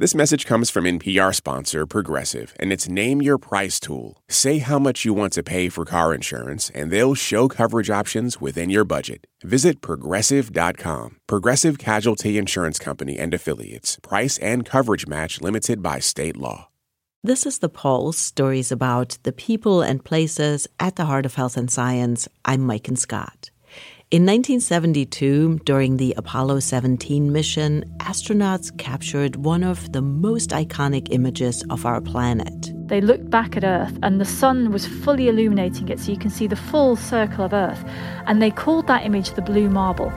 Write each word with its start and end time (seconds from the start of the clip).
This 0.00 0.14
message 0.14 0.46
comes 0.46 0.70
from 0.70 0.84
NPR 0.84 1.34
sponsor 1.34 1.84
Progressive 1.84 2.54
and 2.60 2.72
its 2.72 2.88
Name 2.88 3.20
Your 3.20 3.36
Price 3.36 3.80
tool. 3.80 4.22
Say 4.28 4.58
how 4.58 4.78
much 4.78 5.04
you 5.04 5.12
want 5.12 5.32
to 5.32 5.42
pay 5.42 5.68
for 5.68 5.84
car 5.84 6.14
insurance, 6.14 6.70
and 6.72 6.92
they'll 6.92 7.16
show 7.16 7.48
coverage 7.48 7.90
options 7.90 8.40
within 8.40 8.70
your 8.70 8.84
budget. 8.84 9.26
Visit 9.42 9.80
progressive.com. 9.80 11.16
Progressive 11.26 11.78
Casualty 11.78 12.38
Insurance 12.38 12.78
Company 12.78 13.18
and 13.18 13.34
Affiliates. 13.34 13.98
Price 14.00 14.38
and 14.38 14.64
coverage 14.64 15.08
match 15.08 15.40
limited 15.40 15.82
by 15.82 15.98
state 15.98 16.36
law. 16.36 16.68
This 17.24 17.44
is 17.44 17.58
The 17.58 17.68
Pulse 17.68 18.18
stories 18.18 18.70
about 18.70 19.18
the 19.24 19.32
people 19.32 19.82
and 19.82 20.04
places 20.04 20.68
at 20.78 20.94
the 20.94 21.06
heart 21.06 21.26
of 21.26 21.34
health 21.34 21.56
and 21.56 21.68
science. 21.68 22.28
I'm 22.44 22.60
Maiken 22.60 22.96
Scott. 22.96 23.50
In 24.10 24.22
1972, 24.22 25.60
during 25.66 25.98
the 25.98 26.14
Apollo 26.16 26.60
17 26.60 27.30
mission, 27.30 27.84
astronauts 27.98 28.74
captured 28.78 29.36
one 29.36 29.62
of 29.62 29.92
the 29.92 30.00
most 30.00 30.48
iconic 30.48 31.08
images 31.10 31.62
of 31.68 31.84
our 31.84 32.00
planet. 32.00 32.72
They 32.88 33.02
looked 33.02 33.28
back 33.28 33.58
at 33.58 33.64
Earth 33.64 33.98
and 34.02 34.18
the 34.18 34.24
sun 34.24 34.72
was 34.72 34.86
fully 34.86 35.28
illuminating 35.28 35.90
it 35.90 36.00
so 36.00 36.10
you 36.10 36.16
can 36.16 36.30
see 36.30 36.46
the 36.46 36.56
full 36.56 36.96
circle 36.96 37.44
of 37.44 37.52
Earth. 37.52 37.84
And 38.26 38.40
they 38.40 38.50
called 38.50 38.86
that 38.86 39.04
image 39.04 39.32
the 39.32 39.42
blue 39.42 39.68
marble. 39.68 40.08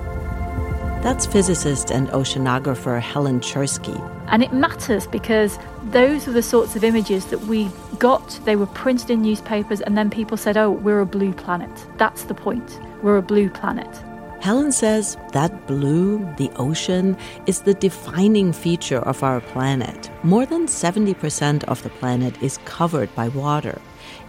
That's 1.03 1.25
physicist 1.25 1.91
and 1.91 2.07
oceanographer 2.11 3.01
Helen 3.01 3.41
Czerski. 3.41 3.99
And 4.27 4.41
it 4.41 4.53
matters 4.53 5.05
because 5.05 5.59
those 5.87 6.29
are 6.29 6.31
the 6.31 6.41
sorts 6.41 6.77
of 6.77 6.85
images 6.85 7.25
that 7.25 7.41
we 7.41 7.69
got. 7.99 8.39
They 8.45 8.55
were 8.55 8.67
printed 8.67 9.09
in 9.09 9.21
newspapers, 9.21 9.81
and 9.81 9.97
then 9.97 10.09
people 10.09 10.37
said, 10.37 10.55
oh, 10.55 10.71
we're 10.71 11.01
a 11.01 11.05
blue 11.05 11.33
planet. 11.33 11.69
That's 11.97 12.23
the 12.23 12.33
point. 12.33 12.79
We're 13.01 13.17
a 13.17 13.21
blue 13.21 13.49
planet. 13.49 14.03
Helen 14.41 14.71
says 14.71 15.17
that 15.33 15.67
blue, 15.67 16.17
the 16.37 16.51
ocean, 16.55 17.15
is 17.45 17.61
the 17.61 17.75
defining 17.75 18.53
feature 18.53 18.99
of 18.99 19.21
our 19.23 19.39
planet. 19.39 20.09
More 20.23 20.45
than 20.45 20.65
70% 20.65 21.63
of 21.65 21.83
the 21.83 21.89
planet 21.89 22.41
is 22.41 22.59
covered 22.65 23.13
by 23.13 23.27
water. 23.29 23.79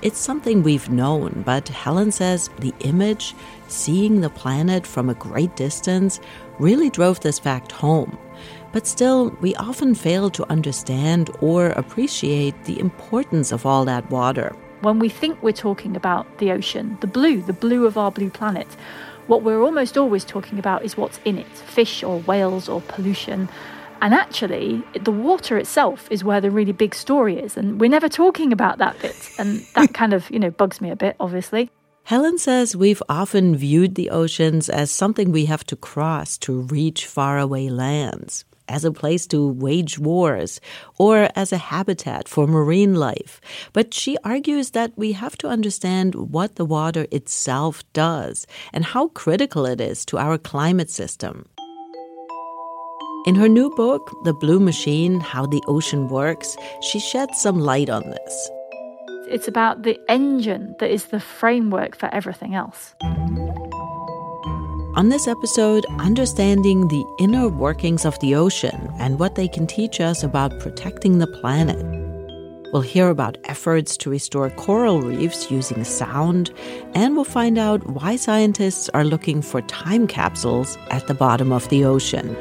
It's 0.03 0.19
something 0.19 0.63
we've 0.63 0.91
known, 0.91 1.43
but 1.47 1.69
Helen 1.69 2.13
says 2.13 2.51
the 2.59 2.75
image, 2.81 3.35
seeing 3.69 4.21
the 4.21 4.31
planet 4.31 4.87
from 4.87 5.09
a 5.09 5.15
great 5.15 5.57
distance, 5.57 6.21
really 6.59 6.91
drove 6.91 7.21
this 7.21 7.39
fact 7.39 7.73
home. 7.73 8.19
But 8.73 8.87
still, 8.87 9.31
we 9.41 9.55
often 9.57 9.95
fail 9.95 10.29
to 10.31 10.51
understand 10.51 11.31
or 11.41 11.69
appreciate 11.71 12.65
the 12.65 12.81
importance 12.81 13.53
of 13.53 13.65
all 13.65 13.85
that 13.85 14.11
water. 14.11 14.55
When 14.83 14.99
we 14.99 15.09
think 15.09 15.41
we're 15.45 15.53
talking 15.53 15.95
about 15.95 16.27
the 16.39 16.51
ocean, 16.51 16.99
the 17.01 17.07
blue, 17.07 17.41
the 17.41 17.53
blue 17.53 17.87
of 17.87 17.97
our 17.97 18.11
blue 18.11 18.31
planet, 18.31 18.67
what 19.29 19.45
we're 19.45 19.63
almost 19.63 19.97
always 19.97 20.25
talking 20.25 20.59
about 20.59 20.85
is 20.85 20.97
what's 20.97 21.21
in 21.25 21.39
it 21.39 21.47
fish 21.47 22.03
or 22.03 22.19
whales 22.23 22.69
or 22.69 22.81
pollution. 22.81 23.49
And 24.01 24.13
actually, 24.13 24.83
the 25.01 25.13
water 25.13 25.57
itself 25.57 26.09
is 26.11 26.25
where 26.25 26.41
the 26.41 26.51
really 26.51 26.73
big 26.73 26.97
story 26.97 27.39
is. 27.39 27.57
And 27.57 27.81
we're 27.81 27.91
never 27.91 28.09
talking 28.09 28.53
about 28.53 28.79
that 28.79 29.01
bit. 29.01 29.31
And 29.39 29.61
that 29.77 29.95
kind 29.95 30.13
of, 30.13 30.29
you 30.33 30.41
know, 30.41 30.51
bugs 30.51 30.81
me 30.81 30.91
a 30.91 30.97
bit, 30.97 31.15
obviously. 31.21 31.71
Helen 32.03 32.37
says 32.39 32.75
we've 32.75 33.05
often 33.09 33.55
viewed 33.55 33.95
the 33.95 34.11
oceans 34.11 34.69
as 34.69 34.91
something 34.91 35.31
we 35.31 35.45
have 35.45 35.63
to 35.67 35.77
cross 35.77 36.37
to 36.39 36.63
reach 36.63 37.07
faraway 37.07 37.69
lands 37.69 38.45
as 38.69 38.85
a 38.85 38.93
place 38.93 39.27
to 39.29 39.49
wage 39.49 39.99
wars 39.99 40.61
or 40.99 41.29
as 41.35 41.53
a 41.53 41.59
habitat 41.59 42.29
for 42.29 42.47
marine 42.47 42.95
life. 42.95 43.41
But 43.73 43.95
she 43.95 44.17
argues 44.25 44.71
that 44.71 44.93
we 44.97 45.13
have 45.13 45.37
to 45.39 45.49
understand 45.49 46.15
what 46.15 46.57
the 46.57 46.65
water 46.65 47.07
itself 47.11 47.83
does 47.93 48.47
and 48.73 48.85
how 48.85 49.09
critical 49.09 49.67
it 49.67 49.81
is 49.81 50.05
to 50.07 50.19
our 50.19 50.39
climate 50.39 50.91
system. 50.91 51.47
In 53.25 53.37
her 53.37 53.49
new 53.49 53.71
book, 53.71 54.11
The 54.25 54.35
Blue 54.35 54.59
Machine 54.59 55.21
How 55.21 55.47
the 55.47 55.63
Ocean 55.69 56.09
Works, 56.09 56.57
she 56.81 56.99
sheds 56.99 57.41
some 57.41 57.61
light 57.61 57.89
on 57.89 58.03
this. 58.11 58.51
It's 59.29 59.47
about 59.47 59.85
the 59.85 59.99
engine 60.09 60.75
that 60.81 60.91
is 60.91 61.07
the 61.07 61.21
framework 61.21 61.97
for 61.97 62.13
everything 62.13 62.57
else. 62.57 62.97
On 64.95 65.09
this 65.09 65.27
episode, 65.27 65.87
understanding 66.01 66.87
the 66.89 67.03
inner 67.19 67.49
workings 67.49 68.05
of 68.05 68.19
the 68.21 68.35
ocean 68.35 68.91
and 68.99 69.19
what 69.19 69.37
they 69.37 69.49
can 69.49 69.67
teach 69.67 70.03
us 70.03 70.23
about 70.23 70.61
protecting 70.61 71.17
the 71.19 71.27
planet. 71.27 71.83
We'll 72.75 72.83
hear 72.83 73.09
about 73.09 73.39
efforts 73.45 73.97
to 73.97 74.11
restore 74.11 74.51
coral 74.51 75.01
reefs 75.01 75.51
using 75.51 75.83
sound, 75.85 76.53
and 76.95 77.17
we'll 77.17 77.25
find 77.25 77.57
out 77.57 77.89
why 77.89 78.17
scientists 78.17 78.91
are 78.91 79.03
looking 79.03 79.41
for 79.41 79.63
time 79.63 80.07
capsules 80.07 80.77
at 80.91 81.07
the 81.07 81.15
bottom 81.15 81.53
of 81.53 81.67
the 81.71 81.87
ocean. 81.87 82.37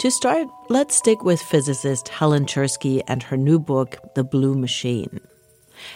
To 0.00 0.10
start, 0.10 0.48
let's 0.68 0.96
stick 0.96 1.22
with 1.22 1.40
physicist 1.40 2.08
Helen 2.08 2.44
Czerski 2.46 3.02
and 3.06 3.22
her 3.22 3.36
new 3.36 3.60
book, 3.60 3.98
The 4.16 4.24
Blue 4.24 4.56
Machine. 4.56 5.20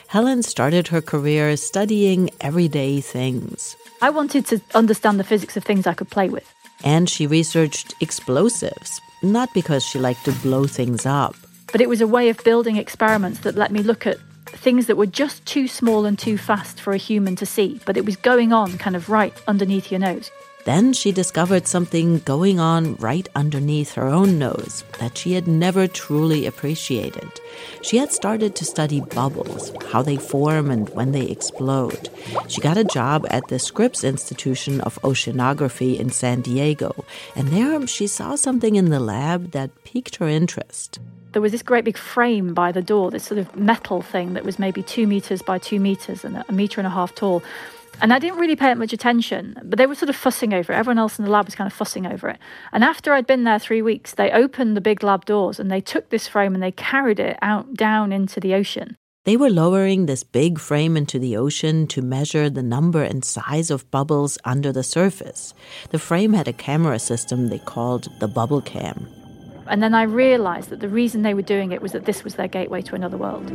Helen 0.08 0.42
started 0.42 0.88
her 0.88 1.00
career 1.00 1.56
studying 1.56 2.30
everyday 2.40 3.00
things. 3.00 3.76
I 4.02 4.10
wanted 4.10 4.46
to 4.46 4.60
understand 4.74 5.18
the 5.18 5.24
physics 5.24 5.56
of 5.56 5.64
things 5.64 5.86
I 5.86 5.94
could 5.94 6.10
play 6.10 6.28
with. 6.28 6.52
And 6.82 7.08
she 7.08 7.26
researched 7.26 7.94
explosives, 8.00 9.00
not 9.22 9.52
because 9.54 9.84
she 9.84 9.98
liked 9.98 10.24
to 10.26 10.32
blow 10.32 10.66
things 10.66 11.06
up. 11.06 11.34
But 11.72 11.80
it 11.80 11.88
was 11.88 12.00
a 12.00 12.06
way 12.06 12.28
of 12.28 12.42
building 12.44 12.76
experiments 12.76 13.40
that 13.40 13.56
let 13.56 13.72
me 13.72 13.82
look 13.82 14.06
at 14.06 14.18
things 14.46 14.86
that 14.86 14.96
were 14.96 15.06
just 15.06 15.44
too 15.46 15.66
small 15.66 16.04
and 16.04 16.18
too 16.18 16.38
fast 16.38 16.80
for 16.80 16.92
a 16.92 16.98
human 16.98 17.36
to 17.36 17.46
see, 17.46 17.80
but 17.86 17.96
it 17.96 18.04
was 18.04 18.16
going 18.16 18.52
on 18.52 18.78
kind 18.78 18.96
of 18.96 19.08
right 19.08 19.34
underneath 19.48 19.90
your 19.90 20.00
nose. 20.00 20.30
Then 20.64 20.92
she 20.94 21.12
discovered 21.12 21.66
something 21.66 22.20
going 22.20 22.58
on 22.58 22.96
right 22.96 23.28
underneath 23.34 23.92
her 23.92 24.06
own 24.06 24.38
nose 24.38 24.84
that 24.98 25.18
she 25.18 25.34
had 25.34 25.46
never 25.46 25.86
truly 25.86 26.46
appreciated. 26.46 27.28
She 27.82 27.98
had 27.98 28.12
started 28.12 28.56
to 28.56 28.64
study 28.64 29.00
bubbles, 29.00 29.72
how 29.90 30.02
they 30.02 30.16
form 30.16 30.70
and 30.70 30.88
when 30.90 31.12
they 31.12 31.26
explode. 31.26 32.08
She 32.48 32.60
got 32.60 32.78
a 32.78 32.84
job 32.84 33.26
at 33.30 33.46
the 33.48 33.58
Scripps 33.58 34.04
Institution 34.04 34.80
of 34.80 35.00
Oceanography 35.02 35.98
in 35.98 36.10
San 36.10 36.40
Diego, 36.40 37.04
and 37.36 37.48
there 37.48 37.86
she 37.86 38.06
saw 38.06 38.34
something 38.34 38.76
in 38.76 38.90
the 38.90 39.00
lab 39.00 39.50
that 39.50 39.84
piqued 39.84 40.16
her 40.16 40.28
interest 40.28 40.98
there 41.34 41.42
was 41.42 41.50
this 41.50 41.64
great 41.64 41.84
big 41.84 41.98
frame 41.98 42.54
by 42.54 42.70
the 42.70 42.80
door, 42.80 43.10
this 43.10 43.24
sort 43.24 43.38
of 43.38 43.56
metal 43.56 44.00
thing 44.00 44.34
that 44.34 44.44
was 44.44 44.56
maybe 44.56 44.84
two 44.84 45.04
meters 45.04 45.42
by 45.42 45.58
two 45.58 45.80
meters 45.80 46.24
and 46.24 46.44
a 46.48 46.52
meter 46.52 46.80
and 46.80 46.86
a 46.86 46.90
half 46.90 47.12
tall. 47.12 47.42
And 48.00 48.12
I 48.12 48.18
didn't 48.18 48.38
really 48.38 48.56
pay 48.56 48.70
it 48.70 48.76
much 48.76 48.92
attention, 48.92 49.56
but 49.62 49.78
they 49.78 49.86
were 49.86 49.94
sort 49.94 50.10
of 50.10 50.16
fussing 50.16 50.52
over 50.52 50.72
it. 50.72 50.76
Everyone 50.76 50.98
else 50.98 51.18
in 51.18 51.24
the 51.24 51.30
lab 51.30 51.46
was 51.46 51.54
kind 51.54 51.66
of 51.66 51.72
fussing 51.72 52.06
over 52.06 52.28
it. 52.28 52.38
And 52.72 52.84
after 52.84 53.12
I'd 53.12 53.26
been 53.26 53.44
there 53.44 53.58
three 53.58 53.82
weeks, 53.82 54.14
they 54.14 54.30
opened 54.30 54.76
the 54.76 54.80
big 54.80 55.02
lab 55.02 55.24
doors 55.24 55.58
and 55.58 55.70
they 55.70 55.80
took 55.80 56.10
this 56.10 56.28
frame 56.28 56.54
and 56.54 56.62
they 56.62 56.72
carried 56.72 57.20
it 57.20 57.38
out 57.40 57.74
down 57.74 58.12
into 58.12 58.40
the 58.40 58.54
ocean. 58.54 58.96
They 59.24 59.38
were 59.38 59.48
lowering 59.48 60.04
this 60.04 60.22
big 60.22 60.58
frame 60.58 60.98
into 60.98 61.18
the 61.18 61.38
ocean 61.38 61.86
to 61.88 62.02
measure 62.02 62.50
the 62.50 62.62
number 62.62 63.02
and 63.02 63.24
size 63.24 63.70
of 63.70 63.90
bubbles 63.90 64.36
under 64.44 64.70
the 64.70 64.82
surface. 64.82 65.54
The 65.90 65.98
frame 65.98 66.34
had 66.34 66.46
a 66.46 66.52
camera 66.52 66.98
system 66.98 67.48
they 67.48 67.58
called 67.58 68.08
the 68.20 68.28
bubble 68.28 68.60
cam. 68.60 69.08
And 69.66 69.82
then 69.82 69.94
I 69.94 70.02
realized 70.02 70.68
that 70.68 70.80
the 70.80 70.90
reason 70.90 71.22
they 71.22 71.32
were 71.32 71.40
doing 71.40 71.72
it 71.72 71.80
was 71.80 71.92
that 71.92 72.04
this 72.04 72.22
was 72.22 72.34
their 72.34 72.48
gateway 72.48 72.82
to 72.82 72.94
another 72.94 73.16
world. 73.16 73.50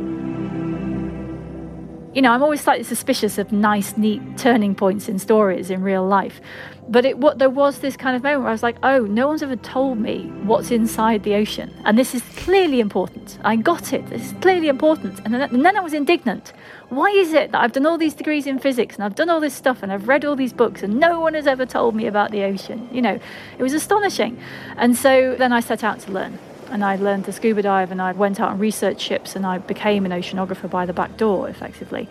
You 2.12 2.22
know, 2.22 2.32
I'm 2.32 2.42
always 2.42 2.60
slightly 2.60 2.82
suspicious 2.82 3.38
of 3.38 3.52
nice, 3.52 3.96
neat 3.96 4.20
turning 4.36 4.74
points 4.74 5.08
in 5.08 5.20
stories 5.20 5.70
in 5.70 5.80
real 5.80 6.04
life. 6.04 6.40
But 6.88 7.04
it, 7.04 7.18
what, 7.18 7.38
there 7.38 7.48
was 7.48 7.78
this 7.78 7.96
kind 7.96 8.16
of 8.16 8.24
moment 8.24 8.40
where 8.40 8.48
I 8.48 8.52
was 8.52 8.64
like, 8.64 8.78
oh, 8.82 9.02
no 9.02 9.28
one's 9.28 9.44
ever 9.44 9.54
told 9.54 9.98
me 9.98 10.24
what's 10.42 10.72
inside 10.72 11.22
the 11.22 11.36
ocean. 11.36 11.72
And 11.84 11.96
this 11.96 12.12
is 12.12 12.22
clearly 12.34 12.80
important. 12.80 13.38
I 13.44 13.54
got 13.54 13.92
it. 13.92 14.08
This 14.08 14.32
is 14.32 14.32
clearly 14.40 14.66
important. 14.66 15.20
And 15.24 15.32
then, 15.32 15.42
and 15.42 15.64
then 15.64 15.76
I 15.76 15.80
was 15.80 15.94
indignant. 15.94 16.52
Why 16.88 17.10
is 17.10 17.32
it 17.32 17.52
that 17.52 17.62
I've 17.62 17.70
done 17.70 17.86
all 17.86 17.96
these 17.96 18.14
degrees 18.14 18.44
in 18.44 18.58
physics 18.58 18.96
and 18.96 19.04
I've 19.04 19.14
done 19.14 19.30
all 19.30 19.38
this 19.38 19.54
stuff 19.54 19.80
and 19.84 19.92
I've 19.92 20.08
read 20.08 20.24
all 20.24 20.34
these 20.34 20.52
books 20.52 20.82
and 20.82 20.98
no 20.98 21.20
one 21.20 21.34
has 21.34 21.46
ever 21.46 21.64
told 21.64 21.94
me 21.94 22.08
about 22.08 22.32
the 22.32 22.42
ocean? 22.42 22.88
You 22.90 23.02
know, 23.02 23.20
it 23.56 23.62
was 23.62 23.72
astonishing. 23.72 24.36
And 24.76 24.96
so 24.96 25.36
then 25.38 25.52
I 25.52 25.60
set 25.60 25.84
out 25.84 26.00
to 26.00 26.10
learn 26.10 26.40
and 26.70 26.84
I 26.84 26.96
learned 26.96 27.24
to 27.26 27.32
scuba 27.32 27.62
dive 27.62 27.90
and 27.90 28.00
I 28.00 28.12
went 28.12 28.40
out 28.40 28.50
and 28.50 28.60
researched 28.60 29.00
ships 29.00 29.36
and 29.36 29.46
I 29.46 29.58
became 29.58 30.06
an 30.06 30.12
oceanographer 30.12 30.70
by 30.70 30.86
the 30.86 30.92
back 30.92 31.16
door 31.16 31.48
effectively. 31.48 32.08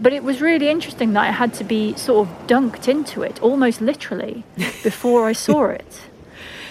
But 0.00 0.12
it 0.12 0.22
was 0.22 0.40
really 0.40 0.68
interesting 0.68 1.12
that 1.14 1.24
I 1.24 1.32
had 1.32 1.52
to 1.54 1.64
be 1.64 1.94
sort 1.96 2.28
of 2.28 2.46
dunked 2.46 2.86
into 2.88 3.22
it 3.22 3.42
almost 3.42 3.80
literally 3.80 4.44
before 4.56 5.26
I 5.26 5.32
saw 5.32 5.66
it. 5.66 6.02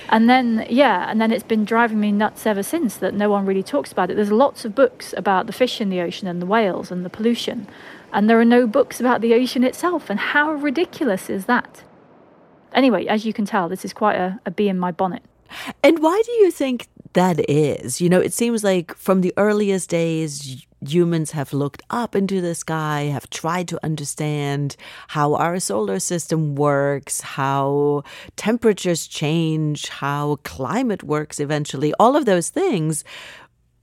And 0.10 0.30
then, 0.30 0.66
yeah, 0.70 1.10
and 1.10 1.20
then 1.20 1.32
it's 1.32 1.44
been 1.44 1.66
driving 1.66 2.00
me 2.00 2.14
nuts 2.14 2.46
ever 2.46 2.64
since 2.64 2.96
that 2.98 3.14
no 3.14 3.30
one 3.30 3.46
really 3.46 3.64
talks 3.64 3.92
about 3.92 4.10
it. 4.10 4.16
There's 4.16 4.32
lots 4.32 4.64
of 4.64 4.74
books 4.74 5.14
about 5.18 5.48
the 5.48 5.54
fish 5.54 5.82
in 5.82 5.90
the 5.90 6.00
ocean 6.00 6.28
and 6.30 6.42
the 6.42 6.46
whales 6.46 6.92
and 6.92 7.04
the 7.04 7.10
pollution, 7.10 7.68
and 8.14 8.30
there 8.30 8.40
are 8.40 8.46
no 8.46 8.66
books 8.66 9.02
about 9.02 9.20
the 9.20 9.34
ocean 9.34 9.66
itself. 9.66 10.10
And 10.10 10.18
how 10.18 10.54
ridiculous 10.54 11.30
is 11.30 11.46
that? 11.46 11.84
Anyway, 12.72 13.06
as 13.08 13.26
you 13.26 13.34
can 13.34 13.46
tell, 13.46 13.68
this 13.68 13.84
is 13.84 13.92
quite 13.92 14.16
a, 14.16 14.40
a 14.46 14.52
bee 14.52 14.70
in 14.70 14.80
my 14.80 14.94
bonnet. 14.94 15.24
And 15.84 16.00
why 16.00 16.22
do 16.26 16.32
you 16.32 16.52
think 16.52 16.88
that 17.18 17.50
is. 17.50 18.00
You 18.00 18.10
know, 18.10 18.22
it 18.22 18.32
seems 18.32 18.64
like 18.64 18.96
from 18.96 19.22
the 19.22 19.34
earliest 19.38 19.90
days, 19.90 20.64
humans 20.88 21.32
have 21.32 21.52
looked 21.52 21.82
up 21.90 22.16
into 22.16 22.42
the 22.42 22.54
sky, 22.54 23.10
have 23.12 23.28
tried 23.32 23.68
to 23.70 23.84
understand 23.84 24.76
how 25.08 25.34
our 25.34 25.60
solar 25.60 25.98
system 25.98 26.54
works, 26.54 27.22
how 27.22 28.04
temperatures 28.36 29.08
change, 29.08 29.90
how 29.90 30.38
climate 30.44 31.02
works 31.02 31.40
eventually, 31.40 31.92
all 32.00 32.16
of 32.16 32.26
those 32.26 32.50
things. 32.50 33.04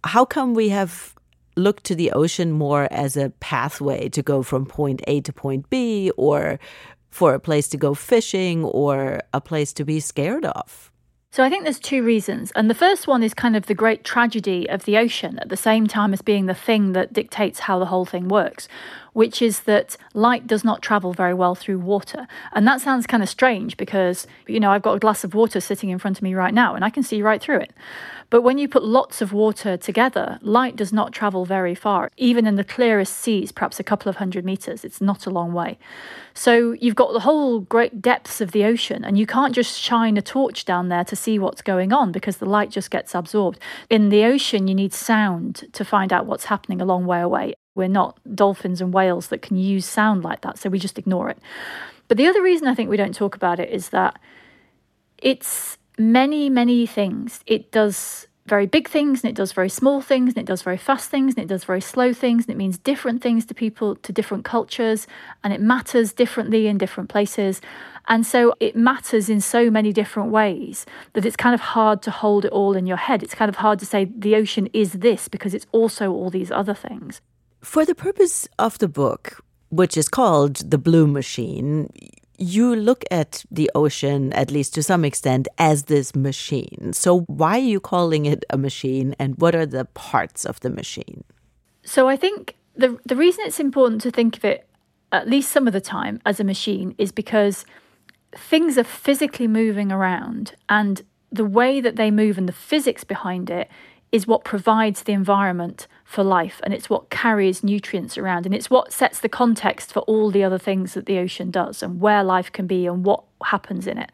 How 0.05 0.25
come 0.25 0.55
we 0.55 0.69
have 0.69 1.13
looked 1.57 1.83
to 1.85 1.97
the 1.97 2.13
ocean 2.13 2.53
more 2.53 2.87
as 2.93 3.17
a 3.17 3.31
pathway 3.41 4.09
to 4.11 4.23
go 4.23 4.45
from 4.45 4.65
point 4.65 5.03
A 5.09 5.21
to 5.23 5.33
point 5.33 5.69
B 5.71 6.13
or 6.17 6.61
for 7.11 7.35
a 7.35 7.41
place 7.41 7.67
to 7.71 7.77
go 7.77 7.95
fishing 7.95 8.63
or 8.65 9.23
a 9.33 9.41
place 9.41 9.73
to 9.73 9.85
be 9.85 9.99
scared 9.99 10.45
of? 10.45 10.93
So 11.35 11.43
I 11.43 11.51
think 11.51 11.65
there's 11.65 11.81
two 11.81 12.05
reasons. 12.05 12.53
And 12.53 12.71
the 12.71 12.77
first 12.77 13.09
one 13.09 13.25
is 13.25 13.35
kind 13.35 13.57
of 13.57 13.67
the 13.67 13.75
great 13.75 14.05
tragedy 14.05 14.71
of 14.71 14.85
the 14.85 14.97
ocean 14.97 15.41
at 15.41 15.49
the 15.49 15.57
same 15.57 15.89
time 15.89 16.13
as 16.13 16.23
being 16.23 16.47
the 16.47 16.55
thing 16.55 16.93
that 16.93 17.13
dictates 17.13 17.59
how 17.59 17.81
the 17.81 17.87
whole 17.87 18.05
thing 18.05 18.29
works, 18.29 18.69
which 19.14 19.40
is 19.40 19.61
that 19.61 19.96
light 20.12 20.46
does 20.46 20.62
not 20.62 20.82
travel 20.82 21.14
very 21.14 21.32
well 21.32 21.55
through 21.55 21.78
water. 21.78 22.26
And 22.52 22.66
that 22.69 22.82
sounds 22.82 23.06
kind 23.06 23.22
of 23.22 23.28
strange 23.28 23.78
because, 23.78 24.26
you 24.46 24.61
know, 24.61 24.70
I've 24.70 24.82
got 24.82 24.96
a 24.96 24.99
glass 24.99 25.25
of 25.25 25.34
water 25.34 25.61
sitting 25.61 25.88
in 25.88 25.99
front 25.99 26.19
of 26.19 26.22
me 26.22 26.34
right 26.34 26.52
now 26.52 26.75
and 26.75 26.84
I 26.84 26.90
can 26.90 27.02
see 27.02 27.22
right 27.22 27.40
through 27.40 27.61
it. 27.61 27.72
But 28.31 28.43
when 28.43 28.58
you 28.58 28.69
put 28.69 28.84
lots 28.84 29.22
of 29.22 29.32
water 29.32 29.76
together, 29.76 30.38
light 30.43 30.76
does 30.76 30.93
not 30.93 31.12
travel 31.12 31.44
very 31.44 31.75
far. 31.75 32.11
Even 32.16 32.46
in 32.46 32.56
the 32.56 32.64
clearest 32.64 33.16
seas, 33.16 33.52
perhaps 33.52 33.78
a 33.78 33.84
couple 33.84 34.11
of 34.11 34.16
hundred 34.16 34.44
meters, 34.44 34.84
it's 34.84 35.00
not 35.00 35.26
a 35.26 35.31
long 35.31 35.52
way. 35.52 35.78
So 36.32 36.72
you've 36.72 36.96
got 36.96 37.12
the 37.12 37.20
whole 37.20 37.61
great 37.61 38.02
depths 38.02 38.40
of 38.40 38.50
the 38.50 38.64
ocean, 38.64 39.05
and 39.05 39.16
you 39.16 39.26
can't 39.26 39.55
just 39.55 39.81
shine 39.81 40.16
a 40.16 40.22
torch 40.22 40.64
down 40.64 40.88
there 40.88 41.05
to 41.05 41.14
see 41.14 41.38
what's 41.38 41.62
going 41.62 41.93
on 41.93 42.11
because 42.11 42.38
the 42.38 42.46
light 42.46 42.70
just 42.70 42.90
gets 42.90 43.14
absorbed. 43.14 43.61
In 43.88 44.08
the 44.08 44.25
ocean, 44.25 44.66
you 44.66 44.75
need 44.75 44.93
sound 44.93 45.66
to 45.72 45.84
find 45.84 46.12
out 46.12 46.26
what's 46.26 46.46
happening 46.46 46.81
a 46.81 46.84
long 46.84 47.06
way 47.06 47.20
away. 47.20 47.55
We're 47.75 47.88
not 47.88 48.19
dolphins 48.35 48.81
and 48.81 48.93
whales 48.93 49.29
that 49.29 49.43
can 49.43 49.56
use 49.56 49.87
sound 49.87 50.23
like 50.23 50.43
that, 50.43 50.59
so 50.59 50.69
we 50.69 50.79
just 50.79 50.99
ignore 50.99 51.31
it. 51.31 51.38
But 52.09 52.19
the 52.19 52.26
other 52.26 52.43
reason 52.43 52.69
I 52.69 52.75
think 52.75 52.91
we 52.91 52.97
don't 52.97 53.15
talk 53.15 53.35
about 53.35 53.59
it 53.59 53.71
is 53.71 53.88
that 53.91 54.19
it's 55.19 55.79
many, 55.99 56.50
many 56.50 56.87
things. 56.87 57.41
It 57.47 57.73
does 57.73 58.26
very 58.47 58.67
big 58.67 58.88
things 58.88 59.23
and 59.23 59.31
it 59.31 59.35
does 59.35 59.53
very 59.53 59.71
small 59.71 60.03
things 60.03 60.35
and 60.35 60.38
it 60.38 60.47
does 60.47 60.61
very 60.61 60.76
fast 60.76 61.11
things 61.11 61.35
and 61.35 61.44
it 61.44 61.49
does 61.49 61.65
very 61.65 61.81
slow 61.81 62.12
things 62.12 62.44
and 62.44 62.55
it 62.55 62.59
means 62.59 62.76
different 62.76 63.23
things 63.23 63.47
to 63.47 63.55
people, 63.55 63.97
to 63.97 64.12
different 64.12 64.44
cultures, 64.44 65.06
and 65.43 65.53
it 65.53 65.62
matters 65.62 66.12
differently 66.12 66.67
in 66.67 66.76
different 66.76 67.09
places. 67.09 67.62
And 68.06 68.26
so 68.26 68.55
it 68.61 68.76
matters 68.76 69.31
in 69.31 69.41
so 69.41 69.71
many 69.71 69.94
different 69.94 70.31
ways 70.31 70.85
that 71.15 71.25
it's 71.25 71.37
kind 71.37 71.55
of 71.55 71.61
hard 71.61 72.03
to 72.03 72.11
hold 72.11 72.44
it 72.44 72.53
all 72.53 72.76
in 72.76 72.87
your 72.87 72.99
head. 72.99 73.23
It's 73.23 73.35
kind 73.35 73.49
of 73.49 73.56
hard 73.56 73.79
to 73.79 73.87
say 73.87 74.05
the 74.05 74.37
ocean 74.37 74.69
is 74.75 74.93
this 74.93 75.26
because 75.26 75.55
it's 75.55 75.67
also 75.73 76.12
all 76.12 76.29
these 76.29 76.50
other 76.50 76.75
things. 76.75 77.23
For 77.64 77.87
the 77.87 77.94
purpose 77.94 78.46
of 78.58 78.78
the 78.78 78.88
book, 78.88 79.43
which 79.70 79.96
is 79.96 80.06
called 80.08 80.70
The 80.70 80.76
Blue 80.76 81.06
Machine, 81.06 81.88
you 82.37 82.76
look 82.76 83.05
at 83.11 83.43
the 83.50 83.70
ocean, 83.75 84.34
at 84.34 84.50
least 84.50 84.75
to 84.75 84.82
some 84.82 85.02
extent, 85.02 85.49
as 85.56 85.84
this 85.84 86.14
machine. 86.14 86.93
So, 86.93 87.20
why 87.20 87.52
are 87.56 87.70
you 87.75 87.81
calling 87.81 88.26
it 88.26 88.44
a 88.50 88.58
machine, 88.58 89.16
and 89.19 89.38
what 89.38 89.55
are 89.55 89.64
the 89.64 89.87
parts 89.87 90.44
of 90.44 90.61
the 90.61 90.69
machine? 90.69 91.25
So, 91.84 92.06
I 92.06 92.16
think 92.16 92.56
the 92.76 92.99
the 93.06 93.16
reason 93.16 93.44
it's 93.46 93.61
important 93.61 94.02
to 94.02 94.11
think 94.11 94.37
of 94.37 94.44
it, 94.44 94.69
at 95.11 95.26
least 95.26 95.50
some 95.50 95.66
of 95.66 95.72
the 95.72 95.81
time, 95.81 96.20
as 96.26 96.38
a 96.38 96.44
machine 96.44 96.94
is 96.99 97.12
because 97.12 97.64
things 98.37 98.76
are 98.76 98.84
physically 98.84 99.49
moving 99.49 99.90
around, 99.90 100.55
and 100.69 101.02
the 101.32 101.46
way 101.46 101.81
that 101.81 101.96
they 101.96 102.11
move 102.11 102.37
and 102.37 102.46
the 102.46 102.52
physics 102.52 103.05
behind 103.05 103.49
it 103.49 103.69
is 104.14 104.28
what 104.28 104.44
provides 104.44 105.02
the 105.02 105.12
environment 105.12 105.88
for 106.05 106.22
life 106.22 106.61
and 106.62 106.72
it's 106.72 106.88
what 106.88 107.11
carries 107.11 107.64
nutrients 107.64 108.16
around 108.16 108.46
and 108.46 108.55
it's 108.55 108.70
what 108.70 108.93
sets 108.93 109.19
the 109.19 109.28
context 109.28 109.93
for 109.93 109.99
all 110.02 110.31
the 110.31 110.44
other 110.44 110.56
things 110.56 110.94
that 110.94 111.06
the 111.06 111.19
ocean 111.19 111.50
does 111.50 111.82
and 111.82 112.00
where 112.00 112.22
life 112.22 112.52
can 112.52 112.64
be 112.64 112.87
and 112.87 113.05
what 113.05 113.25
happens 113.43 113.88
in 113.88 113.99
it 113.99 114.12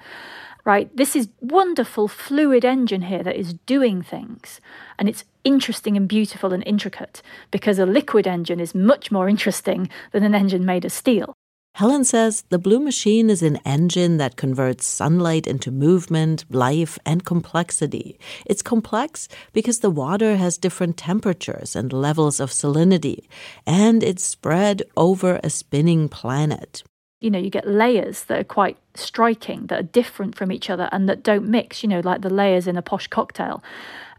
right? 0.64 0.94
This 0.94 1.16
is 1.16 1.28
wonderful 1.40 2.06
fluid 2.06 2.64
engine 2.64 3.02
here 3.02 3.22
that 3.22 3.36
is 3.36 3.54
doing 3.66 4.02
things 4.02 4.60
and 4.98 5.06
it's 5.06 5.24
interesting 5.44 5.96
and 5.98 6.08
beautiful 6.08 6.54
and 6.54 6.62
intricate 6.66 7.20
because 7.50 7.78
a 7.78 7.86
liquid 7.86 8.26
engine 8.26 8.60
is 8.60 8.74
much 8.74 9.10
more 9.10 9.28
interesting 9.28 9.90
than 10.12 10.22
an 10.22 10.34
engine 10.34 10.64
made 10.64 10.86
of 10.86 10.92
steel 10.92 11.34
Helen 11.74 12.04
says 12.04 12.42
the 12.50 12.58
Blue 12.58 12.80
Machine 12.80 13.30
is 13.30 13.42
an 13.42 13.58
engine 13.64 14.18
that 14.18 14.36
converts 14.36 14.86
sunlight 14.86 15.46
into 15.46 15.70
movement, 15.70 16.44
life, 16.50 16.98
and 17.06 17.24
complexity. 17.24 18.18
It's 18.44 18.60
complex 18.60 19.28
because 19.52 19.78
the 19.78 19.88
water 19.88 20.36
has 20.36 20.58
different 20.58 20.96
temperatures 20.96 21.76
and 21.76 21.92
levels 21.92 22.40
of 22.40 22.50
salinity, 22.50 23.26
and 23.66 24.02
it's 24.02 24.24
spread 24.24 24.82
over 24.96 25.40
a 25.42 25.48
spinning 25.48 26.08
planet. 26.08 26.82
You 27.20 27.30
know, 27.30 27.38
you 27.38 27.50
get 27.50 27.68
layers 27.68 28.24
that 28.24 28.40
are 28.40 28.44
quite 28.44 28.78
striking, 28.94 29.66
that 29.66 29.78
are 29.78 29.82
different 29.82 30.36
from 30.36 30.50
each 30.50 30.70
other 30.70 30.88
and 30.90 31.08
that 31.08 31.22
don't 31.22 31.46
mix, 31.48 31.82
you 31.82 31.88
know, 31.88 32.00
like 32.00 32.22
the 32.22 32.30
layers 32.30 32.66
in 32.66 32.76
a 32.76 32.82
posh 32.82 33.06
cocktail. 33.06 33.62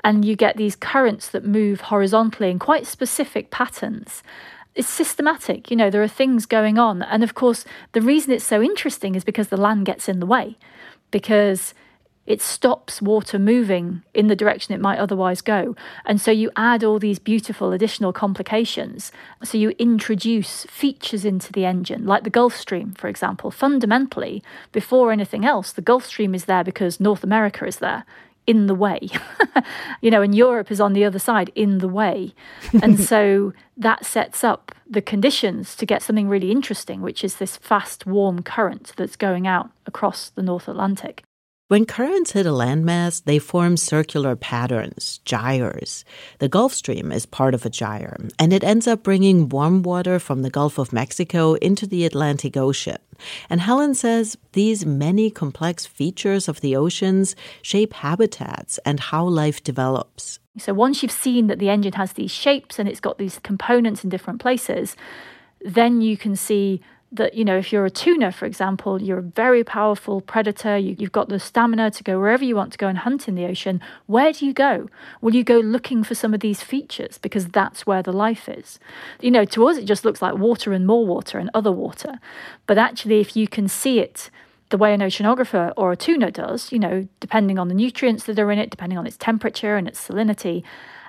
And 0.03 0.24
you 0.24 0.36
get 0.36 0.57
these 0.57 0.75
currents 0.75 1.30
that 1.30 1.45
move 1.45 1.81
horizontally 1.81 2.50
in 2.50 2.59
quite 2.59 2.88
specific 2.88 3.51
patterns 3.51 4.24
it's 4.75 4.89
systematic. 4.89 5.69
You 5.69 5.77
know, 5.77 5.89
there 5.89 6.03
are 6.03 6.07
things 6.07 6.45
going 6.45 6.77
on. 6.77 7.01
And 7.03 7.23
of 7.23 7.35
course, 7.35 7.65
the 7.91 8.01
reason 8.01 8.31
it's 8.31 8.45
so 8.45 8.62
interesting 8.62 9.15
is 9.15 9.23
because 9.23 9.50
the 9.50 9.57
land 9.57 9.85
gets 9.85 10.07
in 10.07 10.19
the 10.19 10.25
way, 10.25 10.57
because 11.12 11.73
it 12.27 12.41
stops 12.41 13.01
water 13.01 13.39
moving 13.39 14.03
in 14.13 14.27
the 14.27 14.35
direction 14.35 14.73
it 14.73 14.79
might 14.79 15.00
otherwise 15.00 15.41
go. 15.41 15.75
And 16.06 16.21
so 16.21 16.31
you 16.31 16.51
add 16.56 16.83
all 16.83 17.00
these 17.00 17.19
beautiful 17.19 17.73
additional 17.73 18.13
complications. 18.13 19.12
So 19.44 19.57
you 19.57 19.71
introduce 19.71 20.63
features 20.65 21.25
into 21.25 21.51
the 21.51 21.65
engine, 21.65 22.06
like 22.06 22.24
the 22.24 22.29
Gulf 22.29 22.56
Stream, 22.56 22.94
for 22.94 23.07
example. 23.07 23.50
Fundamentally, 23.50 24.44
before 24.71 25.12
anything 25.12 25.45
else, 25.45 25.71
the 25.71 25.81
Gulf 25.81 26.06
Stream 26.06 26.35
is 26.35 26.45
there 26.45 26.63
because 26.63 27.00
North 27.00 27.24
America 27.24 27.65
is 27.65 27.77
there 27.77 28.06
in 28.47 28.67
the 28.67 28.75
way, 28.75 29.07
you 30.01 30.11
know, 30.11 30.21
and 30.21 30.33
Europe 30.35 30.71
is 30.71 30.81
on 30.81 30.93
the 30.93 31.05
other 31.05 31.19
side 31.19 31.51
in 31.55 31.77
the 31.77 31.88
way. 31.88 32.33
And 32.81 32.99
so 33.11 33.53
that 33.77 34.05
sets 34.05 34.43
up 34.43 34.73
the 34.89 35.01
conditions 35.01 35.75
to 35.75 35.85
get 35.85 36.01
something 36.01 36.27
really 36.27 36.51
interesting, 36.51 37.01
which 37.01 37.23
is 37.23 37.35
this 37.35 37.57
fast, 37.57 38.05
warm 38.05 38.41
current 38.43 38.93
that's 38.97 39.15
going 39.15 39.47
out 39.47 39.69
across 39.85 40.29
the 40.29 40.43
North 40.43 40.67
Atlantic. 40.67 41.23
When 41.71 41.85
currents 41.85 42.33
hit 42.33 42.45
a 42.45 42.50
landmass, 42.50 43.23
they 43.23 43.39
form 43.39 43.77
circular 43.77 44.35
patterns, 44.35 45.21
gyres. 45.23 46.03
The 46.39 46.50
Gulf 46.50 46.73
Stream 46.73 47.13
is 47.13 47.25
part 47.25 47.53
of 47.53 47.65
a 47.65 47.69
gyre, 47.69 48.18
and 48.38 48.51
it 48.51 48.62
ends 48.62 48.88
up 48.88 49.03
bringing 49.03 49.47
warm 49.47 49.81
water 49.81 50.19
from 50.19 50.41
the 50.41 50.50
Gulf 50.50 50.77
of 50.77 50.91
Mexico 50.91 51.53
into 51.53 51.88
the 51.88 52.03
Atlantic 52.03 52.57
Ocean. 52.57 52.97
And 53.50 53.62
Helen 53.62 53.95
says 53.95 54.38
these 54.51 54.85
many 54.85 55.31
complex 55.31 55.85
features 55.85 56.50
of 56.50 56.59
the 56.59 56.75
oceans 56.75 57.38
shape 57.62 57.93
habitats 57.93 58.77
and 58.86 59.00
how 59.00 59.24
life 59.24 59.63
develops. 59.63 60.39
So 60.57 60.74
once 60.74 61.01
you've 61.01 61.10
seen 61.10 61.48
that 61.48 61.60
the 61.60 61.69
engine 61.69 61.93
has 61.93 62.12
these 62.12 62.31
shapes 62.31 62.79
and 62.79 62.89
it's 62.89 63.00
got 63.00 63.17
these 63.17 63.39
components 63.39 64.03
in 64.03 64.10
different 64.10 64.41
places, 64.41 64.98
then 65.62 66.01
you 66.01 66.17
can 66.17 66.36
see 66.36 66.81
that 67.12 67.34
you 67.34 67.44
know 67.44 67.58
if 67.58 67.72
you're 67.74 67.86
a 67.86 67.89
tuna 67.89 68.32
for 68.32 68.46
example 68.46 69.01
you're 69.01 69.20
a 69.20 69.22
very 69.22 69.63
powerful 69.63 70.22
predator 70.22 70.77
you, 70.77 70.96
have 71.00 71.12
got 71.12 71.27
the 71.27 71.39
stamina 71.39 71.91
to 71.91 72.03
go 72.03 72.18
wherever 72.18 72.44
you 72.44 72.56
want 72.56 72.72
to 72.72 72.77
go 72.77 72.88
and 72.88 73.00
hunt 73.00 73.27
in 73.27 73.36
the 73.36 73.46
ocean 73.46 73.82
where 74.08 74.32
do 74.32 74.46
you 74.46 74.53
go? 74.53 74.88
Will 75.20 75.36
you 75.36 75.44
go 75.44 75.58
looking 75.58 76.03
for 76.03 76.15
some 76.15 76.34
of 76.34 76.39
these 76.39 76.62
features? 76.62 77.18
Because 77.18 77.48
that's 77.48 77.86
where 77.86 78.01
the 78.01 78.13
life 78.13 78.48
is. 78.48 78.80
You 79.20 79.32
know 79.32 79.46
to 79.46 79.68
us 79.68 79.77
it 79.77 79.86
just 79.86 80.06
looks 80.06 80.22
like 80.22 80.36
water 80.36 80.74
and 80.74 80.88
more 80.88 81.06
water 81.06 81.38
and 81.38 81.50
other 81.53 81.72
water. 81.72 82.20
But 82.65 82.77
actually 82.77 83.20
if 83.20 83.36
you 83.36 83.48
can 83.48 83.68
see 83.68 84.00
it 84.00 84.30
the 84.70 84.77
way 84.77 84.94
an 84.94 85.01
oceanographer 85.01 85.74
or 85.75 85.91
a 85.91 85.98
tuna 85.98 86.32
does 86.32 86.72
you 86.72 86.80
know 86.80 87.08
depending 87.20 87.60
on 87.60 87.68
the 87.68 87.74
nutrients 87.74 88.24
that 88.24 88.39
are 88.39 88.51
in 88.51 88.60
it 88.60 88.70
depending 88.70 88.98
on 88.98 89.06
its 89.06 89.18
temperature 89.18 89.75
and 89.75 89.88
its 89.88 90.08
salinity 90.08 90.63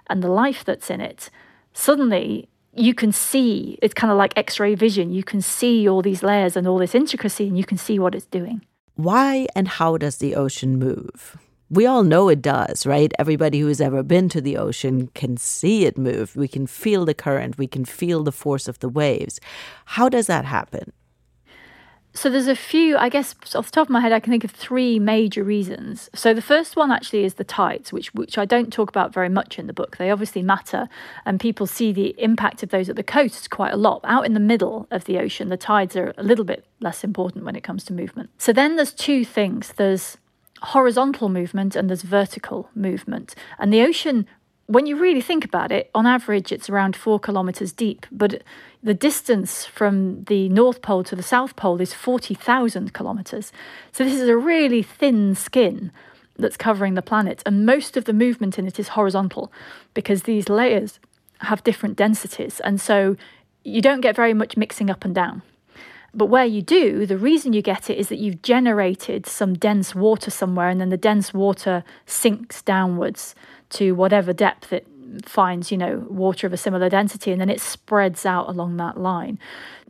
and 0.09 0.23
the 0.23 0.29
life 0.29 0.65
that's 0.65 0.91
in 0.91 1.01
it 1.01 1.31
suddenly 1.73 2.49
you 2.75 2.95
can 2.95 3.13
see 3.13 3.79
it's 3.83 3.95
kind 3.95 4.11
of 4.11 4.17
like 4.17 4.33
x-ray 4.37 4.75
vision 4.75 5.13
you 5.13 5.23
can 5.23 5.41
see 5.41 5.89
all 5.89 6.03
these 6.03 6.23
layers 6.23 6.57
and 6.57 6.67
all 6.67 6.79
this 6.79 6.95
intricacy 6.95 7.49
and 7.49 7.59
you 7.59 7.65
can 7.65 7.79
see 7.79 7.99
what 7.99 8.15
it's 8.15 8.27
doing 8.27 8.65
why 8.95 9.47
and 9.55 9.69
how 9.69 9.97
does 9.97 10.19
the 10.19 10.35
ocean 10.35 10.79
move 10.79 11.37
we 11.73 11.87
all 11.87 12.05
know 12.05 12.29
it 12.29 12.43
does, 12.43 12.85
right? 12.85 13.11
Everybody 13.19 13.61
who's 13.61 13.81
ever 13.81 14.03
been 14.03 14.29
to 14.29 14.43
the 14.43 14.59
ocean 14.59 15.09
can 15.15 15.39
see 15.39 15.87
it 15.87 15.97
move. 15.97 16.37
We 16.37 16.47
can 16.47 16.67
feel 16.67 17.07
the 17.07 17.15
current, 17.15 17.57
we 17.57 17.67
can 17.67 17.87
feel 17.87 18.23
the 18.23 18.31
force 18.31 18.69
of 18.69 18.79
the 18.81 18.91
waves. 18.91 19.41
How 19.87 20.11
does 20.11 20.27
that 20.27 20.45
happen? 20.45 20.93
So 22.15 22.29
there's 22.29 22.49
a 22.49 22.55
few, 22.55 22.97
I 22.99 23.09
guess, 23.09 23.35
off 23.55 23.67
the 23.67 23.73
top 23.73 23.87
of 23.87 23.91
my 23.91 24.01
head, 24.01 24.13
I 24.13 24.21
can 24.21 24.31
think 24.31 24.45
of 24.45 24.51
three 24.51 24.99
major 24.99 25.43
reasons. 25.43 26.11
So 26.15 26.35
the 26.35 26.43
first 26.43 26.77
one 26.77 26.91
actually 26.91 27.25
is 27.25 27.35
the 27.35 27.45
tides, 27.45 27.93
which 27.93 28.13
which 28.15 28.37
I 28.37 28.45
don't 28.45 28.73
talk 28.73 28.91
about 28.91 29.15
very 29.15 29.31
much 29.31 29.59
in 29.59 29.67
the 29.67 29.73
book. 29.73 29.97
They 29.97 30.11
obviously 30.11 30.43
matter, 30.43 30.89
and 31.25 31.41
people 31.41 31.67
see 31.67 31.93
the 31.93 32.15
impact 32.19 32.63
of 32.63 32.69
those 32.69 32.89
at 32.89 32.97
the 32.97 33.03
coast 33.03 33.51
quite 33.51 33.73
a 33.73 33.79
lot. 33.79 34.01
Out 34.05 34.27
in 34.27 34.35
the 34.35 34.41
middle 34.41 34.87
of 34.91 35.05
the 35.05 35.19
ocean, 35.19 35.49
the 35.49 35.57
tides 35.57 35.97
are 35.97 36.13
a 36.19 36.23
little 36.23 36.45
bit 36.45 36.67
less 36.81 37.03
important 37.03 37.45
when 37.45 37.57
it 37.57 37.63
comes 37.63 37.85
to 37.85 37.93
movement. 37.93 38.31
So 38.37 38.53
then 38.53 38.77
there's 38.77 38.93
two 38.93 39.25
things. 39.25 39.73
There's 39.77 40.19
horizontal 40.63 41.29
movement 41.29 41.75
and 41.75 41.89
there's 41.89 42.03
vertical 42.03 42.69
movement. 42.75 43.35
And 43.59 43.73
the 43.73 43.83
ocean, 43.83 44.27
when 44.73 44.87
you 44.87 44.97
really 44.97 45.21
think 45.21 45.45
about 45.45 45.71
it, 45.71 45.91
on 45.95 46.07
average, 46.07 46.51
it's 46.51 46.71
around 46.71 46.97
four 46.97 47.21
kilometers 47.21 47.73
deep. 47.73 48.07
But 48.11 48.43
the 48.83 48.95
distance 48.95 49.67
from 49.67 50.25
the 50.25 50.49
North 50.49 50.81
Pole 50.81 51.05
to 51.05 51.15
the 51.15 51.23
South 51.23 51.57
Pole 51.57 51.81
is 51.81 51.93
40,000 51.93 52.95
kilometers. 52.95 53.53
So 53.93 54.03
this 54.03 54.19
is 54.19 54.29
a 54.29 54.37
really 54.37 54.83
thin 54.83 55.35
skin 55.35 55.93
that's 56.39 56.57
covering 56.57 56.95
the 56.95 57.03
planet. 57.03 57.43
And 57.45 57.67
most 57.67 57.99
of 57.99 58.07
the 58.07 58.15
movement 58.15 58.59
in 58.59 58.67
it 58.67 58.81
is 58.81 58.89
horizontal 58.89 59.53
because 59.93 60.23
these 60.23 60.49
layers 60.49 60.99
have 61.41 61.63
different 61.65 61.97
densities. 61.97 62.59
And 62.61 62.81
so 62.81 63.17
you 63.65 63.83
don't 63.83 64.01
get 64.01 64.17
very 64.17 64.33
much 64.33 64.57
mixing 64.57 64.89
up 64.89 65.05
and 65.05 65.15
down. 65.15 65.43
But 66.15 66.27
where 66.27 66.45
you 66.45 66.61
do, 66.61 67.07
the 67.07 67.17
reason 67.17 67.53
you 67.53 67.63
get 67.63 67.89
it 67.89 67.99
is 67.99 68.09
that 68.09 68.19
you've 68.19 68.43
generated 68.43 69.27
some 69.27 69.55
dense 69.55 69.95
water 69.95 70.31
somewhere, 70.31 70.69
and 70.69 70.79
then 70.79 70.91
the 70.91 70.99
dense 70.99 71.33
water 71.33 71.85
sinks 72.05 72.61
downwards 72.61 73.35
to 73.73 73.93
whatever 73.93 74.33
depth 74.33 74.73
it 74.73 74.87
finds, 75.25 75.71
you 75.71 75.77
know, 75.77 76.07
water 76.09 76.47
of 76.47 76.53
a 76.53 76.57
similar 76.57 76.89
density, 76.89 77.33
and 77.33 77.41
then 77.41 77.51
it 77.51 77.61
spreads 77.61 78.25
out 78.25 78.49
along 78.49 78.77
that 78.79 78.99
line. 78.99 79.39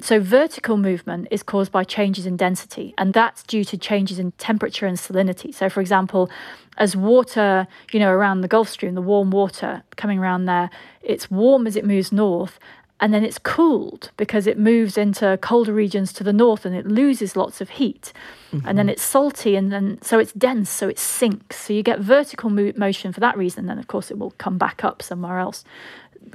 So 0.01 0.19
vertical 0.19 0.77
movement 0.77 1.29
is 1.31 1.43
caused 1.43 1.71
by 1.71 1.85
changes 1.85 2.27
in 2.27 2.37
density, 2.37 2.95
and 2.99 3.15
that's 3.15 3.43
due 3.43 3.65
to 3.65 3.77
changes 3.77 4.19
in 4.19 4.33
temperature 4.33 4.87
and 4.87 4.99
salinity. 4.99 5.55
So, 5.55 5.69
for 5.69 5.81
example, 5.81 6.31
as 6.79 6.97
water, 6.97 7.67
you 7.93 8.01
know, 8.01 8.11
around 8.11 8.41
the 8.41 8.49
Gulf 8.49 8.69
Stream, 8.69 8.95
the 8.95 9.03
warm 9.03 9.31
water 9.31 9.83
coming 9.97 10.19
around 10.19 10.47
there, 10.47 10.71
it's 11.03 11.31
warm 11.31 11.67
as 11.67 11.77
it 11.77 11.85
moves 11.85 12.11
north, 12.11 12.59
and 13.01 13.13
then 13.13 13.25
it's 13.25 13.39
cooled 13.39 14.11
because 14.17 14.47
it 14.47 14.59
moves 14.59 14.97
into 14.97 15.37
colder 15.43 15.73
regions 15.73 16.13
to 16.13 16.25
the 16.25 16.33
north 16.33 16.65
and 16.65 16.75
it 16.75 16.87
loses 16.87 17.35
lots 17.35 17.61
of 17.61 17.71
heat. 17.71 18.13
Mm-hmm. 18.53 18.69
And 18.69 18.79
then 18.79 18.89
it's 18.89 19.03
salty 19.03 19.57
and 19.57 19.73
then 19.73 19.99
so 20.03 20.21
it's 20.21 20.33
dense, 20.33 20.71
so 20.71 20.89
it 20.89 21.01
sinks. 21.01 21.57
So 21.57 21.73
you 21.73 21.83
get 21.83 21.99
vertical 21.99 22.49
mo- 22.49 22.73
motion 22.77 23.13
for 23.13 23.19
that 23.21 23.37
reason. 23.37 23.61
And 23.61 23.71
then, 23.71 23.79
of 23.79 23.89
course, 23.89 24.11
it 24.11 24.19
will 24.19 24.31
come 24.33 24.57
back 24.57 24.85
up 24.85 25.03
somewhere 25.03 25.41
else, 25.41 25.65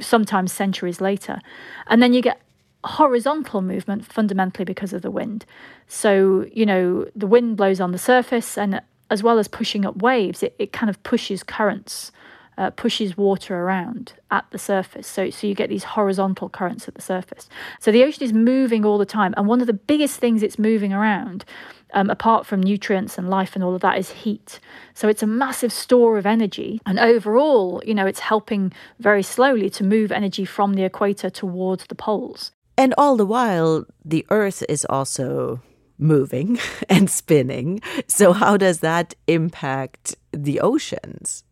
sometimes 0.02 0.52
centuries 0.52 1.00
later. 1.00 1.40
And 1.88 2.04
then 2.04 2.14
you 2.14 2.22
get 2.22 2.42
horizontal 2.84 3.62
movement 3.62 4.06
fundamentally 4.06 4.66
because 4.66 4.92
of 4.92 5.02
the 5.02 5.12
wind. 5.12 5.46
So, 5.88 6.46
you 6.52 6.66
know, 6.66 7.08
the 7.16 7.28
wind 7.28 7.56
blows 7.56 7.80
on 7.80 7.92
the 7.92 7.98
surface 7.98 8.58
and 8.58 8.82
as 9.10 9.24
well 9.24 9.40
as 9.40 9.48
pushing 9.48 9.86
up 9.86 9.96
waves, 10.02 10.44
it, 10.44 10.54
it 10.60 10.74
kind 10.74 10.90
of 10.90 11.02
pushes 11.04 11.44
currents 11.44 12.12
uh, 12.58 12.72
pushes 12.72 13.16
water 13.16 13.56
around 13.56 14.14
at 14.32 14.46
the 14.52 14.58
surface. 14.58 15.08
So, 15.08 15.30
so 15.30 15.48
you 15.48 15.54
get 15.54 15.70
these 15.70 15.84
horizontal 15.84 16.50
currents 16.50 16.88
at 16.88 16.96
the 16.96 17.02
surface. 17.02 17.48
So 17.80 17.92
the 17.92 18.04
ocean 18.04 18.24
is 18.24 18.34
moving 18.34 18.84
all 18.84 18.98
the 18.98 19.06
time. 19.06 19.34
And 19.38 19.48
one 19.48 19.62
of 19.62 19.68
the 19.68 19.74
biggest 19.74 20.20
things 20.20 20.42
it's 20.42 20.58
moving 20.58 20.92
around, 20.92 21.46
um, 21.94 22.10
apart 22.10 22.46
from 22.46 22.62
nutrients 22.62 23.18
and 23.18 23.30
life 23.30 23.56
and 23.56 23.64
all 23.64 23.76
of 23.76 23.82
that, 23.82 23.98
is 23.98 24.10
heat. 24.10 24.60
So 24.94 25.08
it's 25.08 25.24
a 25.24 25.28
massive 25.28 25.72
store 25.72 26.18
of 26.18 26.26
energy. 26.26 26.82
And 26.86 27.00
overall, 27.00 27.82
you 27.86 27.94
know, 27.94 28.08
it's 28.08 28.22
helping 28.22 28.74
very 29.00 29.24
slowly 29.24 29.70
to 29.72 29.84
move 29.84 30.12
energy 30.12 30.46
from 30.46 30.74
the 30.74 30.84
equator 30.84 31.30
towards 31.30 31.86
the 31.88 31.96
poles. 31.96 32.52
And 32.78 32.94
all 32.98 33.18
the 33.18 33.26
while, 33.26 33.86
the 34.06 34.26
Earth 34.30 34.64
is 34.70 34.86
also 34.86 35.62
moving 35.98 36.60
and 36.90 37.10
spinning. 37.10 37.82
So, 38.08 38.34
how 38.34 38.58
does 38.58 38.82
that 38.82 39.16
impact 39.28 40.16
the 40.32 40.60
oceans? 40.60 41.44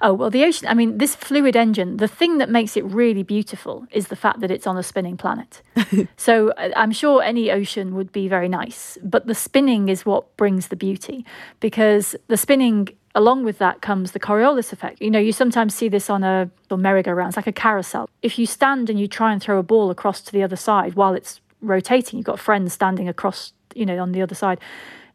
Oh, 0.00 0.12
well, 0.12 0.30
the 0.30 0.44
ocean, 0.44 0.68
I 0.68 0.74
mean, 0.74 0.98
this 0.98 1.14
fluid 1.14 1.56
engine, 1.56 1.96
the 1.96 2.08
thing 2.08 2.38
that 2.38 2.50
makes 2.50 2.76
it 2.76 2.84
really 2.84 3.22
beautiful 3.22 3.86
is 3.90 4.08
the 4.08 4.16
fact 4.16 4.40
that 4.40 4.50
it's 4.50 4.66
on 4.66 4.76
a 4.76 4.82
spinning 4.82 5.16
planet. 5.16 5.62
so 6.16 6.50
uh, 6.50 6.70
I'm 6.76 6.92
sure 6.92 7.22
any 7.22 7.50
ocean 7.50 7.94
would 7.94 8.12
be 8.12 8.28
very 8.28 8.48
nice, 8.48 8.98
but 9.02 9.26
the 9.26 9.34
spinning 9.34 9.88
is 9.88 10.04
what 10.04 10.36
brings 10.36 10.68
the 10.68 10.76
beauty 10.76 11.24
because 11.60 12.14
the 12.28 12.36
spinning 12.36 12.88
along 13.14 13.44
with 13.44 13.58
that 13.58 13.82
comes 13.82 14.12
the 14.12 14.20
Coriolis 14.20 14.72
effect. 14.72 15.00
You 15.00 15.10
know, 15.10 15.18
you 15.18 15.32
sometimes 15.32 15.74
see 15.74 15.88
this 15.88 16.08
on 16.08 16.24
a 16.24 16.50
merry-go-round, 16.74 17.30
it's 17.30 17.36
like 17.36 17.46
a 17.46 17.52
carousel. 17.52 18.08
If 18.22 18.38
you 18.38 18.46
stand 18.46 18.88
and 18.88 18.98
you 18.98 19.06
try 19.06 19.32
and 19.32 19.42
throw 19.42 19.58
a 19.58 19.62
ball 19.62 19.90
across 19.90 20.22
to 20.22 20.32
the 20.32 20.42
other 20.42 20.56
side 20.56 20.94
while 20.94 21.14
it's 21.14 21.40
rotating, 21.60 22.18
you've 22.18 22.26
got 22.26 22.40
friends 22.40 22.72
standing 22.72 23.08
across, 23.08 23.52
you 23.74 23.84
know, 23.84 23.98
on 23.98 24.12
the 24.12 24.22
other 24.22 24.34
side. 24.34 24.58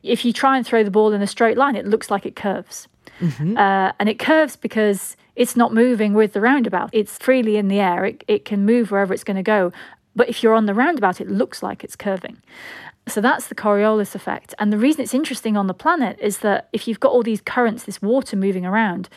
If 0.04 0.24
you 0.24 0.32
try 0.32 0.58
and 0.58 0.66
throw 0.66 0.84
the 0.84 0.92
ball 0.92 1.12
in 1.12 1.22
a 1.22 1.28
straight 1.28 1.58
line, 1.58 1.76
it 1.76 1.88
looks 1.88 2.12
like 2.12 2.26
it 2.26 2.36
curves. 2.36 2.88
Mm-hmm. 3.20 3.58
Uh, 3.58 3.92
and 4.00 4.10
it 4.10 4.20
curves 4.20 4.56
because 4.56 5.16
it's 5.36 5.56
not 5.56 5.74
moving 5.74 6.14
with 6.14 6.34
the 6.34 6.42
roundabout. 6.42 6.90
It's 6.94 7.18
freely 7.18 7.58
in 7.58 7.68
the 7.68 7.80
air. 7.80 8.06
It, 8.06 8.24
it 8.28 8.46
can 8.46 8.66
move 8.66 8.92
wherever 8.92 9.14
it's 9.14 9.24
going 9.24 9.38
to 9.38 9.44
go. 9.44 9.72
But 10.16 10.30
if 10.30 10.42
you're 10.42 10.56
on 10.56 10.66
the 10.66 10.74
roundabout, 10.74 11.22
it 11.22 11.30
looks 11.30 11.62
like 11.62 11.84
it's 11.84 11.96
curving. 11.96 12.38
So 13.08 13.22
that's 13.22 13.48
the 13.48 13.56
Coriolis 13.56 14.16
effect. 14.16 14.54
And 14.60 14.74
the 14.74 14.78
reason 14.78 15.02
it's 15.02 15.14
interesting 15.14 15.56
on 15.56 15.68
the 15.68 15.74
planet 15.74 16.18
is 16.20 16.40
that 16.40 16.68
if 16.74 16.88
you've 16.88 17.00
got 17.00 17.12
all 17.12 17.24
these 17.24 17.40
currents, 17.40 17.84
this 17.84 18.02
water 18.02 18.36
moving 18.36 18.66
around, 18.66 19.10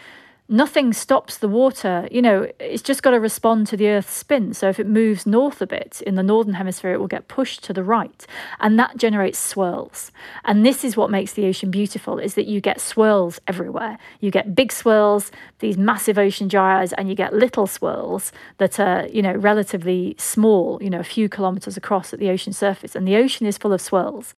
nothing 0.50 0.92
stops 0.92 1.38
the 1.38 1.49
water. 1.49 2.09
You 2.11 2.21
know, 2.21 2.50
it's 2.59 2.83
just 2.83 3.02
got 3.02 3.12
to 3.12 3.21
respond 3.21 3.69
to 3.69 3.76
the 3.76 3.88
Earth's 3.88 4.12
spin. 4.12 4.52
So 4.52 4.69
if 4.69 4.80
it 4.80 4.87
moves 4.87 5.25
north 5.25 5.62
a 5.62 5.66
bit 5.66 6.02
in 6.07 6.16
the 6.16 6.23
northern 6.23 6.54
hemisphere, 6.54 6.92
it 6.92 6.99
will 6.99 7.07
get 7.07 7.28
pushed 7.28 7.62
to 7.64 7.73
the 7.73 7.85
right, 7.85 8.26
and 8.59 8.78
that 8.78 8.97
generates 8.97 9.38
swirls. 9.38 10.11
And 10.45 10.66
this 10.66 10.85
is 10.85 10.97
what 10.97 11.11
makes 11.11 11.33
the 11.33 11.47
ocean 11.47 11.71
beautiful: 11.71 12.19
is 12.19 12.35
that 12.35 12.47
you 12.47 12.61
get 12.61 12.80
swirls 12.80 13.40
everywhere. 13.47 13.99
You 14.19 14.30
get 14.30 14.54
big 14.54 14.73
swirls, 14.73 15.30
these 15.61 15.78
massive 15.78 16.19
ocean 16.19 16.49
gyres, 16.49 16.92
and 16.92 17.09
you 17.09 17.14
get 17.14 17.33
little 17.33 17.66
swirls 17.66 18.33
that 18.59 18.80
are, 18.80 19.07
you 19.07 19.23
know, 19.23 19.35
relatively 19.35 20.16
small. 20.19 20.83
You 20.83 20.90
know, 20.90 21.00
a 21.00 21.04
few 21.04 21.28
kilometers 21.28 21.76
across 21.76 22.12
at 22.12 22.19
the 22.19 22.28
ocean 22.28 22.52
surface, 22.52 22.97
and 22.97 23.07
the 23.07 23.16
ocean 23.16 23.47
is 23.47 23.57
full 23.57 23.73
of 23.73 23.80
swirls. 23.80 24.35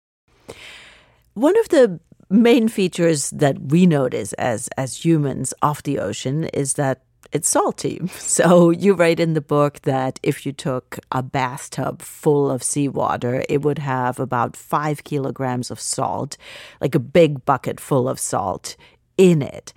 One 1.35 1.57
of 1.59 1.69
the 1.69 2.01
main 2.31 2.69
features 2.69 3.31
that 3.31 3.61
we 3.61 3.87
notice 3.87 4.33
as 4.35 4.69
as 4.79 5.05
humans 5.05 5.53
of 5.61 5.83
the 5.83 5.99
ocean 5.99 6.45
is 6.45 6.75
that 6.75 7.03
it's 7.33 7.49
salty. 7.49 8.01
So 8.19 8.71
you 8.71 8.95
write 8.95 9.21
in 9.21 9.35
the 9.35 9.41
book 9.41 9.81
that 9.81 10.19
if 10.23 10.47
you 10.47 10.53
took 10.53 10.99
a 11.13 11.23
bathtub 11.23 12.01
full 12.01 12.51
of 12.51 12.63
seawater, 12.63 13.45
it 13.49 13.63
would 13.63 13.79
have 13.79 14.19
about 14.19 14.57
five 14.57 15.05
kilograms 15.05 15.71
of 15.71 15.81
salt, 15.81 16.37
like 16.81 16.95
a 16.95 17.01
big 17.01 17.45
bucket 17.45 17.81
full 17.81 18.09
of 18.09 18.19
salt 18.19 18.77
in 19.19 19.43
it. 19.43 19.73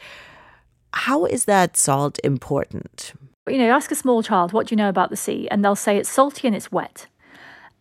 How 0.93 1.25
is 1.25 1.45
that 1.45 1.75
salt 1.75 2.19
important? 2.23 3.13
You 3.47 3.57
know, 3.57 3.71
ask 3.71 3.91
a 3.91 3.95
small 3.95 4.23
child, 4.23 4.53
what 4.53 4.67
do 4.67 4.73
you 4.73 4.77
know 4.77 4.89
about 4.89 5.09
the 5.09 5.17
sea? 5.17 5.47
And 5.49 5.65
they'll 5.65 5.75
say 5.75 5.97
it's 5.97 6.09
salty 6.09 6.47
and 6.47 6.55
it's 6.55 6.71
wet 6.71 7.07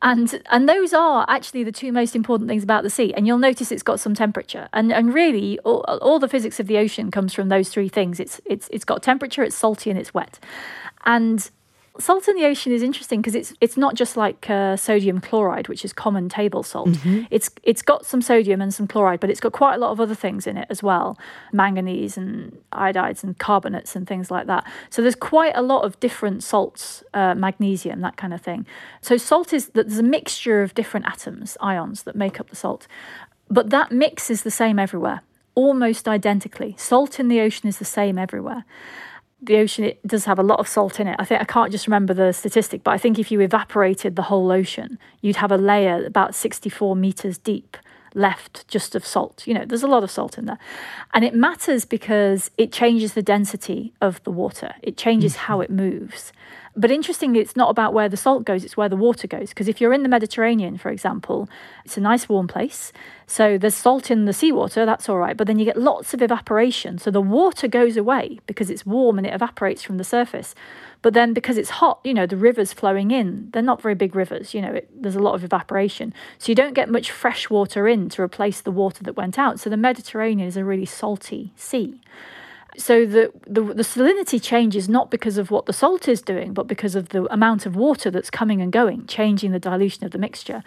and 0.02 0.42
and 0.50 0.68
those 0.68 0.92
are 0.92 1.24
actually 1.28 1.62
the 1.62 1.72
two 1.72 1.92
most 1.92 2.16
important 2.16 2.48
things 2.48 2.64
about 2.64 2.82
the 2.82 2.90
sea. 2.90 3.14
And 3.14 3.26
you'll 3.26 3.38
notice 3.38 3.70
it's 3.70 3.84
got 3.84 4.00
some 4.00 4.14
temperature. 4.14 4.68
And 4.72 4.92
and 4.92 5.14
really 5.14 5.58
all, 5.60 5.82
all 5.82 6.18
the 6.18 6.28
physics 6.28 6.58
of 6.58 6.66
the 6.66 6.76
ocean 6.78 7.10
comes 7.10 7.32
from 7.32 7.48
those 7.48 7.68
three 7.68 7.88
things. 7.88 8.18
It's 8.18 8.40
it's 8.44 8.68
it's 8.72 8.84
got 8.84 9.02
temperature 9.02 9.42
it's 9.44 9.56
salty 9.56 9.90
and 9.90 9.98
it's 9.98 10.12
wet. 10.12 10.40
And 11.06 11.48
Salt 11.98 12.26
in 12.26 12.36
the 12.36 12.46
ocean 12.46 12.72
is 12.72 12.82
interesting 12.82 13.20
because 13.20 13.34
it's 13.34 13.52
it's 13.60 13.76
not 13.76 13.94
just 13.94 14.16
like 14.16 14.48
uh, 14.48 14.76
sodium 14.76 15.20
chloride, 15.20 15.68
which 15.68 15.84
is 15.84 15.92
common 15.92 16.30
table 16.30 16.62
salt. 16.62 16.88
Mm-hmm. 16.88 17.24
It's 17.30 17.50
it's 17.62 17.82
got 17.82 18.06
some 18.06 18.22
sodium 18.22 18.62
and 18.62 18.72
some 18.72 18.86
chloride, 18.86 19.20
but 19.20 19.28
it's 19.28 19.40
got 19.40 19.52
quite 19.52 19.74
a 19.74 19.78
lot 19.78 19.90
of 19.90 20.00
other 20.00 20.14
things 20.14 20.46
in 20.46 20.56
it 20.56 20.66
as 20.70 20.82
well, 20.82 21.18
manganese 21.52 22.16
and 22.16 22.56
iodides 22.72 23.22
and 23.22 23.38
carbonates 23.38 23.94
and 23.94 24.06
things 24.06 24.30
like 24.30 24.46
that. 24.46 24.64
So 24.88 25.02
there's 25.02 25.14
quite 25.14 25.52
a 25.54 25.60
lot 25.60 25.84
of 25.84 26.00
different 26.00 26.42
salts, 26.42 27.04
uh, 27.12 27.34
magnesium, 27.34 28.00
that 28.00 28.16
kind 28.16 28.32
of 28.32 28.40
thing. 28.40 28.64
So 29.02 29.18
salt 29.18 29.52
is 29.52 29.68
that 29.70 29.88
there's 29.88 29.98
a 29.98 30.02
mixture 30.02 30.62
of 30.62 30.72
different 30.74 31.06
atoms, 31.06 31.58
ions 31.60 32.04
that 32.04 32.16
make 32.16 32.40
up 32.40 32.48
the 32.48 32.56
salt, 32.56 32.86
but 33.50 33.68
that 33.68 33.92
mix 33.92 34.30
is 34.30 34.44
the 34.44 34.50
same 34.50 34.78
everywhere, 34.78 35.20
almost 35.54 36.08
identically. 36.08 36.74
Salt 36.78 37.20
in 37.20 37.28
the 37.28 37.40
ocean 37.40 37.68
is 37.68 37.78
the 37.78 37.84
same 37.84 38.16
everywhere 38.16 38.64
the 39.42 39.56
ocean 39.56 39.84
it 39.84 40.06
does 40.06 40.24
have 40.24 40.38
a 40.38 40.42
lot 40.42 40.60
of 40.60 40.68
salt 40.68 41.00
in 41.00 41.08
it. 41.08 41.16
I 41.18 41.24
think 41.24 41.40
I 41.40 41.44
can't 41.44 41.72
just 41.72 41.86
remember 41.86 42.14
the 42.14 42.32
statistic, 42.32 42.84
but 42.84 42.92
I 42.92 42.98
think 42.98 43.18
if 43.18 43.30
you 43.30 43.40
evaporated 43.40 44.16
the 44.16 44.22
whole 44.22 44.50
ocean, 44.52 44.98
you'd 45.20 45.36
have 45.36 45.52
a 45.52 45.58
layer 45.58 46.04
about 46.06 46.34
64 46.34 46.94
meters 46.94 47.38
deep 47.38 47.76
left 48.14 48.66
just 48.68 48.94
of 48.94 49.04
salt. 49.04 49.46
You 49.46 49.54
know, 49.54 49.64
there's 49.64 49.82
a 49.82 49.88
lot 49.88 50.04
of 50.04 50.10
salt 50.10 50.38
in 50.38 50.44
there. 50.44 50.58
And 51.12 51.24
it 51.24 51.34
matters 51.34 51.84
because 51.84 52.50
it 52.56 52.72
changes 52.72 53.14
the 53.14 53.22
density 53.22 53.92
of 54.00 54.22
the 54.24 54.30
water. 54.30 54.74
It 54.82 54.96
changes 54.96 55.32
mm-hmm. 55.32 55.46
how 55.46 55.60
it 55.60 55.70
moves. 55.70 56.32
But 56.74 56.90
interestingly, 56.90 57.40
it's 57.40 57.56
not 57.56 57.68
about 57.68 57.92
where 57.92 58.08
the 58.08 58.16
salt 58.16 58.44
goes, 58.44 58.64
it's 58.64 58.78
where 58.78 58.88
the 58.88 58.96
water 58.96 59.26
goes. 59.26 59.50
Because 59.50 59.68
if 59.68 59.80
you're 59.80 59.92
in 59.92 60.02
the 60.02 60.08
Mediterranean, 60.08 60.78
for 60.78 60.90
example, 60.90 61.48
it's 61.84 61.98
a 61.98 62.00
nice 62.00 62.28
warm 62.30 62.48
place. 62.48 62.92
So 63.26 63.58
there's 63.58 63.74
salt 63.74 64.10
in 64.10 64.24
the 64.24 64.32
seawater, 64.32 64.86
that's 64.86 65.08
all 65.08 65.18
right. 65.18 65.36
But 65.36 65.46
then 65.46 65.58
you 65.58 65.66
get 65.66 65.76
lots 65.76 66.14
of 66.14 66.22
evaporation. 66.22 66.96
So 66.96 67.10
the 67.10 67.20
water 67.20 67.68
goes 67.68 67.98
away 67.98 68.38
because 68.46 68.70
it's 68.70 68.86
warm 68.86 69.18
and 69.18 69.26
it 69.26 69.34
evaporates 69.34 69.82
from 69.82 69.98
the 69.98 70.04
surface. 70.04 70.54
But 71.02 71.14
then 71.14 71.34
because 71.34 71.58
it's 71.58 71.70
hot, 71.70 72.00
you 72.04 72.14
know, 72.14 72.26
the 72.26 72.36
rivers 72.36 72.72
flowing 72.72 73.10
in, 73.10 73.50
they're 73.52 73.60
not 73.60 73.82
very 73.82 73.94
big 73.94 74.14
rivers, 74.14 74.54
you 74.54 74.62
know, 74.62 74.72
it, 74.72 74.88
there's 74.94 75.16
a 75.16 75.20
lot 75.20 75.34
of 75.34 75.44
evaporation. 75.44 76.14
So 76.38 76.50
you 76.50 76.54
don't 76.54 76.74
get 76.74 76.88
much 76.88 77.10
fresh 77.10 77.50
water 77.50 77.86
in 77.88 78.08
to 78.10 78.22
replace 78.22 78.60
the 78.60 78.70
water 78.70 79.02
that 79.02 79.16
went 79.16 79.38
out. 79.38 79.60
So 79.60 79.68
the 79.68 79.76
Mediterranean 79.76 80.48
is 80.48 80.56
a 80.56 80.64
really 80.64 80.86
salty 80.86 81.52
sea. 81.56 82.00
So 82.78 83.04
the, 83.04 83.30
the, 83.46 83.60
the 83.60 83.82
salinity 83.82 84.42
changes 84.42 84.88
not 84.88 85.10
because 85.10 85.36
of 85.36 85.50
what 85.50 85.66
the 85.66 85.72
salt 85.72 86.08
is 86.08 86.22
doing, 86.22 86.54
but 86.54 86.66
because 86.66 86.94
of 86.94 87.10
the 87.10 87.30
amount 87.32 87.66
of 87.66 87.76
water 87.76 88.10
that's 88.10 88.30
coming 88.30 88.62
and 88.62 88.72
going, 88.72 89.06
changing 89.06 89.52
the 89.52 89.58
dilution 89.58 90.04
of 90.04 90.10
the 90.10 90.18
mixture. 90.18 90.62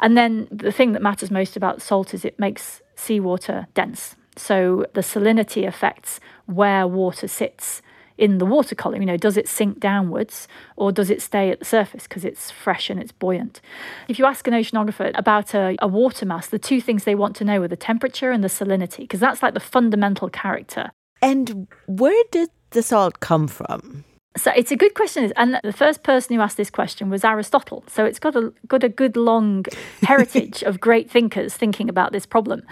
And 0.00 0.16
then 0.16 0.46
the 0.50 0.72
thing 0.72 0.92
that 0.92 1.02
matters 1.02 1.30
most 1.30 1.56
about 1.56 1.82
salt 1.82 2.14
is 2.14 2.24
it 2.24 2.38
makes 2.38 2.80
seawater 2.94 3.66
dense. 3.74 4.14
So 4.36 4.86
the 4.94 5.00
salinity 5.00 5.66
affects 5.66 6.20
where 6.46 6.86
water 6.86 7.26
sits 7.26 7.82
in 8.18 8.38
the 8.38 8.46
water 8.46 8.74
column. 8.74 9.00
You 9.00 9.06
know, 9.06 9.16
does 9.16 9.36
it 9.36 9.48
sink 9.48 9.80
downwards 9.80 10.48
or 10.76 10.92
does 10.92 11.10
it 11.10 11.22
stay 11.22 11.50
at 11.50 11.60
the 11.60 11.64
surface 11.64 12.04
because 12.04 12.24
it's 12.24 12.50
fresh 12.50 12.90
and 12.90 13.00
it's 13.00 13.12
buoyant? 13.12 13.60
If 14.08 14.18
you 14.18 14.26
ask 14.26 14.46
an 14.46 14.54
oceanographer 14.54 15.12
about 15.14 15.54
a, 15.54 15.76
a 15.80 15.88
water 15.88 16.26
mass, 16.26 16.48
the 16.48 16.58
two 16.58 16.80
things 16.80 17.04
they 17.04 17.14
want 17.14 17.36
to 17.36 17.44
know 17.44 17.62
are 17.62 17.68
the 17.68 17.76
temperature 17.76 18.30
and 18.30 18.44
the 18.44 18.48
salinity 18.48 18.98
because 18.98 19.20
that's 19.20 19.42
like 19.42 19.54
the 19.54 19.60
fundamental 19.60 20.28
character. 20.28 20.90
And 21.22 21.66
where 21.86 22.22
did 22.30 22.50
the 22.70 22.82
salt 22.82 23.20
come 23.20 23.48
from? 23.48 24.04
So 24.36 24.52
it's 24.54 24.70
a 24.70 24.76
good 24.76 24.94
question, 24.94 25.32
and 25.36 25.58
the 25.64 25.72
first 25.72 26.04
person 26.04 26.36
who 26.36 26.42
asked 26.42 26.56
this 26.56 26.70
question 26.70 27.10
was 27.10 27.24
Aristotle. 27.24 27.82
So 27.88 28.04
it's 28.04 28.20
got 28.20 28.36
a 28.36 28.52
got 28.68 28.84
a 28.84 28.88
good 28.88 29.16
long 29.16 29.64
heritage 30.02 30.62
of 30.62 30.80
great 30.80 31.10
thinkers 31.10 31.54
thinking 31.54 31.88
about 31.88 32.12
this 32.12 32.26
problem. 32.26 32.62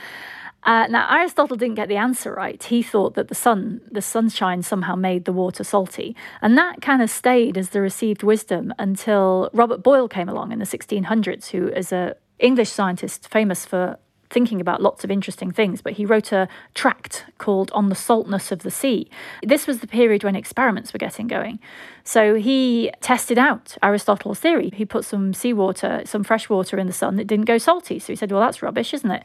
Uh, 0.63 0.87
now, 0.89 1.07
Aristotle 1.17 1.57
didn't 1.57 1.77
get 1.77 1.89
the 1.89 1.97
answer 1.97 2.35
right. 2.35 2.61
He 2.61 2.83
thought 2.83 3.15
that 3.15 3.29
the 3.29 3.37
sun, 3.37 3.81
the 3.91 4.03
sunshine 4.03 4.63
somehow 4.63 4.97
made 4.97 5.25
the 5.25 5.33
water 5.33 5.63
salty. 5.63 6.17
And 6.43 6.59
that 6.59 6.83
kind 6.83 7.01
of 7.01 7.09
stayed 7.09 7.57
as 7.57 7.71
the 7.71 7.81
received 7.81 8.25
wisdom 8.25 8.75
until 8.77 9.49
Robert 9.53 9.85
Boyle 9.85 10.09
came 10.09 10.29
along 10.29 10.51
in 10.51 10.59
the 10.59 10.65
1600s, 10.65 11.51
who 11.51 11.69
is 11.69 11.93
a 11.93 12.17
English 12.41 12.71
scientist 12.71 13.29
famous 13.29 13.65
for 13.65 13.97
thinking 14.31 14.61
about 14.61 14.83
lots 14.83 15.05
of 15.05 15.11
interesting 15.11 15.51
things, 15.51 15.81
but 15.83 15.95
he 15.95 16.05
wrote 16.05 16.33
a 16.33 16.49
tract 16.75 17.27
called 17.39 17.71
On 17.73 17.89
the 17.89 17.95
Saltness 17.95 18.53
of 18.53 18.61
the 18.61 18.71
Sea. 18.71 19.09
This 19.43 19.67
was 19.67 19.81
the 19.81 19.87
period 19.87 20.25
when 20.25 20.37
experiments 20.37 20.93
were 20.93 20.99
getting 20.99 21.27
going. 21.27 21.59
So 22.05 22.37
he 22.37 22.93
tested 23.01 23.37
out 23.37 23.77
Aristotle's 23.83 24.39
theory. 24.39 24.71
He 24.73 24.85
put 24.85 25.05
some 25.05 25.35
seawater, 25.35 26.03
some 26.05 26.23
fresh 26.23 26.49
water 26.49 26.79
in 26.79 26.87
the 26.87 26.93
sun 26.93 27.17
that 27.17 27.27
didn't 27.27 27.47
go 27.47 27.59
salty. 27.59 27.99
So 27.99 28.13
he 28.13 28.17
said, 28.17 28.31
well, 28.31 28.41
that's 28.41 28.63
rubbish, 28.63 28.95
isn't 28.95 29.11
it? 29.11 29.25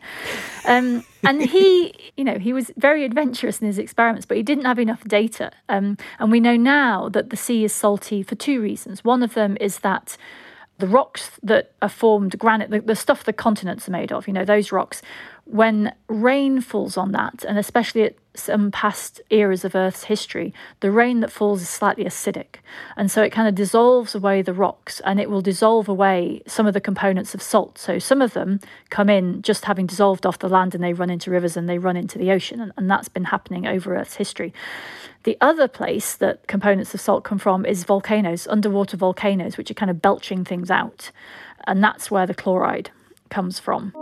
Um, 0.66 1.06
and 1.24 1.44
he, 1.44 1.94
you 2.18 2.24
know, 2.24 2.40
he 2.40 2.54
was 2.54 2.72
very 2.78 3.06
adventurous 3.06 3.62
in 3.62 3.68
his 3.68 3.78
experiments, 3.78 4.26
but 4.26 4.38
he 4.38 4.44
didn't 4.44 4.66
have 4.66 4.80
enough 4.80 5.04
data. 5.04 5.52
Um, 5.70 5.98
and 6.18 6.32
we 6.32 6.40
know 6.40 6.56
now 6.56 7.08
that 7.10 7.30
the 7.30 7.38
sea 7.38 7.64
is 7.64 7.72
salty 7.72 8.24
for 8.24 8.34
two 8.34 8.60
reasons. 8.60 9.04
One 9.04 9.22
of 9.22 9.36
them 9.36 9.58
is 9.62 9.80
that 9.80 10.18
the 10.82 10.88
rocks 10.88 11.32
that 11.44 11.72
are 11.82 11.90
formed, 11.90 12.38
granite, 12.38 12.72
the, 12.72 12.82
the 12.82 12.96
stuff 12.96 13.24
the 13.24 13.32
continents 13.32 13.88
are 13.88 13.92
made 13.92 14.12
of, 14.12 14.28
you 14.28 14.34
know, 14.34 14.44
those 14.44 14.72
rocks, 14.72 15.02
when 15.46 15.94
rain 16.08 16.60
falls 16.60 16.98
on 16.98 17.12
that, 17.12 17.46
and 17.48 17.58
especially 17.58 18.04
at 18.04 18.16
some 18.34 18.72
past 18.72 19.22
eras 19.30 19.64
of 19.64 19.76
Earth's 19.76 20.06
history, 20.06 20.54
the 20.80 20.90
rain 20.90 21.20
that 21.20 21.32
falls 21.32 21.62
is 21.62 21.70
slightly 21.70 22.06
acidic. 22.06 22.56
And 22.96 23.12
so 23.12 23.22
it 23.22 23.32
kind 23.32 23.48
of 23.48 23.56
dissolves 23.56 24.16
away 24.16 24.42
the 24.42 24.54
rocks 24.54 25.02
and 25.02 25.20
it 25.20 25.30
will 25.30 25.42
dissolve 25.42 25.90
away 25.90 26.42
some 26.48 26.66
of 26.66 26.74
the 26.74 26.82
components 26.82 27.36
of 27.36 27.42
salt. 27.42 27.78
So 27.78 28.00
some 28.00 28.22
of 28.22 28.34
them 28.34 28.60
come 28.90 29.10
in 29.10 29.42
just 29.42 29.66
having 29.66 29.86
dissolved 29.86 30.26
off 30.26 30.40
the 30.40 30.50
land 30.50 30.74
and 30.74 30.84
they 30.84 30.94
run 30.94 31.10
into 31.10 31.30
rivers 31.30 31.58
and 31.58 31.68
they 31.68 31.78
run 31.78 31.98
into 31.98 32.18
the 32.18 32.32
ocean. 32.32 32.62
And, 32.62 32.72
and 32.78 32.90
that's 32.90 33.10
been 33.10 33.26
happening 33.26 33.68
over 33.68 33.96
Earth's 33.96 34.16
history. 34.16 34.54
The 35.24 35.38
other 35.40 35.68
place 35.68 36.16
that 36.16 36.48
components 36.48 36.96
of 36.96 37.02
salt 37.02 37.24
come 37.24 37.38
from 37.38 37.64
is 37.64 37.84
volcanoes, 37.84 38.48
underwater 38.48 38.98
volcanoes, 38.98 39.56
which 39.56 39.70
are 39.70 39.76
kind 39.76 39.92
of 39.92 40.02
belching 40.02 40.44
things 40.44 40.72
out. 40.72 41.12
And 41.68 41.84
that's 41.84 42.10
where 42.10 42.26
the 42.26 42.34
chloride 42.34 42.90
comes 43.30 43.60
from. 43.60 43.94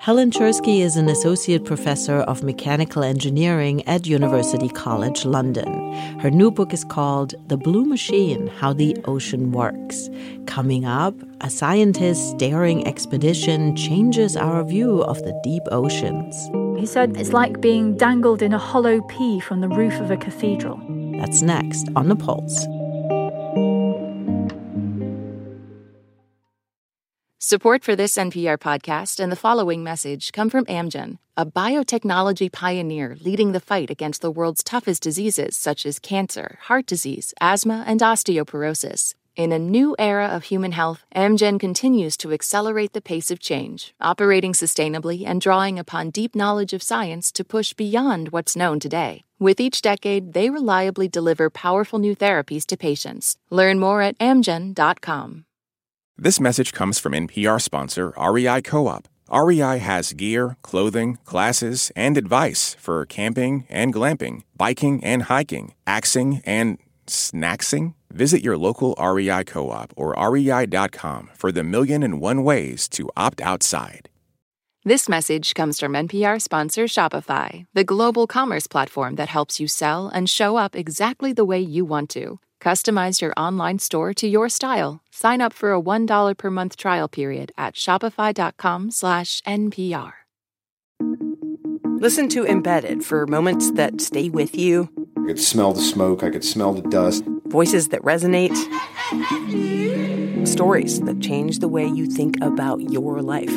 Helen 0.00 0.30
Czerski 0.30 0.80
is 0.80 0.96
an 0.96 1.08
associate 1.08 1.64
professor 1.64 2.18
of 2.18 2.44
mechanical 2.44 3.02
engineering 3.02 3.86
at 3.88 4.06
University 4.06 4.68
College 4.68 5.24
London. 5.24 5.92
Her 6.20 6.30
new 6.30 6.50
book 6.52 6.72
is 6.72 6.84
called 6.84 7.34
The 7.48 7.56
Blue 7.56 7.84
Machine 7.84 8.46
How 8.46 8.72
the 8.72 8.96
Ocean 9.06 9.50
Works. 9.50 10.08
Coming 10.46 10.84
up, 10.84 11.14
a 11.40 11.50
scientist's 11.50 12.32
daring 12.34 12.86
expedition 12.86 13.74
changes 13.74 14.36
our 14.36 14.62
view 14.64 15.02
of 15.02 15.22
the 15.24 15.38
deep 15.42 15.64
oceans. 15.72 16.65
He 16.78 16.86
said 16.86 17.16
it's 17.16 17.32
like 17.32 17.60
being 17.60 17.96
dangled 17.96 18.42
in 18.42 18.52
a 18.52 18.58
hollow 18.58 19.00
pea 19.02 19.40
from 19.40 19.60
the 19.60 19.68
roof 19.68 19.94
of 19.94 20.10
a 20.10 20.16
cathedral. 20.16 20.78
That's 21.18 21.40
next 21.40 21.88
on 21.96 22.08
The 22.08 22.16
Pulse. 22.16 22.66
Support 27.38 27.84
for 27.84 27.94
this 27.94 28.16
NPR 28.16 28.58
podcast 28.58 29.20
and 29.20 29.30
the 29.30 29.36
following 29.36 29.84
message 29.84 30.32
come 30.32 30.50
from 30.50 30.64
Amgen, 30.66 31.18
a 31.36 31.46
biotechnology 31.46 32.50
pioneer 32.50 33.16
leading 33.20 33.52
the 33.52 33.60
fight 33.60 33.88
against 33.88 34.20
the 34.20 34.32
world's 34.32 34.64
toughest 34.64 35.02
diseases 35.02 35.56
such 35.56 35.86
as 35.86 35.98
cancer, 35.98 36.58
heart 36.62 36.86
disease, 36.86 37.32
asthma, 37.40 37.84
and 37.86 38.00
osteoporosis. 38.00 39.14
In 39.36 39.52
a 39.52 39.58
new 39.58 39.94
era 39.98 40.28
of 40.28 40.44
human 40.44 40.72
health, 40.72 41.04
Amgen 41.14 41.60
continues 41.60 42.16
to 42.16 42.32
accelerate 42.32 42.94
the 42.94 43.02
pace 43.02 43.30
of 43.30 43.38
change, 43.38 43.94
operating 44.00 44.54
sustainably 44.54 45.26
and 45.26 45.42
drawing 45.42 45.78
upon 45.78 46.08
deep 46.08 46.34
knowledge 46.34 46.72
of 46.72 46.82
science 46.82 47.30
to 47.32 47.44
push 47.44 47.74
beyond 47.74 48.30
what's 48.30 48.56
known 48.56 48.80
today. 48.80 49.24
With 49.38 49.60
each 49.60 49.82
decade, 49.82 50.32
they 50.32 50.48
reliably 50.48 51.06
deliver 51.06 51.50
powerful 51.50 51.98
new 51.98 52.16
therapies 52.16 52.64
to 52.68 52.78
patients. 52.78 53.36
Learn 53.50 53.78
more 53.78 54.00
at 54.00 54.18
amgen.com. 54.20 55.44
This 56.16 56.40
message 56.40 56.72
comes 56.72 56.98
from 56.98 57.12
NPR 57.12 57.60
sponsor 57.60 58.14
REI 58.16 58.62
Co 58.62 58.86
op. 58.86 59.06
REI 59.30 59.76
has 59.80 60.14
gear, 60.14 60.56
clothing, 60.62 61.18
classes, 61.26 61.92
and 61.94 62.16
advice 62.16 62.74
for 62.78 63.04
camping 63.04 63.66
and 63.68 63.92
glamping, 63.92 64.44
biking 64.56 65.04
and 65.04 65.24
hiking, 65.24 65.74
axing 65.86 66.40
and 66.46 66.78
snacksing. 67.06 67.94
Visit 68.10 68.42
your 68.42 68.56
local 68.56 68.96
REI 69.00 69.44
co 69.44 69.70
op 69.70 69.92
or 69.96 70.14
rei.com 70.18 71.30
for 71.34 71.50
the 71.50 71.64
million 71.64 72.02
and 72.02 72.20
one 72.20 72.44
ways 72.44 72.88
to 72.90 73.08
opt 73.16 73.40
outside. 73.40 74.10
This 74.84 75.08
message 75.08 75.54
comes 75.54 75.80
from 75.80 75.94
NPR 75.94 76.40
sponsor 76.40 76.84
Shopify, 76.84 77.66
the 77.74 77.82
global 77.82 78.28
commerce 78.28 78.68
platform 78.68 79.16
that 79.16 79.28
helps 79.28 79.58
you 79.58 79.66
sell 79.66 80.06
and 80.06 80.30
show 80.30 80.56
up 80.56 80.76
exactly 80.76 81.32
the 81.32 81.44
way 81.44 81.58
you 81.58 81.84
want 81.84 82.08
to. 82.10 82.38
Customize 82.60 83.20
your 83.20 83.32
online 83.36 83.80
store 83.80 84.14
to 84.14 84.28
your 84.28 84.48
style. 84.48 85.02
Sign 85.10 85.40
up 85.40 85.52
for 85.52 85.72
a 85.72 85.80
$1 85.80 86.38
per 86.38 86.50
month 86.50 86.76
trial 86.76 87.08
period 87.08 87.50
at 87.58 87.74
shopify.com/npr. 87.74 90.12
Listen 91.98 92.28
to 92.28 92.46
Embedded 92.46 93.02
for 93.02 93.26
moments 93.26 93.72
that 93.72 94.00
stay 94.00 94.28
with 94.28 94.56
you. 94.56 94.88
I 95.26 95.30
could 95.30 95.40
smell 95.40 95.72
the 95.72 95.82
smoke, 95.82 96.22
I 96.22 96.30
could 96.30 96.44
smell 96.44 96.72
the 96.72 96.88
dust. 96.88 97.24
Voices 97.48 97.88
that 97.88 98.00
resonate. 98.02 98.54
Stories 100.46 101.00
that 101.00 101.18
change 101.18 101.58
the 101.58 101.66
way 101.66 101.84
you 101.84 102.06
think 102.06 102.36
about 102.40 102.80
your 102.92 103.20
life. 103.22 103.50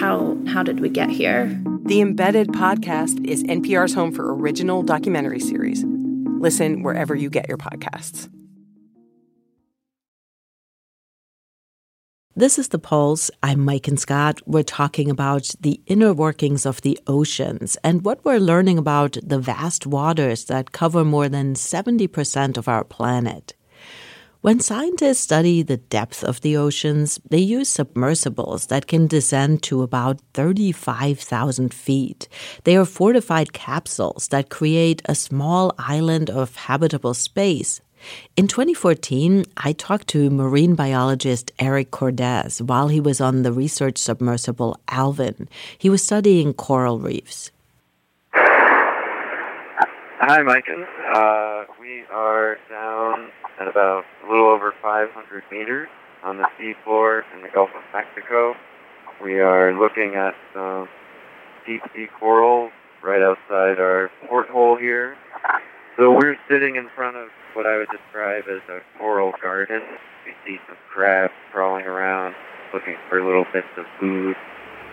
How 0.00 0.38
how 0.46 0.62
did 0.62 0.80
we 0.80 0.88
get 0.88 1.10
here? 1.10 1.48
The 1.84 2.00
Embedded 2.00 2.48
podcast 2.48 3.22
is 3.26 3.44
NPR's 3.44 3.92
home 3.92 4.10
for 4.12 4.34
original 4.34 4.82
documentary 4.82 5.40
series. 5.40 5.84
Listen 5.84 6.82
wherever 6.82 7.14
you 7.14 7.28
get 7.28 7.46
your 7.46 7.58
podcasts. 7.58 8.30
This 12.34 12.58
is 12.58 12.68
The 12.68 12.78
Pulse. 12.78 13.30
I'm 13.42 13.58
Maiken 13.58 13.98
Scott. 13.98 14.40
We're 14.46 14.62
talking 14.62 15.10
about 15.10 15.50
the 15.60 15.82
inner 15.86 16.14
workings 16.14 16.64
of 16.64 16.80
the 16.80 16.98
oceans 17.06 17.76
and 17.84 18.06
what 18.06 18.24
we're 18.24 18.38
learning 18.38 18.78
about 18.78 19.18
the 19.22 19.38
vast 19.38 19.86
waters 19.86 20.46
that 20.46 20.72
cover 20.72 21.04
more 21.04 21.28
than 21.28 21.52
70% 21.52 22.56
of 22.56 22.68
our 22.68 22.84
planet. 22.84 23.52
When 24.40 24.60
scientists 24.60 25.20
study 25.20 25.62
the 25.62 25.76
depth 25.76 26.24
of 26.24 26.40
the 26.40 26.56
oceans, 26.56 27.20
they 27.28 27.38
use 27.38 27.68
submersibles 27.68 28.68
that 28.68 28.86
can 28.86 29.06
descend 29.06 29.62
to 29.64 29.82
about 29.82 30.22
35,000 30.32 31.74
feet. 31.74 32.28
They 32.64 32.78
are 32.78 32.86
fortified 32.86 33.52
capsules 33.52 34.28
that 34.28 34.48
create 34.48 35.02
a 35.04 35.14
small 35.14 35.74
island 35.78 36.30
of 36.30 36.56
habitable 36.56 37.12
space. 37.12 37.82
In 38.36 38.48
2014, 38.48 39.44
I 39.56 39.72
talked 39.72 40.08
to 40.08 40.30
marine 40.30 40.74
biologist 40.74 41.52
Eric 41.58 41.90
Cordes 41.90 42.62
while 42.62 42.88
he 42.88 43.00
was 43.00 43.20
on 43.20 43.42
the 43.42 43.52
research 43.52 43.98
submersible 43.98 44.78
Alvin. 44.88 45.48
He 45.78 45.90
was 45.90 46.02
studying 46.02 46.54
coral 46.54 46.98
reefs. 46.98 47.50
Hi, 48.34 50.38
Maiken. 50.38 50.86
Uh, 51.14 51.64
we 51.80 52.04
are 52.12 52.56
down 52.70 53.28
at 53.60 53.66
about 53.66 54.04
a 54.24 54.30
little 54.30 54.46
over 54.46 54.72
500 54.80 55.42
meters 55.50 55.88
on 56.22 56.38
the 56.38 56.46
seafloor 56.58 57.22
in 57.34 57.42
the 57.42 57.48
Gulf 57.52 57.70
of 57.76 57.82
Mexico. 57.92 58.54
We 59.22 59.40
are 59.40 59.72
looking 59.72 60.14
at 60.14 60.34
some 60.54 60.88
deep 61.66 61.82
sea 61.94 62.06
coral 62.18 62.70
right 63.02 63.20
outside 63.20 63.80
our 63.80 64.10
porthole 64.28 64.76
here. 64.76 65.16
So 65.96 66.12
we're 66.12 66.36
sitting 66.48 66.76
in 66.76 66.88
front 66.94 67.16
of 67.16 67.28
what 67.54 67.66
I 67.66 67.76
would 67.76 67.88
describe 67.90 68.44
as 68.48 68.62
a 68.68 68.80
coral 68.98 69.32
garden. 69.42 69.82
We 70.24 70.32
see 70.46 70.58
some 70.66 70.76
crabs 70.92 71.34
crawling 71.52 71.84
around 71.84 72.34
looking 72.72 72.96
for 73.08 73.22
little 73.24 73.44
bits 73.52 73.68
of 73.76 73.84
food. 74.00 74.36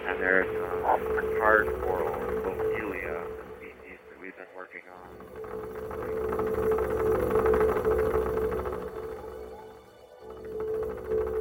And 0.07 0.19
there's 0.19 0.47
um, 0.85 0.99
hard 1.39 1.67
coral, 1.81 2.09
Lophelia, 2.43 3.23
the 3.23 3.43
species 3.57 3.99
that 4.09 4.19
we've 4.21 4.35
been 4.35 4.47
working 4.55 4.81
on. 4.91 4.99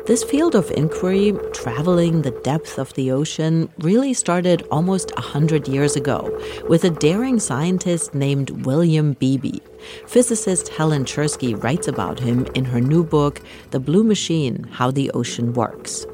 This 0.07 0.25
field 0.25 0.55
of 0.55 0.71
inquiry, 0.71 1.35
traveling 1.53 2.23
the 2.23 2.31
depth 2.31 2.79
of 2.79 2.95
the 2.95 3.11
ocean, 3.11 3.69
really 3.79 4.15
started 4.15 4.67
almost 4.71 5.13
100 5.17 5.69
years 5.69 5.97
ago 5.97 6.31
with 6.69 6.85
a 6.85 6.91
daring 6.91 7.39
scientist 7.39 8.15
named 8.15 8.65
William 8.65 9.13
Beebe. 9.15 9.61
Physicist 10.07 10.69
Helen 10.69 11.05
Czerski 11.05 11.61
writes 11.63 11.89
about 11.89 12.21
him 12.21 12.47
in 12.55 12.65
her 12.65 12.81
new 12.81 13.05
book, 13.05 13.41
The 13.71 13.81
Blue 13.81 14.05
Machine 14.05 14.65
How 14.73 14.91
the 14.91 15.11
Ocean 15.13 15.53
Works. 15.53 16.07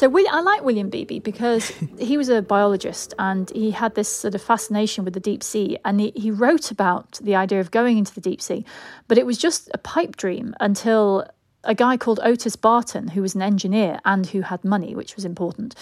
So 0.00 0.08
we, 0.08 0.26
I 0.28 0.40
like 0.40 0.64
William 0.64 0.88
Beebe 0.88 1.18
because 1.18 1.68
he 1.98 2.16
was 2.16 2.30
a 2.30 2.40
biologist 2.40 3.12
and 3.18 3.50
he 3.50 3.70
had 3.70 3.96
this 3.96 4.08
sort 4.08 4.34
of 4.34 4.40
fascination 4.40 5.04
with 5.04 5.12
the 5.12 5.20
deep 5.20 5.42
sea. 5.42 5.76
And 5.84 6.00
he, 6.00 6.12
he 6.16 6.30
wrote 6.30 6.70
about 6.70 7.18
the 7.22 7.34
idea 7.34 7.60
of 7.60 7.70
going 7.70 7.98
into 7.98 8.14
the 8.14 8.22
deep 8.22 8.40
sea, 8.40 8.64
but 9.08 9.18
it 9.18 9.26
was 9.26 9.36
just 9.36 9.70
a 9.74 9.78
pipe 9.78 10.16
dream 10.16 10.54
until 10.58 11.26
a 11.64 11.74
guy 11.74 11.96
called 11.96 12.20
Otis 12.22 12.56
Barton, 12.56 13.08
who 13.08 13.22
was 13.22 13.34
an 13.34 13.42
engineer 13.42 14.00
and 14.04 14.26
who 14.26 14.40
had 14.42 14.64
money, 14.64 14.94
which 14.94 15.16
was 15.16 15.24
important, 15.24 15.74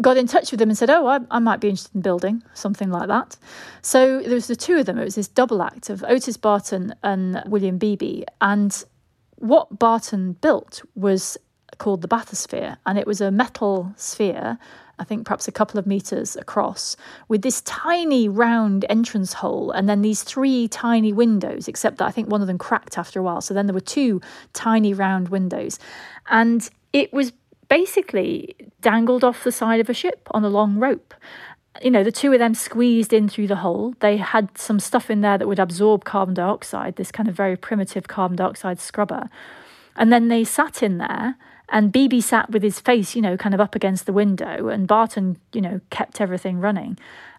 got 0.00 0.16
in 0.16 0.26
touch 0.26 0.50
with 0.50 0.60
him 0.60 0.68
and 0.68 0.76
said, 0.76 0.90
Oh, 0.90 1.06
I, 1.06 1.20
I, 1.30 1.38
might 1.38 1.60
be 1.60 1.68
interested 1.68 1.94
in 1.94 2.02
building 2.02 2.42
something 2.52 2.90
like 2.90 3.08
that. 3.08 3.36
So 3.82 4.20
there 4.20 4.34
was 4.34 4.48
the 4.48 4.56
two 4.56 4.76
of 4.76 4.86
them. 4.86 4.98
It 4.98 5.04
was 5.04 5.14
this 5.14 5.28
double 5.28 5.62
act 5.62 5.88
of 5.88 6.04
Otis 6.04 6.36
Barton 6.36 6.94
and 7.02 7.42
William 7.46 7.78
Beebe. 7.78 8.24
And 8.40 8.84
what 9.36 9.78
Barton 9.78 10.34
built 10.34 10.82
was 10.94 11.38
called 11.78 12.02
the 12.02 12.08
bathysphere, 12.08 12.76
and 12.86 12.98
it 12.98 13.06
was 13.06 13.20
a 13.20 13.30
metal 13.30 13.92
sphere, 13.96 14.58
I 14.98 15.04
think 15.04 15.26
perhaps 15.26 15.48
a 15.48 15.52
couple 15.52 15.78
of 15.78 15.86
meters 15.86 16.36
across, 16.36 16.96
with 17.28 17.42
this 17.42 17.60
tiny 17.62 18.28
round 18.28 18.84
entrance 18.88 19.32
hole, 19.32 19.70
and 19.70 19.88
then 19.88 20.02
these 20.02 20.22
three 20.22 20.68
tiny 20.68 21.12
windows, 21.12 21.68
except 21.68 21.98
that 21.98 22.06
I 22.06 22.10
think 22.10 22.28
one 22.28 22.40
of 22.40 22.46
them 22.46 22.58
cracked 22.58 22.96
after 22.96 23.20
a 23.20 23.22
while. 23.22 23.40
So 23.40 23.54
then 23.54 23.66
there 23.66 23.74
were 23.74 23.80
two 23.80 24.20
tiny 24.52 24.94
round 24.94 25.28
windows, 25.30 25.78
and 26.28 26.68
it 26.92 27.12
was 27.12 27.32
basically 27.68 28.54
dangled 28.80 29.24
off 29.24 29.44
the 29.44 29.52
side 29.52 29.80
of 29.80 29.88
a 29.88 29.94
ship 29.94 30.28
on 30.30 30.44
a 30.44 30.48
long 30.48 30.78
rope. 30.78 31.14
You 31.82 31.90
know, 31.90 32.04
the 32.04 32.12
two 32.12 32.32
of 32.32 32.38
them 32.38 32.54
squeezed 32.54 33.12
in 33.12 33.28
through 33.28 33.48
the 33.48 33.56
hole. 33.56 33.94
They 33.98 34.16
had 34.16 34.56
some 34.56 34.78
stuff 34.78 35.10
in 35.10 35.22
there 35.22 35.38
that 35.38 35.48
would 35.48 35.58
absorb 35.58 36.04
carbon 36.04 36.34
dioxide, 36.34 36.96
this 36.96 37.10
kind 37.10 37.28
of 37.28 37.34
very 37.34 37.56
primitive 37.56 38.06
carbon 38.06 38.36
dioxide 38.36 38.78
scrubber. 38.78 39.28
And 39.96 40.12
then 40.12 40.28
they 40.28 40.44
sat 40.44 40.82
in 40.82 40.98
there 40.98 41.36
and 41.68 41.92
Beebe 41.92 42.20
sat 42.20 42.50
with 42.50 42.62
his 42.62 42.80
face, 42.80 43.16
you 43.16 43.22
know, 43.22 43.36
kind 43.36 43.54
of 43.54 43.60
up 43.60 43.74
against 43.74 44.06
the 44.06 44.12
window, 44.12 44.68
and 44.68 44.86
Barton, 44.86 45.38
you 45.52 45.60
know, 45.60 45.80
kept 45.90 46.20
everything 46.20 46.60
running. 46.60 46.98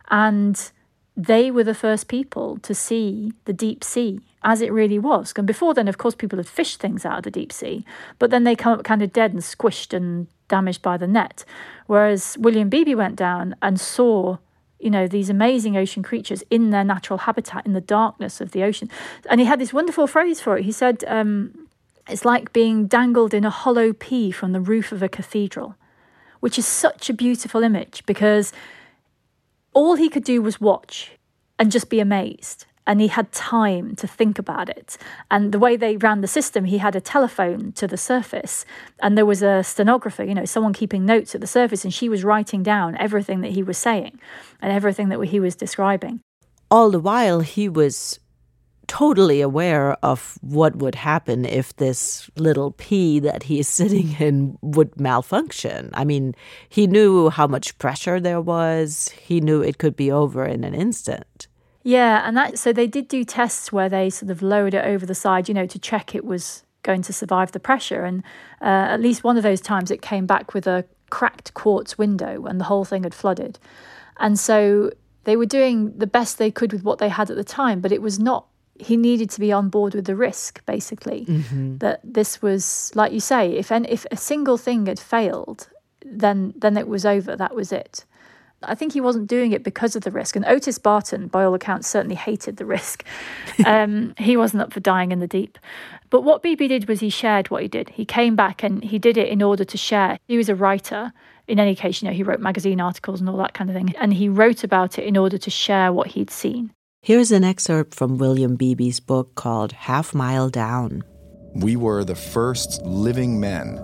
And 0.10 0.72
they 1.16 1.52
were 1.52 1.64
the 1.64 1.74
first 1.76 2.08
people 2.08 2.58
to 2.58 2.76
see 2.76 3.34
the 3.46 3.54
deep 3.54 3.84
sea 3.84 4.20
as 4.44 4.62
it 4.62 4.72
really 4.72 5.00
was. 5.00 5.34
And 5.36 5.48
before 5.48 5.74
then, 5.74 5.88
of 5.88 5.98
course, 5.98 6.16
people 6.16 6.38
had 6.38 6.48
fished 6.48 6.80
things 6.80 7.06
out 7.06 7.20
of 7.20 7.24
the 7.24 7.32
deep 7.32 7.52
sea, 7.52 7.86
but 8.20 8.32
then 8.32 8.44
they 8.44 8.56
come 8.56 8.78
up 8.78 8.84
kind 8.84 9.02
of 9.02 9.14
dead 9.14 9.32
and 9.32 9.42
squished 9.42 9.94
and 9.94 10.28
damaged 10.48 10.82
by 10.82 10.98
the 10.98 11.08
net. 11.08 11.46
Whereas 11.88 12.38
William 12.40 12.70
Beebe 12.70 12.96
went 12.96 13.16
down 13.16 13.56
and 13.62 13.80
saw 13.80 14.38
you 14.80 14.90
know 14.90 15.08
these 15.08 15.30
amazing 15.30 15.78
ocean 15.78 16.04
creatures 16.04 16.44
in 16.50 16.70
their 16.70 16.84
natural 16.84 17.20
habitat 17.20 17.66
in 17.66 17.74
the 17.74 17.82
darkness 17.82 18.42
of 18.42 18.52
the 18.52 18.62
ocean 18.62 18.90
and 19.30 19.40
he 19.40 19.46
had 19.46 19.58
this 19.58 19.72
wonderful 19.72 20.06
phrase 20.06 20.42
for 20.42 20.58
it 20.58 20.66
he 20.66 20.72
said 20.72 21.02
um, 21.08 21.68
it's 22.08 22.26
like 22.26 22.54
being 22.54 22.88
dangled 22.88 23.34
in 23.34 23.46
a 23.46 23.50
hollow 23.50 23.94
pea 23.94 24.32
from 24.32 24.52
the 24.52 24.62
roof 24.62 24.91
of 24.91 25.02
a 25.02 25.10
cathedral, 25.10 25.76
which 26.39 26.60
is 26.60 26.65
such 26.65 27.10
a 27.10 27.13
beautiful 27.13 27.63
image 27.63 28.04
because 28.06 28.54
all 29.74 29.96
he 29.96 30.10
could 30.10 30.24
do 30.24 30.41
was 30.41 30.62
watch 30.62 31.12
and 31.58 31.72
just 31.72 31.89
be 31.89 32.00
amazed. 32.00 32.65
And 32.88 33.02
he 33.02 33.08
had 33.08 33.32
time 33.32 33.96
to 33.96 34.06
think 34.06 34.38
about 34.38 34.70
it. 34.70 34.96
And 35.32 35.52
the 35.52 35.58
way 35.58 35.76
they 35.76 35.98
ran 35.98 36.22
the 36.22 36.28
system, 36.28 36.65
he 36.65 36.78
had 36.78 36.96
a 36.96 37.02
telephone 37.02 37.72
to 37.72 37.88
the 37.88 37.98
surface, 37.98 38.63
and 39.00 39.18
there 39.18 39.26
was 39.26 39.41
a 39.41 39.63
stenographer, 39.63 40.24
you 40.24 40.36
know, 40.36 40.46
someone 40.46 40.74
keeping 40.74 41.04
notes 41.04 41.34
at 41.34 41.41
the 41.41 41.48
surface, 41.48 41.84
and 41.84 41.91
she 41.91 42.10
was 42.10 42.24
writing 42.24 42.62
down 42.62 42.96
everything 42.98 43.41
that 43.41 43.54
he 43.54 43.63
was 43.63 43.80
saying 43.80 44.20
and 44.62 44.72
everything 44.72 45.10
that 45.10 45.20
he 45.24 45.39
was 45.39 45.56
describing. 45.56 46.20
All 46.70 46.91
the 46.91 47.00
while, 47.00 47.39
he 47.39 47.68
was 47.68 48.20
totally 48.88 49.41
aware 49.41 49.93
of 50.04 50.38
what 50.41 50.78
would 50.78 50.95
happen 50.95 51.45
if 51.45 51.76
this 51.76 52.30
little 52.36 52.71
pea 52.71 53.19
that 53.19 53.43
he's 53.43 53.67
sitting 53.80 54.15
in 54.19 54.58
would 54.62 55.00
malfunction. 55.00 55.89
I 55.93 56.04
mean, 56.06 56.36
he 56.69 56.88
knew 56.88 57.30
how 57.30 57.48
much 57.48 57.78
pressure 57.78 58.19
there 58.19 58.41
was, 58.41 59.10
he 59.10 59.41
knew 59.41 59.62
it 59.62 59.78
could 59.78 59.95
be 59.95 60.12
over 60.12 60.45
in 60.45 60.63
an 60.63 60.74
instant. 60.74 61.48
Yeah, 61.84 62.28
and 62.28 62.36
that 62.36 62.58
so 62.58 62.74
they 62.74 62.88
did 62.88 63.08
do 63.08 63.24
tests 63.24 63.71
where 63.71 63.89
they 63.89 64.10
sort 64.10 64.32
of 64.32 64.41
lowered 64.41 64.74
it 64.74 64.84
over 64.86 65.06
the 65.06 65.13
side, 65.13 65.48
you 65.48 65.54
know, 65.54 65.67
to 65.67 65.78
check 65.78 66.15
it 66.15 66.26
was 66.26 66.63
going 66.82 67.04
to 67.04 67.13
survive 67.13 67.52
the 67.52 67.60
pressure. 67.60 68.04
And 68.04 68.24
uh, 68.62 68.89
at 68.89 69.02
least 69.02 69.24
one 69.24 69.38
of 69.38 69.43
those 69.43 69.62
times 69.62 69.91
it 69.91 70.02
came 70.02 70.26
back 70.26 70.54
with 70.54 70.65
a 70.65 70.86
cracked 71.12 71.54
quartz 71.54 71.98
window 71.98 72.45
and 72.45 72.60
the 72.60 72.65
whole 72.65 72.86
thing 72.86 73.04
had 73.04 73.13
flooded. 73.13 73.60
And 74.17 74.39
so 74.39 74.91
they 75.26 75.36
were 75.36 75.45
doing 75.45 75.95
the 75.98 76.08
best 76.08 76.38
they 76.38 76.52
could 76.52 76.71
with 76.71 76.84
what 76.84 77.00
they 77.00 77.10
had 77.10 77.30
at 77.30 77.36
the 77.36 77.43
time, 77.43 77.82
but 77.82 77.91
it 77.91 78.02
was 78.02 78.19
not 78.19 78.48
he 78.78 78.98
needed 78.98 79.30
to 79.32 79.40
be 79.40 79.52
on 79.52 79.70
board 79.70 79.96
with 79.96 80.06
the 80.06 80.16
risk, 80.16 80.66
basically. 80.66 81.26
Mm-hmm. 81.26 81.78
That 81.78 82.02
this 82.04 82.42
was, 82.42 82.92
like 82.96 83.12
you 83.12 83.20
say, 83.20 83.54
if 83.54 83.72
an, 83.72 83.86
if 83.86 84.06
a 84.12 84.18
single 84.18 84.58
thing 84.58 84.86
had 84.86 85.00
failed, 85.00 85.70
then 86.04 86.54
then 86.58 86.78
it 86.78 86.88
was 86.88 87.06
over. 87.06 87.36
That 87.36 87.56
was 87.56 87.72
it. 87.72 88.06
I 88.64 88.76
think 88.76 88.94
he 88.94 89.02
wasn't 89.02 89.28
doing 89.28 89.52
it 89.52 89.64
because 89.64 89.96
of 89.96 90.04
the 90.04 90.12
risk. 90.12 90.36
And 90.36 90.46
Otis 90.46 90.80
Barton, 90.80 91.28
by 91.28 91.44
all 91.44 91.54
accounts, 91.54 91.88
certainly 91.88 92.16
hated 92.16 92.58
the 92.58 92.66
risk. 92.66 93.04
Um, 93.66 94.14
he 94.18 94.36
wasn't 94.36 94.62
up 94.64 94.74
for 94.74 94.82
dying 94.82 95.12
in 95.12 95.20
the 95.20 95.28
deep. 95.28 95.58
But 96.10 96.22
what 96.22 96.44
Beebe 96.44 96.68
did 96.68 96.90
was 96.90 97.00
he 97.00 97.10
shared 97.10 97.50
what 97.50 97.62
he 97.62 97.68
did. 97.70 97.90
He 97.90 98.04
came 98.06 98.36
back 98.36 98.64
and 98.64 98.84
he 98.84 99.00
did 99.00 99.18
it 99.18 99.30
in 99.30 99.42
order 99.42 99.64
to 99.64 99.78
share. 99.78 100.20
He 100.28 100.38
was 100.38 100.50
a 100.50 100.56
writer. 100.56 101.14
In 101.48 101.60
any 101.60 101.74
case, 101.74 102.02
you 102.02 102.08
know, 102.08 102.14
he 102.14 102.22
wrote 102.22 102.42
magazine 102.42 102.82
articles 102.82 103.22
and 103.22 103.30
all 103.30 103.38
that 103.38 103.54
kind 103.54 103.70
of 103.70 103.76
thing. 103.76 103.96
And 103.98 104.14
he 104.14 104.28
wrote 104.28 104.64
about 104.64 105.00
it 105.00 105.06
in 105.06 105.16
order 105.16 105.38
to 105.38 105.50
share 105.50 105.94
what 105.94 106.08
he'd 106.08 106.30
seen. 106.30 106.72
Here's 107.06 107.32
an 107.32 107.44
excerpt 107.44 107.94
from 107.94 108.18
William 108.18 108.56
Beebe's 108.56 109.00
book 109.00 109.36
called 109.36 109.74
Half 109.74 110.15
Mile 110.15 110.50
Down. 110.50 111.04
We 111.54 111.76
were 111.76 112.04
the 112.04 112.15
first 112.15 112.82
living 112.82 113.39
men 113.39 113.76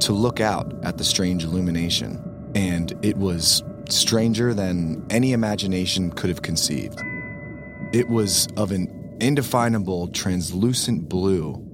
to 0.00 0.12
look 0.12 0.40
out 0.40 0.74
at 0.84 0.98
the 0.98 1.04
strange 1.04 1.44
illumination, 1.44 2.20
and 2.56 2.92
it 3.00 3.16
was 3.16 3.62
stranger 3.88 4.54
than 4.54 5.06
any 5.08 5.32
imagination 5.32 6.10
could 6.10 6.30
have 6.30 6.42
conceived. 6.42 7.00
It 7.92 8.08
was 8.08 8.48
of 8.56 8.72
an 8.72 9.18
indefinable, 9.20 10.08
translucent 10.08 11.08
blue, 11.08 11.64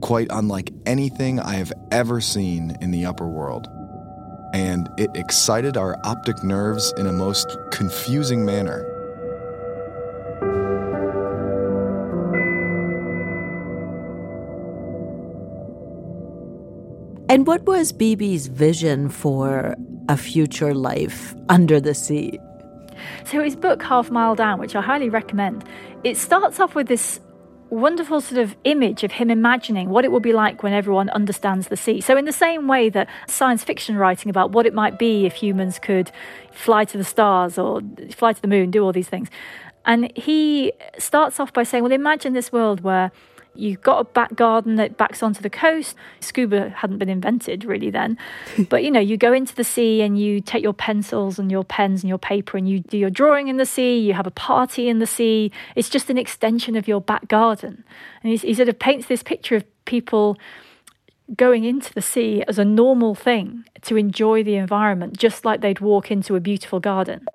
quite 0.00 0.26
unlike 0.30 0.72
anything 0.84 1.38
I 1.38 1.54
have 1.54 1.72
ever 1.92 2.20
seen 2.20 2.76
in 2.80 2.90
the 2.90 3.06
upper 3.06 3.28
world. 3.28 3.68
And 4.52 4.88
it 4.98 5.10
excited 5.14 5.76
our 5.76 5.96
optic 6.02 6.42
nerves 6.42 6.92
in 6.96 7.06
a 7.06 7.12
most 7.12 7.56
confusing 7.70 8.44
manner. 8.44 8.89
And 17.30 17.46
what 17.46 17.62
was 17.62 17.92
Beebe's 17.92 18.48
vision 18.48 19.08
for 19.08 19.76
a 20.08 20.16
future 20.16 20.74
life 20.74 21.32
under 21.48 21.78
the 21.78 21.94
sea? 21.94 22.40
So 23.24 23.40
his 23.40 23.54
book 23.54 23.84
Half 23.84 24.10
Mile 24.10 24.34
Down, 24.34 24.58
which 24.58 24.74
I 24.74 24.80
highly 24.80 25.08
recommend, 25.08 25.64
it 26.02 26.16
starts 26.16 26.58
off 26.58 26.74
with 26.74 26.88
this 26.88 27.20
wonderful 27.68 28.20
sort 28.20 28.40
of 28.40 28.56
image 28.64 29.04
of 29.04 29.12
him 29.12 29.30
imagining 29.30 29.90
what 29.90 30.04
it 30.04 30.10
will 30.10 30.18
be 30.18 30.32
like 30.32 30.64
when 30.64 30.72
everyone 30.72 31.08
understands 31.10 31.68
the 31.68 31.76
sea. 31.76 32.00
So, 32.00 32.16
in 32.16 32.24
the 32.24 32.32
same 32.32 32.66
way 32.66 32.88
that 32.88 33.08
science 33.28 33.62
fiction 33.62 33.96
writing 33.96 34.28
about 34.28 34.50
what 34.50 34.66
it 34.66 34.74
might 34.74 34.98
be 34.98 35.24
if 35.24 35.34
humans 35.34 35.78
could 35.78 36.10
fly 36.50 36.84
to 36.86 36.98
the 36.98 37.04
stars 37.04 37.58
or 37.58 37.80
fly 38.10 38.32
to 38.32 38.42
the 38.42 38.48
moon, 38.48 38.72
do 38.72 38.82
all 38.82 38.92
these 38.92 39.08
things. 39.08 39.28
And 39.86 40.12
he 40.16 40.72
starts 40.98 41.38
off 41.38 41.52
by 41.52 41.62
saying, 41.62 41.84
Well, 41.84 41.92
imagine 41.92 42.32
this 42.32 42.50
world 42.50 42.80
where 42.80 43.12
You've 43.54 43.82
got 43.82 43.98
a 43.98 44.04
back 44.04 44.36
garden 44.36 44.76
that 44.76 44.96
backs 44.96 45.22
onto 45.22 45.42
the 45.42 45.50
coast. 45.50 45.96
Scuba 46.20 46.70
hadn't 46.70 46.98
been 46.98 47.08
invented 47.08 47.64
really 47.64 47.90
then. 47.90 48.16
but 48.68 48.84
you 48.84 48.90
know, 48.90 49.00
you 49.00 49.16
go 49.16 49.32
into 49.32 49.54
the 49.54 49.64
sea 49.64 50.02
and 50.02 50.18
you 50.18 50.40
take 50.40 50.62
your 50.62 50.72
pencils 50.72 51.38
and 51.38 51.50
your 51.50 51.64
pens 51.64 52.02
and 52.02 52.08
your 52.08 52.18
paper 52.18 52.56
and 52.56 52.68
you 52.68 52.80
do 52.80 52.96
your 52.96 53.10
drawing 53.10 53.48
in 53.48 53.56
the 53.56 53.66
sea, 53.66 53.98
you 53.98 54.14
have 54.14 54.26
a 54.26 54.30
party 54.30 54.88
in 54.88 54.98
the 54.98 55.06
sea. 55.06 55.50
It's 55.76 55.88
just 55.88 56.10
an 56.10 56.18
extension 56.18 56.76
of 56.76 56.86
your 56.86 57.00
back 57.00 57.28
garden. 57.28 57.84
And 58.22 58.32
he, 58.32 58.36
he 58.38 58.54
sort 58.54 58.68
of 58.68 58.78
paints 58.78 59.06
this 59.06 59.22
picture 59.22 59.56
of 59.56 59.64
people 59.84 60.38
going 61.36 61.64
into 61.64 61.92
the 61.94 62.02
sea 62.02 62.42
as 62.48 62.58
a 62.58 62.64
normal 62.64 63.14
thing 63.14 63.64
to 63.82 63.96
enjoy 63.96 64.42
the 64.42 64.56
environment, 64.56 65.16
just 65.16 65.44
like 65.44 65.60
they'd 65.60 65.80
walk 65.80 66.10
into 66.10 66.36
a 66.36 66.40
beautiful 66.40 66.80
garden. 66.80 67.26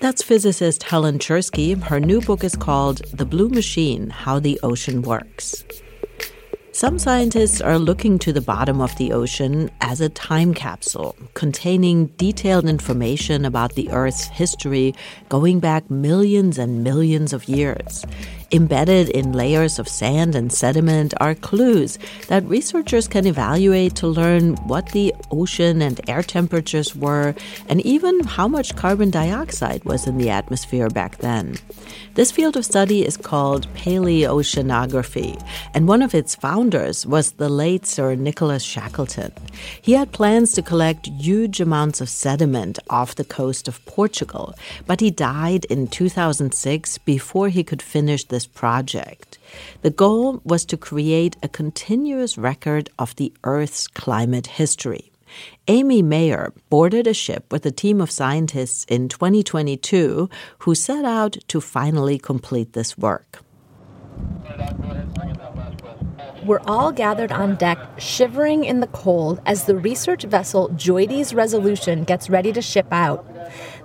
That's 0.00 0.22
physicist 0.22 0.82
Helen 0.82 1.18
Czerski. 1.18 1.82
Her 1.82 2.00
new 2.00 2.20
book 2.20 2.44
is 2.44 2.54
called 2.54 2.98
The 3.14 3.24
Blue 3.24 3.48
Machine 3.48 4.10
How 4.10 4.38
the 4.38 4.60
Ocean 4.62 5.00
Works. 5.00 5.64
Some 6.72 6.98
scientists 6.98 7.62
are 7.62 7.78
looking 7.78 8.18
to 8.18 8.34
the 8.34 8.42
bottom 8.42 8.82
of 8.82 8.94
the 8.98 9.12
ocean 9.12 9.70
as 9.80 10.02
a 10.02 10.10
time 10.10 10.52
capsule 10.52 11.16
containing 11.32 12.08
detailed 12.18 12.66
information 12.66 13.46
about 13.46 13.74
the 13.74 13.88
Earth's 13.90 14.26
history 14.26 14.94
going 15.30 15.58
back 15.60 15.90
millions 15.90 16.58
and 16.58 16.84
millions 16.84 17.32
of 17.32 17.48
years. 17.48 18.04
Embedded 18.52 19.08
in 19.08 19.32
layers 19.32 19.80
of 19.80 19.88
sand 19.88 20.36
and 20.36 20.52
sediment 20.52 21.12
are 21.20 21.34
clues 21.34 21.98
that 22.28 22.44
researchers 22.44 23.08
can 23.08 23.26
evaluate 23.26 23.96
to 23.96 24.06
learn 24.06 24.54
what 24.68 24.86
the 24.92 25.12
ocean 25.32 25.82
and 25.82 26.00
air 26.08 26.22
temperatures 26.22 26.94
were 26.94 27.34
and 27.68 27.84
even 27.84 28.20
how 28.20 28.46
much 28.46 28.76
carbon 28.76 29.10
dioxide 29.10 29.84
was 29.84 30.06
in 30.06 30.16
the 30.16 30.30
atmosphere 30.30 30.88
back 30.88 31.18
then. 31.18 31.56
This 32.14 32.30
field 32.30 32.56
of 32.56 32.64
study 32.64 33.04
is 33.04 33.16
called 33.16 33.66
paleoceanography, 33.74 35.42
and 35.74 35.88
one 35.88 36.00
of 36.00 36.14
its 36.14 36.34
founders 36.34 37.04
was 37.04 37.32
the 37.32 37.48
late 37.48 37.84
Sir 37.84 38.14
Nicholas 38.14 38.62
Shackleton. 38.62 39.32
He 39.82 39.92
had 39.92 40.12
plans 40.12 40.52
to 40.52 40.62
collect 40.62 41.08
huge 41.08 41.60
amounts 41.60 42.00
of 42.00 42.08
sediment 42.08 42.78
off 42.88 43.16
the 43.16 43.24
coast 43.24 43.68
of 43.68 43.84
Portugal, 43.86 44.54
but 44.86 45.00
he 45.00 45.10
died 45.10 45.66
in 45.66 45.88
2006 45.88 46.98
before 46.98 47.48
he 47.48 47.64
could 47.64 47.82
finish 47.82 48.24
the 48.24 48.35
this 48.36 48.46
project. 48.46 49.38
The 49.80 49.96
goal 50.04 50.42
was 50.44 50.66
to 50.66 50.76
create 50.76 51.38
a 51.42 51.48
continuous 51.48 52.36
record 52.36 52.90
of 52.98 53.16
the 53.16 53.32
Earth's 53.44 53.88
climate 53.88 54.46
history. 54.60 55.10
Amy 55.68 56.02
Mayer 56.02 56.52
boarded 56.68 57.06
a 57.06 57.14
ship 57.14 57.50
with 57.50 57.64
a 57.64 57.70
team 57.70 57.98
of 57.98 58.10
scientists 58.10 58.84
in 58.90 59.08
2022 59.08 60.28
who 60.58 60.74
set 60.74 61.06
out 61.06 61.38
to 61.48 61.62
finally 61.62 62.18
complete 62.18 62.74
this 62.74 62.98
work. 62.98 63.42
We're 66.44 66.66
all 66.66 66.92
gathered 66.92 67.32
on 67.32 67.56
deck, 67.56 67.78
shivering 67.96 68.64
in 68.64 68.80
the 68.80 68.86
cold 68.88 69.40
as 69.46 69.64
the 69.64 69.76
research 69.76 70.24
vessel 70.24 70.68
JOIDES 70.76 71.34
Resolution 71.34 72.04
gets 72.04 72.28
ready 72.28 72.52
to 72.52 72.60
ship 72.60 72.92
out. 72.92 73.26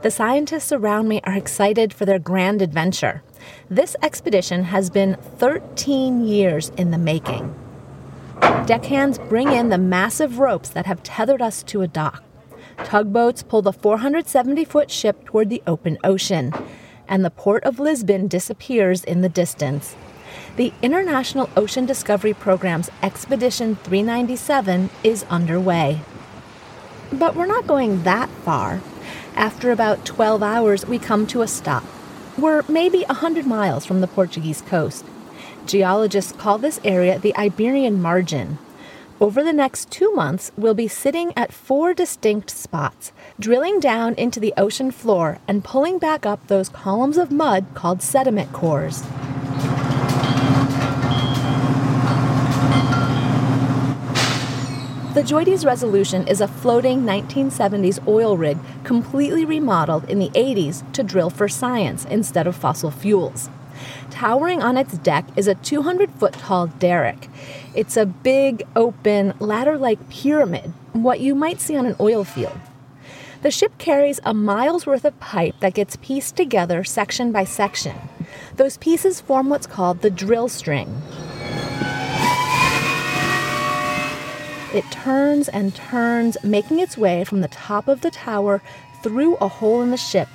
The 0.03 0.11
scientists 0.11 0.71
around 0.73 1.07
me 1.07 1.21
are 1.23 1.37
excited 1.37 1.93
for 1.93 2.05
their 2.05 2.19
grand 2.19 2.61
adventure. 2.61 3.23
This 3.69 3.95
expedition 4.01 4.65
has 4.65 4.89
been 4.89 5.15
13 5.37 6.25
years 6.25 6.71
in 6.77 6.91
the 6.91 6.97
making. 6.97 7.55
Deckhands 8.65 9.17
bring 9.17 9.51
in 9.51 9.69
the 9.69 9.77
massive 9.77 10.39
ropes 10.39 10.69
that 10.69 10.85
have 10.85 11.03
tethered 11.03 11.41
us 11.41 11.63
to 11.63 11.81
a 11.81 11.87
dock. 11.87 12.23
Tugboats 12.83 13.43
pull 13.43 13.61
the 13.61 13.73
470 13.73 14.65
foot 14.65 14.89
ship 14.89 15.25
toward 15.25 15.49
the 15.49 15.61
open 15.67 15.97
ocean, 16.03 16.51
and 17.07 17.23
the 17.23 17.29
port 17.29 17.63
of 17.63 17.79
Lisbon 17.79 18.27
disappears 18.27 19.03
in 19.03 19.21
the 19.21 19.29
distance. 19.29 19.95
The 20.55 20.73
International 20.81 21.49
Ocean 21.55 21.85
Discovery 21.85 22.33
Program's 22.33 22.89
Expedition 23.01 23.75
397 23.75 24.89
is 25.03 25.23
underway. 25.29 26.01
But 27.11 27.35
we're 27.35 27.45
not 27.45 27.67
going 27.67 28.03
that 28.03 28.29
far. 28.29 28.81
After 29.35 29.71
about 29.71 30.05
12 30.05 30.41
hours, 30.43 30.85
we 30.85 30.99
come 30.99 31.27
to 31.27 31.41
a 31.41 31.47
stop. 31.47 31.83
We're 32.41 32.63
maybe 32.67 33.03
100 33.03 33.45
miles 33.45 33.85
from 33.85 34.01
the 34.01 34.07
Portuguese 34.07 34.63
coast. 34.63 35.05
Geologists 35.67 36.31
call 36.31 36.57
this 36.57 36.79
area 36.83 37.19
the 37.19 37.35
Iberian 37.35 38.01
Margin. 38.01 38.57
Over 39.19 39.43
the 39.43 39.53
next 39.53 39.91
two 39.91 40.11
months, 40.13 40.51
we'll 40.57 40.73
be 40.73 40.87
sitting 40.87 41.33
at 41.37 41.53
four 41.53 41.93
distinct 41.93 42.49
spots, 42.49 43.11
drilling 43.39 43.79
down 43.79 44.15
into 44.15 44.39
the 44.39 44.55
ocean 44.57 44.89
floor 44.89 45.37
and 45.47 45.63
pulling 45.63 45.99
back 45.99 46.25
up 46.25 46.47
those 46.47 46.67
columns 46.67 47.19
of 47.19 47.29
mud 47.29 47.67
called 47.75 48.01
sediment 48.01 48.51
cores. 48.51 49.03
The 55.13 55.23
JOIDES 55.23 55.65
Resolution 55.65 56.25
is 56.25 56.39
a 56.39 56.47
floating 56.47 57.01
1970s 57.01 58.07
oil 58.07 58.37
rig 58.37 58.57
completely 58.85 59.43
remodeled 59.43 60.09
in 60.09 60.19
the 60.19 60.29
80s 60.29 60.89
to 60.93 61.03
drill 61.03 61.29
for 61.29 61.49
science 61.49 62.05
instead 62.05 62.47
of 62.47 62.55
fossil 62.55 62.91
fuels. 62.91 63.49
Towering 64.09 64.61
on 64.61 64.77
its 64.77 64.97
deck 64.97 65.25
is 65.35 65.49
a 65.49 65.55
200 65.55 66.11
foot 66.11 66.31
tall 66.31 66.67
derrick. 66.67 67.27
It's 67.75 67.97
a 67.97 68.05
big, 68.05 68.65
open, 68.73 69.33
ladder 69.39 69.77
like 69.77 70.09
pyramid, 70.09 70.71
what 70.93 71.19
you 71.19 71.35
might 71.35 71.59
see 71.59 71.75
on 71.75 71.85
an 71.85 71.97
oil 71.99 72.23
field. 72.23 72.57
The 73.41 73.51
ship 73.51 73.77
carries 73.77 74.21
a 74.23 74.33
mile's 74.33 74.85
worth 74.85 75.03
of 75.03 75.19
pipe 75.19 75.55
that 75.59 75.73
gets 75.73 75.97
pieced 75.97 76.37
together 76.37 76.85
section 76.85 77.33
by 77.33 77.43
section. 77.43 77.97
Those 78.55 78.77
pieces 78.77 79.19
form 79.19 79.49
what's 79.49 79.67
called 79.67 80.03
the 80.03 80.09
drill 80.09 80.47
string. 80.47 81.01
It 84.73 84.89
turns 84.89 85.49
and 85.49 85.75
turns, 85.75 86.37
making 86.43 86.79
its 86.79 86.97
way 86.97 87.25
from 87.25 87.41
the 87.41 87.49
top 87.49 87.89
of 87.89 88.01
the 88.01 88.11
tower 88.11 88.61
through 89.03 89.35
a 89.35 89.49
hole 89.49 89.81
in 89.81 89.91
the 89.91 89.97
ship. 89.97 90.29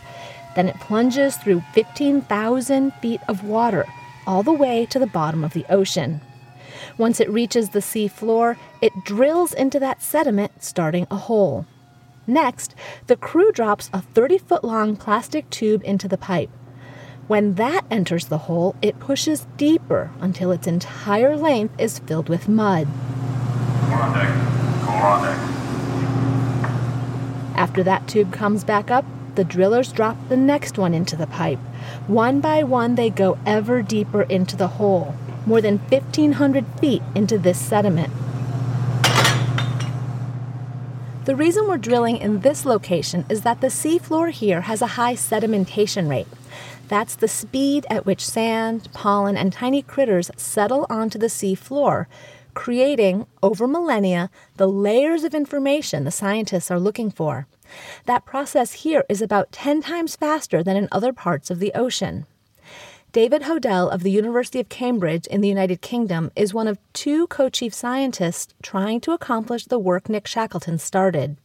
Then 0.54 0.68
it 0.68 0.78
plunges 0.80 1.36
through 1.36 1.62
15,000 1.72 2.92
feet 2.94 3.20
of 3.28 3.44
water, 3.44 3.86
all 4.26 4.42
the 4.42 4.52
way 4.52 4.84
to 4.86 4.98
the 4.98 5.06
bottom 5.06 5.42
of 5.42 5.54
the 5.54 5.64
ocean. 5.70 6.20
Once 6.98 7.18
it 7.18 7.30
reaches 7.30 7.70
the 7.70 7.80
sea 7.80 8.08
floor, 8.08 8.58
it 8.82 8.92
drills 9.04 9.54
into 9.54 9.80
that 9.80 10.02
sediment, 10.02 10.62
starting 10.62 11.06
a 11.10 11.16
hole. 11.16 11.66
Next, 12.26 12.74
the 13.06 13.16
crew 13.16 13.52
drops 13.52 13.88
a 13.92 14.02
30 14.02 14.38
foot 14.38 14.64
long 14.64 14.96
plastic 14.96 15.48
tube 15.48 15.82
into 15.84 16.08
the 16.08 16.18
pipe. 16.18 16.50
When 17.26 17.54
that 17.54 17.84
enters 17.90 18.26
the 18.26 18.38
hole, 18.38 18.76
it 18.82 19.00
pushes 19.00 19.46
deeper 19.56 20.10
until 20.20 20.52
its 20.52 20.66
entire 20.66 21.36
length 21.36 21.74
is 21.78 22.00
filled 22.00 22.28
with 22.28 22.48
mud. 22.48 22.86
After 27.56 27.82
that 27.82 28.06
tube 28.06 28.32
comes 28.32 28.64
back 28.64 28.90
up, 28.90 29.04
the 29.34 29.44
drillers 29.44 29.92
drop 29.92 30.16
the 30.28 30.36
next 30.36 30.78
one 30.78 30.94
into 30.94 31.16
the 31.16 31.26
pipe. 31.26 31.58
One 32.06 32.40
by 32.40 32.62
one, 32.62 32.94
they 32.94 33.10
go 33.10 33.38
ever 33.44 33.82
deeper 33.82 34.22
into 34.22 34.56
the 34.56 34.68
hole, 34.68 35.14
more 35.44 35.60
than 35.60 35.78
1,500 35.78 36.64
feet 36.80 37.02
into 37.14 37.38
this 37.38 37.58
sediment. 37.58 38.12
The 41.26 41.36
reason 41.36 41.66
we're 41.66 41.76
drilling 41.76 42.18
in 42.18 42.40
this 42.40 42.64
location 42.64 43.26
is 43.28 43.42
that 43.42 43.60
the 43.60 43.66
seafloor 43.66 44.30
here 44.30 44.62
has 44.62 44.80
a 44.80 44.94
high 44.94 45.14
sedimentation 45.14 46.08
rate. 46.08 46.28
That's 46.88 47.16
the 47.16 47.26
speed 47.26 47.84
at 47.90 48.06
which 48.06 48.24
sand, 48.24 48.88
pollen, 48.92 49.36
and 49.36 49.52
tiny 49.52 49.82
critters 49.82 50.30
settle 50.36 50.86
onto 50.88 51.18
the 51.18 51.26
seafloor, 51.26 52.06
creating, 52.56 53.26
over 53.42 53.68
millennia, 53.68 54.30
the 54.56 54.66
layers 54.66 55.22
of 55.22 55.34
information 55.34 56.02
the 56.02 56.10
scientists 56.10 56.70
are 56.70 56.80
looking 56.80 57.10
for. 57.10 57.46
That 58.06 58.24
process 58.24 58.72
here 58.84 59.04
is 59.08 59.20
about 59.20 59.52
10 59.52 59.82
times 59.82 60.16
faster 60.16 60.62
than 60.62 60.76
in 60.76 60.88
other 60.90 61.12
parts 61.12 61.50
of 61.50 61.60
the 61.60 61.72
ocean. 61.74 62.26
David 63.12 63.42
Hodell 63.42 63.92
of 63.92 64.02
the 64.02 64.10
University 64.10 64.58
of 64.58 64.70
Cambridge 64.70 65.26
in 65.26 65.42
the 65.42 65.48
United 65.48 65.80
Kingdom 65.82 66.32
is 66.34 66.54
one 66.54 66.66
of 66.66 66.78
two 66.94 67.26
co 67.28 67.48
chief 67.48 67.72
scientists 67.74 68.54
trying 68.62 69.00
to 69.02 69.12
accomplish 69.12 69.66
the 69.66 69.78
work 69.78 70.08
Nick 70.08 70.26
Shackleton 70.26 70.78
started. 70.78 71.36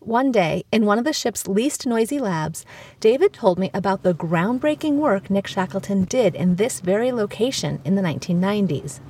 One 0.00 0.32
day, 0.32 0.64
in 0.70 0.84
one 0.84 0.98
of 0.98 1.04
the 1.04 1.12
ship's 1.12 1.46
least 1.46 1.86
noisy 1.86 2.18
labs, 2.18 2.66
David 3.00 3.32
told 3.32 3.58
me 3.58 3.70
about 3.72 4.02
the 4.02 4.14
groundbreaking 4.14 4.96
work 4.96 5.30
Nick 5.30 5.46
Shackleton 5.46 6.04
did 6.04 6.34
in 6.34 6.56
this 6.56 6.80
very 6.80 7.12
location 7.12 7.80
in 7.84 7.94
the 7.94 8.02
1990s. 8.02 9.00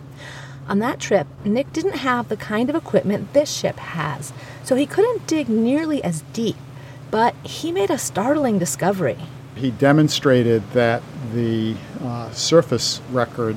On 0.66 0.78
that 0.78 0.98
trip, 0.98 1.26
Nick 1.44 1.72
didn't 1.72 1.96
have 1.96 2.28
the 2.28 2.36
kind 2.36 2.70
of 2.70 2.76
equipment 2.76 3.34
this 3.34 3.52
ship 3.52 3.76
has, 3.76 4.32
so 4.62 4.74
he 4.76 4.86
couldn't 4.86 5.26
dig 5.26 5.48
nearly 5.48 6.02
as 6.02 6.22
deep. 6.32 6.56
But 7.10 7.34
he 7.44 7.70
made 7.70 7.90
a 7.90 7.98
startling 7.98 8.58
discovery. 8.58 9.18
He 9.56 9.70
demonstrated 9.70 10.68
that 10.70 11.02
the 11.32 11.76
uh, 12.02 12.30
surface 12.30 13.02
record 13.10 13.56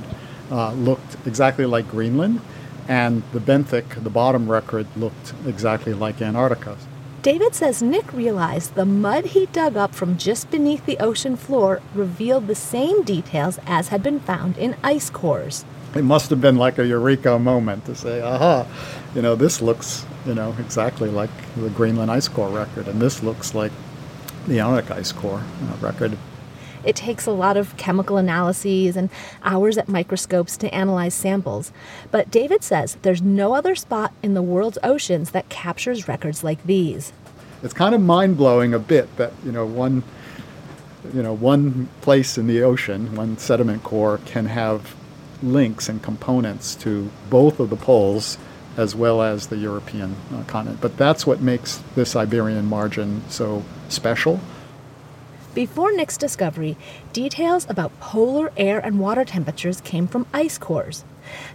uh, 0.52 0.74
looked 0.74 1.18
exactly 1.26 1.66
like 1.66 1.90
Greenland, 1.90 2.42
and 2.90 3.24
the 3.32 3.40
benthic, 3.40 4.04
the 4.04 4.10
bottom 4.10 4.52
record, 4.52 4.86
looked 4.98 5.34
exactly 5.46 5.94
like 5.94 6.22
Antarctica. 6.22 6.78
David 7.22 7.56
says 7.56 7.82
Nick 7.82 8.14
realized 8.14 8.76
the 8.76 8.86
mud 8.86 9.28
he 9.28 9.48
dug 9.48 9.76
up 9.76 9.96
from 9.96 10.18
just 10.18 10.52
beneath 10.52 10.86
the 10.86 10.98
ocean 11.00 11.36
floor 11.36 11.82
revealed 11.94 12.48
the 12.48 12.56
same 12.56 13.02
details 13.04 13.60
as 13.66 13.90
had 13.90 14.04
been 14.04 14.20
found 14.20 14.58
in 14.58 14.76
ice 14.84 15.10
cores 15.10 15.66
it 15.98 16.04
must 16.04 16.30
have 16.30 16.40
been 16.40 16.58
like 16.58 16.78
a 16.78 16.86
eureka 16.86 17.40
moment 17.40 17.86
to 17.86 17.96
say, 17.96 18.22
aha, 18.22 18.66
you 19.16 19.22
know, 19.22 19.36
this 19.36 19.62
looks, 19.62 20.06
you 20.26 20.34
know, 20.34 20.56
exactly 20.60 21.10
like 21.10 21.30
the 21.56 21.70
Greenland 21.70 22.12
ice 22.12 22.28
core 22.28 22.50
record, 22.50 22.88
and 22.88 23.02
this 23.02 23.24
looks 23.24 23.56
like 23.56 23.72
the 24.48 24.60
Arctic 24.60 24.92
ice 24.92 25.12
core 25.12 25.42
uh, 25.42 25.78
record. 25.82 26.18
It 26.84 26.96
takes 26.96 27.26
a 27.26 27.32
lot 27.32 27.58
of 27.58 27.76
chemical 27.76 28.18
analyses 28.18 28.96
and 28.96 29.10
hours 29.44 29.78
at 29.78 29.90
microscopes 29.90 30.56
to 30.58 30.74
analyze 30.74 31.14
samples. 31.14 31.74
But 32.12 32.32
David 32.32 32.64
says 32.64 32.98
there's 33.02 33.22
no 33.22 33.54
other 33.54 33.76
spot 33.76 34.14
in 34.24 34.36
the 34.36 34.42
world's 34.42 34.78
oceans 34.84 35.32
that 35.32 35.50
captures 35.50 36.08
records 36.08 36.44
like 36.44 36.64
these. 36.64 37.12
It's 37.64 37.74
kind 37.74 37.94
of 37.94 38.02
mind 38.02 38.38
blowing 38.38 38.74
a 38.74 38.80
bit 38.80 39.14
that, 39.18 39.34
you 39.44 39.52
know, 39.52 39.66
one 39.66 40.04
you 41.14 41.24
know, 41.24 41.34
one 41.34 41.88
place 42.02 42.38
in 42.38 42.48
the 42.48 42.62
ocean, 42.64 43.16
one 43.16 43.38
sediment 43.38 43.84
core 43.84 44.20
can 44.26 44.46
have 44.46 44.96
links 45.42 45.90
and 45.90 46.02
components 46.02 46.76
to 46.76 47.10
both 47.30 47.60
of 47.60 47.70
the 47.70 47.76
poles 47.76 48.38
as 48.78 48.96
well 48.96 49.22
as 49.22 49.48
the 49.48 49.58
European 49.58 50.16
uh, 50.34 50.44
continent. 50.44 50.80
But 50.80 50.98
that's 50.98 51.26
what 51.26 51.42
makes 51.42 51.82
this 51.96 52.16
Iberian 52.16 52.66
margin 52.66 53.24
so 53.30 53.64
special. 53.90 54.40
Before 55.56 55.92
Nick's 55.92 56.18
discovery, 56.18 56.78
details 57.14 57.66
about 57.68 58.00
polar 58.00 58.52
air 58.56 58.78
and 58.80 59.00
water 59.00 59.26
temperatures 59.26 59.82
came 59.82 60.08
from 60.08 60.28
ice 60.32 60.60
cores. 60.60 61.04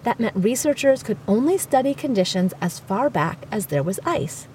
That 0.03 0.18
meant 0.18 0.35
researchers 0.35 1.05
could 1.05 1.18
only 1.29 1.57
study 1.57 1.95
conditions 1.95 2.53
as 2.61 2.81
far 2.81 3.09
back 3.09 3.47
as 3.53 3.66
there 3.66 3.83
was 3.83 4.01
ice 4.05 4.49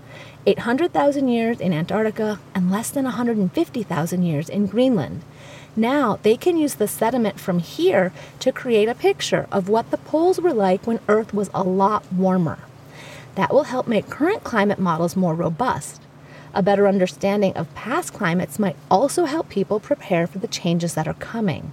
800,000 0.45 1.27
years 1.27 1.59
in 1.59 1.73
Antarctica 1.73 2.39
and 2.55 2.71
less 2.71 2.89
than 2.89 3.03
150,000 3.03 4.23
years 4.23 4.49
in 4.49 4.65
Greenland. 4.65 5.21
Now 5.77 6.17
they 6.23 6.35
can 6.35 6.57
use 6.57 6.73
the 6.73 6.87
sediment 6.87 7.39
from 7.39 7.59
here 7.59 8.11
to 8.39 8.51
create 8.51 8.89
a 8.89 8.95
picture 8.95 9.47
of 9.51 9.69
what 9.69 9.91
the 9.91 9.97
poles 9.97 10.41
were 10.41 10.53
like 10.53 10.87
when 10.87 10.99
Earth 11.07 11.35
was 11.35 11.51
a 11.53 11.63
lot 11.63 12.11
warmer. 12.11 12.57
That 13.35 13.53
will 13.53 13.65
help 13.65 13.87
make 13.87 14.09
current 14.09 14.43
climate 14.43 14.79
models 14.79 15.15
more 15.15 15.35
robust. 15.35 16.01
A 16.55 16.63
better 16.63 16.87
understanding 16.87 17.55
of 17.55 17.73
past 17.75 18.11
climates 18.11 18.57
might 18.57 18.75
also 18.89 19.25
help 19.25 19.49
people 19.49 19.79
prepare 19.79 20.25
for 20.25 20.39
the 20.39 20.47
changes 20.47 20.95
that 20.95 21.07
are 21.07 21.13
coming. 21.13 21.71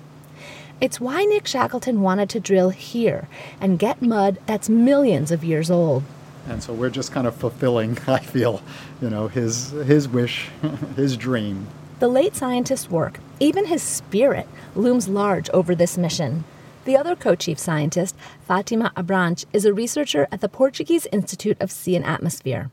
It's 0.82 1.00
why 1.00 1.24
Nick 1.24 1.46
Shackleton 1.46 2.02
wanted 2.02 2.28
to 2.30 2.40
drill 2.40 2.68
here 2.68 3.26
and 3.58 3.78
get 3.78 4.02
mud 4.02 4.38
that's 4.44 4.68
millions 4.68 5.30
of 5.30 5.42
years 5.42 5.70
old. 5.70 6.02
And 6.46 6.62
so 6.62 6.74
we're 6.74 6.90
just 6.90 7.10
kind 7.10 7.26
of 7.26 7.34
fulfilling, 7.34 7.96
I 8.06 8.18
feel, 8.18 8.60
you 9.00 9.08
know, 9.08 9.28
his 9.28 9.70
his 9.70 10.06
wish, 10.06 10.50
his 10.96 11.16
dream. 11.16 11.68
The 12.04 12.08
late 12.08 12.36
scientist's 12.36 12.90
work, 12.90 13.18
even 13.40 13.64
his 13.64 13.82
spirit, 13.82 14.46
looms 14.76 15.08
large 15.08 15.48
over 15.54 15.74
this 15.74 15.96
mission. 15.96 16.44
The 16.84 16.98
other 16.98 17.16
co 17.16 17.34
chief 17.34 17.58
scientist, 17.58 18.14
Fatima 18.46 18.92
Abrantes, 18.94 19.46
is 19.54 19.64
a 19.64 19.72
researcher 19.72 20.28
at 20.30 20.42
the 20.42 20.50
Portuguese 20.50 21.06
Institute 21.06 21.56
of 21.62 21.72
Sea 21.72 21.96
and 21.96 22.04
Atmosphere. 22.04 22.70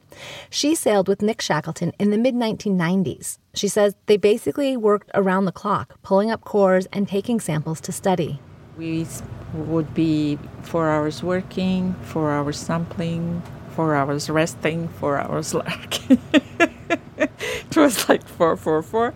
She 0.49 0.75
sailed 0.75 1.07
with 1.07 1.21
Nick 1.21 1.39
Shackleton 1.39 1.93
in 1.97 2.11
the 2.11 2.17
mid 2.17 2.35
1990s. 2.35 3.37
She 3.53 3.69
says 3.69 3.95
they 4.07 4.17
basically 4.17 4.75
worked 4.75 5.09
around 5.13 5.45
the 5.45 5.53
clock, 5.53 5.95
pulling 6.03 6.29
up 6.29 6.43
cores 6.43 6.87
and 6.91 7.07
taking 7.07 7.39
samples 7.39 7.79
to 7.79 7.93
study. 7.93 8.41
We 8.77 9.07
would 9.53 9.93
be 9.93 10.39
four 10.63 10.89
hours 10.89 11.23
working, 11.23 11.93
four 12.03 12.31
hours 12.31 12.59
sampling, 12.59 13.41
four 13.77 13.95
hours 13.95 14.29
resting, 14.29 14.89
four 14.89 15.17
hours 15.17 15.53
lurking. 15.53 16.19
It 17.21 17.77
was 17.77 18.09
like 18.09 18.25
four, 18.27 18.57
four, 18.57 18.81
four. 18.81 19.13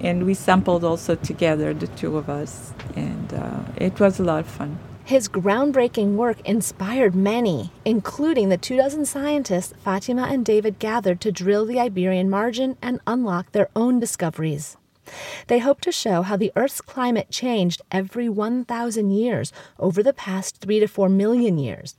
And 0.00 0.24
we 0.24 0.34
sampled 0.34 0.84
also 0.84 1.14
together, 1.14 1.74
the 1.74 1.86
two 1.88 2.16
of 2.16 2.28
us, 2.28 2.72
and 2.96 3.34
uh, 3.34 3.60
it 3.76 4.00
was 4.00 4.18
a 4.18 4.24
lot 4.24 4.40
of 4.40 4.46
fun. 4.46 4.78
His 5.04 5.28
groundbreaking 5.28 6.14
work 6.14 6.40
inspired 6.46 7.14
many, 7.14 7.70
including 7.84 8.48
the 8.48 8.56
two 8.56 8.78
dozen 8.78 9.04
scientists 9.04 9.74
Fatima 9.84 10.22
and 10.30 10.46
David 10.46 10.78
gathered 10.78 11.20
to 11.20 11.30
drill 11.30 11.66
the 11.66 11.78
Iberian 11.78 12.30
margin 12.30 12.78
and 12.80 13.00
unlock 13.06 13.52
their 13.52 13.68
own 13.76 14.00
discoveries. 14.00 14.78
They 15.48 15.58
hope 15.58 15.82
to 15.82 15.92
show 15.92 16.22
how 16.22 16.38
the 16.38 16.52
Earth's 16.56 16.80
climate 16.80 17.30
changed 17.30 17.82
every 17.92 18.30
1,000 18.30 19.10
years 19.10 19.52
over 19.78 20.02
the 20.02 20.14
past 20.14 20.62
3 20.62 20.80
to 20.80 20.88
4 20.88 21.10
million 21.10 21.58
years. 21.58 21.96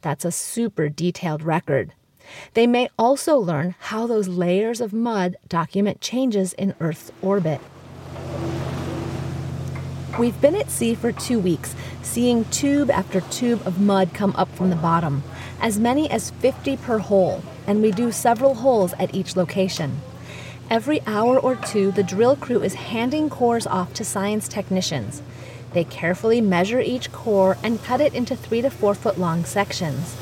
That's 0.00 0.24
a 0.24 0.32
super 0.32 0.88
detailed 0.88 1.42
record. 1.42 1.92
They 2.54 2.66
may 2.66 2.88
also 2.98 3.36
learn 3.36 3.74
how 3.78 4.06
those 4.06 4.28
layers 4.28 4.80
of 4.80 4.92
mud 4.92 5.36
document 5.48 6.00
changes 6.00 6.52
in 6.54 6.74
Earth's 6.80 7.12
orbit. 7.22 7.60
We've 10.18 10.40
been 10.40 10.56
at 10.56 10.70
sea 10.70 10.94
for 10.94 11.12
two 11.12 11.38
weeks, 11.38 11.74
seeing 12.02 12.46
tube 12.46 12.90
after 12.90 13.20
tube 13.20 13.60
of 13.66 13.80
mud 13.80 14.14
come 14.14 14.34
up 14.36 14.50
from 14.54 14.70
the 14.70 14.76
bottom, 14.76 15.22
as 15.60 15.78
many 15.78 16.10
as 16.10 16.30
50 16.30 16.78
per 16.78 16.98
hole, 16.98 17.42
and 17.66 17.82
we 17.82 17.90
do 17.90 18.10
several 18.10 18.54
holes 18.54 18.94
at 18.98 19.14
each 19.14 19.36
location. 19.36 20.00
Every 20.70 21.02
hour 21.06 21.38
or 21.38 21.54
two, 21.54 21.92
the 21.92 22.02
drill 22.02 22.34
crew 22.34 22.62
is 22.62 22.74
handing 22.74 23.28
cores 23.28 23.66
off 23.66 23.92
to 23.94 24.04
science 24.04 24.48
technicians. 24.48 25.22
They 25.74 25.84
carefully 25.84 26.40
measure 26.40 26.80
each 26.80 27.12
core 27.12 27.58
and 27.62 27.82
cut 27.84 28.00
it 28.00 28.14
into 28.14 28.34
three 28.34 28.62
to 28.62 28.70
four 28.70 28.94
foot 28.94 29.18
long 29.18 29.44
sections. 29.44 30.16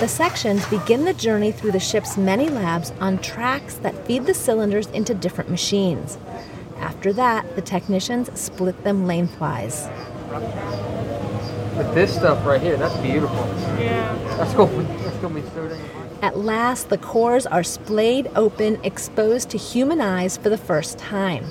The 0.00 0.06
sections 0.06 0.64
begin 0.66 1.04
the 1.04 1.12
journey 1.12 1.50
through 1.50 1.72
the 1.72 1.80
ship's 1.80 2.16
many 2.16 2.48
labs 2.48 2.92
on 3.00 3.18
tracks 3.18 3.74
that 3.78 4.06
feed 4.06 4.26
the 4.26 4.32
cylinders 4.34 4.86
into 4.90 5.12
different 5.12 5.50
machines. 5.50 6.18
After 6.78 7.12
that, 7.14 7.56
the 7.56 7.62
technicians 7.62 8.30
split 8.40 8.84
them 8.84 9.08
lengthwise. 9.08 9.88
With 11.76 11.92
this 11.96 12.14
stuff 12.14 12.46
right 12.46 12.60
here, 12.60 12.76
that's 12.76 12.96
beautiful. 12.98 13.44
Yeah. 13.80 14.14
That's 14.36 14.54
going, 14.54 14.86
that's 14.98 15.16
going 15.16 15.34
to 15.34 15.40
be 15.40 15.48
so 15.48 15.68
dang 15.68 15.80
At 16.22 16.38
last, 16.38 16.90
the 16.90 16.98
cores 16.98 17.44
are 17.44 17.64
splayed 17.64 18.30
open, 18.36 18.78
exposed 18.84 19.50
to 19.50 19.58
human 19.58 20.00
eyes 20.00 20.36
for 20.36 20.48
the 20.48 20.58
first 20.58 20.98
time. 20.98 21.44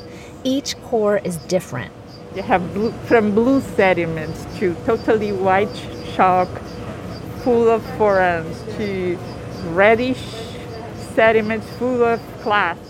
Each 0.45 0.81
core 0.83 1.17
is 1.17 1.35
different. 1.47 1.91
You 2.33 2.43
have 2.43 2.73
blue, 2.73 2.93
from 3.07 3.35
blue 3.35 3.59
sediments 3.59 4.45
to 4.59 4.73
totally 4.85 5.33
white 5.33 5.73
chalk 6.15 6.47
full 7.47 7.69
of 7.69 7.81
forams 7.97 8.61
to 8.75 9.17
reddish 9.69 10.21
sediments 11.15 11.65
full 11.77 12.03
of 12.03 12.19
clast. 12.41 12.81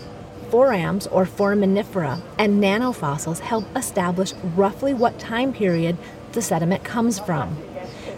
Forams, 0.50 1.06
or 1.06 1.24
foraminifera, 1.24 2.20
and 2.40 2.60
nanofossils 2.60 3.38
help 3.38 3.64
establish 3.76 4.32
roughly 4.56 4.92
what 4.92 5.16
time 5.16 5.52
period 5.52 5.96
the 6.32 6.42
sediment 6.42 6.82
comes 6.82 7.20
from. 7.20 7.56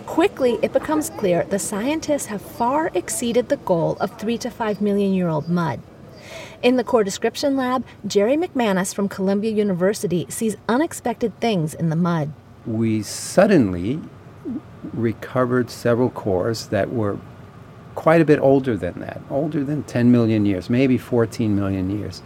Quickly, 0.06 0.58
it 0.62 0.72
becomes 0.72 1.10
clear 1.10 1.44
the 1.44 1.58
scientists 1.58 2.24
have 2.26 2.40
far 2.40 2.90
exceeded 2.94 3.50
the 3.50 3.58
goal 3.58 3.98
of 4.00 4.18
3 4.18 4.38
to 4.38 4.50
5 4.50 4.80
million 4.80 5.12
year 5.12 5.28
old 5.28 5.46
mud. 5.46 5.82
In 6.62 6.78
the 6.78 6.84
core 6.84 7.04
description 7.04 7.54
lab, 7.54 7.84
Jerry 8.06 8.38
McManus 8.38 8.94
from 8.94 9.10
Columbia 9.10 9.50
University 9.50 10.24
sees 10.30 10.56
unexpected 10.70 11.38
things 11.38 11.74
in 11.74 11.90
the 11.90 11.96
mud. 11.96 12.32
We 12.64 13.02
suddenly 13.02 14.00
recovered 14.92 15.70
several 15.70 16.10
cores 16.10 16.66
that 16.68 16.92
were 16.92 17.18
quite 17.94 18.20
a 18.20 18.24
bit 18.24 18.40
older 18.40 18.76
than 18.76 18.98
that, 19.00 19.20
older 19.30 19.64
than 19.64 19.82
10 19.82 20.10
million 20.10 20.46
years, 20.46 20.70
maybe 20.70 20.96
14 20.96 21.54
million 21.54 21.90
years. 21.90 22.22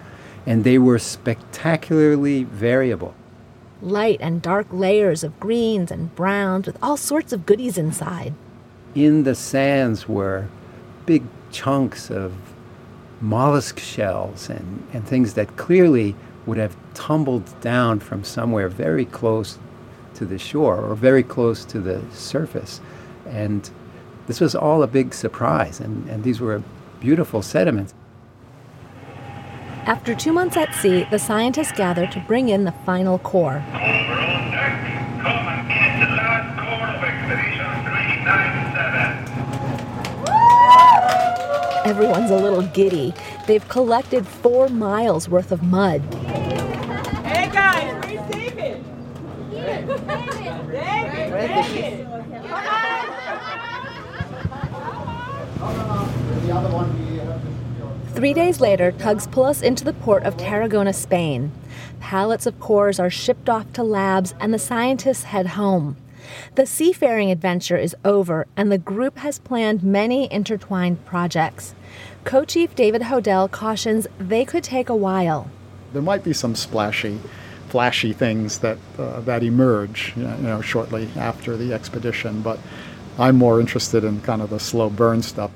And 0.47 0.63
they 0.63 0.79
were 0.79 0.99
spectacularly 0.99 2.45
variable. 2.45 3.15
Light 3.81 4.19
and 4.21 4.41
dark 4.41 4.67
layers 4.71 5.25
of 5.25 5.39
greens 5.41 5.91
and 5.91 6.15
browns 6.15 6.67
with 6.67 6.79
all 6.83 6.97
sorts 6.97 7.33
of 7.33 7.47
goodies 7.47 7.77
inside. 7.77 8.35
In 8.95 9.25
the 9.25 9.35
sands 9.35 10.09
were 10.09 10.49
big 11.07 11.25
chunks 11.51 12.11
of 12.11 12.35
mollusk 13.21 13.79
shells 13.79 14.49
and, 14.49 14.87
and 14.93 15.07
things 15.07 15.35
that 15.35 15.57
clearly 15.57 16.15
would 16.47 16.59
have 16.59 16.77
tumbled 16.93 17.61
down 17.61 17.99
from 18.01 18.23
somewhere 18.23 18.69
very 18.69 19.05
close 19.05 19.59
to 20.15 20.25
the 20.25 20.39
shore 20.39 20.79
or 20.79 20.95
very 20.95 21.23
close 21.23 21.65
to 21.67 21.81
the 21.81 22.03
surface. 22.13 22.81
And 23.27 23.69
this 24.27 24.41
was 24.41 24.55
all 24.55 24.83
a 24.83 24.87
big 24.87 25.13
surprise, 25.13 25.81
and, 25.81 26.09
and 26.09 26.25
these 26.25 26.41
were 26.41 26.63
beautiful 27.01 27.43
sediments. 27.43 27.95
After 29.87 30.15
two 30.15 30.33
months 30.33 30.57
at 30.57 30.75
sea, 30.75 31.07
the 31.11 31.19
scientists 31.19 31.73
gather 31.73 32.07
to 32.07 32.25
bring 32.27 32.49
in 32.49 32.65
the 32.65 32.73
final 32.87 33.19
core. 33.19 33.63
Everyone's 41.85 42.31
a 42.31 42.37
little 42.37 42.63
giddy. 42.63 43.13
They've 43.47 43.69
collected 43.69 44.27
four 44.27 44.71
miles 44.71 45.29
worth 45.29 45.53
of 45.53 45.63
mud. 45.63 46.01
Three 58.15 58.33
days 58.33 58.61
later, 58.61 58.93
tugs 58.93 59.27
pull 59.27 59.45
us 59.45 59.61
into 59.61 59.85
the 59.85 59.93
port 59.93 60.23
of 60.25 60.37
Tarragona, 60.37 60.93
Spain. 60.93 61.53
Pallets 62.01 62.47
of 62.47 62.59
cores 62.61 62.99
are 62.99 63.11
shipped 63.11 63.49
off 63.49 63.73
to 63.75 63.83
labs, 63.83 64.35
and 64.41 64.55
the 64.55 64.59
scientists 64.59 65.25
head 65.25 65.49
home. 65.49 65.97
The 66.55 66.67
seafaring 66.67 67.31
adventure 67.31 67.77
is 67.77 67.97
over, 68.05 68.47
and 68.57 68.73
the 68.73 68.79
group 68.79 69.19
has 69.19 69.39
planned 69.39 69.83
many 69.83 70.33
intertwined 70.33 71.05
projects. 71.05 71.75
Co 72.25 72.45
chief 72.45 72.75
David 72.75 73.03
Hodell 73.03 73.51
cautions 73.51 74.07
they 74.19 74.45
could 74.45 74.65
take 74.65 74.89
a 74.89 74.97
while. 74.97 75.51
There 75.93 76.03
might 76.03 76.25
be 76.25 76.33
some 76.33 76.55
splashy, 76.55 77.21
flashy 77.75 78.13
things 78.13 78.59
that, 78.61 78.79
uh, 78.99 79.21
that 79.23 79.43
emerge 79.43 80.13
you 80.17 80.23
know, 80.23 80.61
shortly 80.61 81.09
after 81.17 81.57
the 81.57 81.73
expedition, 81.73 82.41
but 82.41 82.59
I'm 83.19 83.37
more 83.37 83.59
interested 83.59 84.05
in 84.05 84.21
kind 84.21 84.41
of 84.41 84.51
the 84.51 84.61
slow 84.61 84.89
burn 84.91 85.23
stuff 85.23 85.51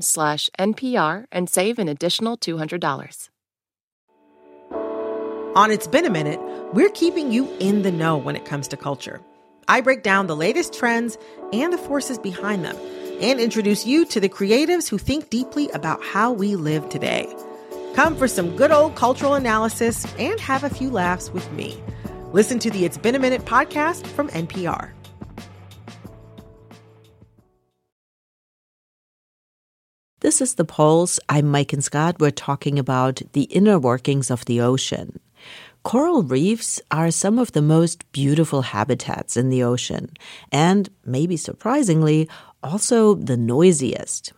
slash 0.00 0.48
NPR 0.60 1.24
and 1.32 1.50
save 1.50 1.80
an 1.80 1.88
additional 1.88 2.38
$200. 2.38 3.30
On 5.56 5.72
It's 5.72 5.88
Been 5.88 6.06
a 6.06 6.10
Minute, 6.10 6.38
we're 6.72 6.90
keeping 6.90 7.32
you 7.32 7.52
in 7.58 7.82
the 7.82 7.90
know 7.90 8.16
when 8.16 8.36
it 8.36 8.44
comes 8.44 8.68
to 8.68 8.76
culture. 8.76 9.20
I 9.66 9.80
break 9.80 10.04
down 10.04 10.28
the 10.28 10.36
latest 10.36 10.72
trends 10.72 11.18
and 11.52 11.72
the 11.72 11.78
forces 11.78 12.20
behind 12.20 12.64
them 12.64 12.76
and 13.20 13.40
introduce 13.40 13.84
you 13.84 14.04
to 14.06 14.20
the 14.20 14.28
creatives 14.28 14.88
who 14.88 14.98
think 14.98 15.30
deeply 15.30 15.68
about 15.70 16.00
how 16.04 16.30
we 16.30 16.54
live 16.54 16.88
today. 16.88 17.26
Come 17.94 18.16
for 18.16 18.26
some 18.26 18.56
good 18.56 18.72
old 18.72 18.94
cultural 18.96 19.34
analysis 19.34 20.06
and 20.18 20.40
have 20.40 20.64
a 20.64 20.70
few 20.70 20.90
laughs 20.90 21.30
with 21.30 21.50
me. 21.52 21.78
Listen 22.32 22.58
to 22.60 22.70
the 22.70 22.86
It's 22.86 22.96
Been 22.96 23.14
a 23.14 23.18
Minute 23.18 23.44
podcast 23.44 24.06
from 24.06 24.28
NPR. 24.28 24.92
This 30.20 30.40
is 30.40 30.54
The 30.54 30.64
Pulse. 30.64 31.20
I'm 31.28 31.46
Maiken 31.46 31.82
Scott. 31.82 32.16
We're 32.18 32.30
talking 32.30 32.78
about 32.78 33.20
the 33.32 33.42
inner 33.42 33.78
workings 33.78 34.30
of 34.30 34.46
the 34.46 34.62
ocean. 34.62 35.20
Coral 35.82 36.22
reefs 36.22 36.80
are 36.90 37.10
some 37.10 37.38
of 37.38 37.52
the 37.52 37.60
most 37.60 38.10
beautiful 38.12 38.62
habitats 38.62 39.36
in 39.36 39.50
the 39.50 39.64
ocean, 39.64 40.12
and 40.50 40.88
maybe 41.04 41.36
surprisingly, 41.36 42.28
also 42.62 43.16
the 43.16 43.36
noisiest. 43.36 44.32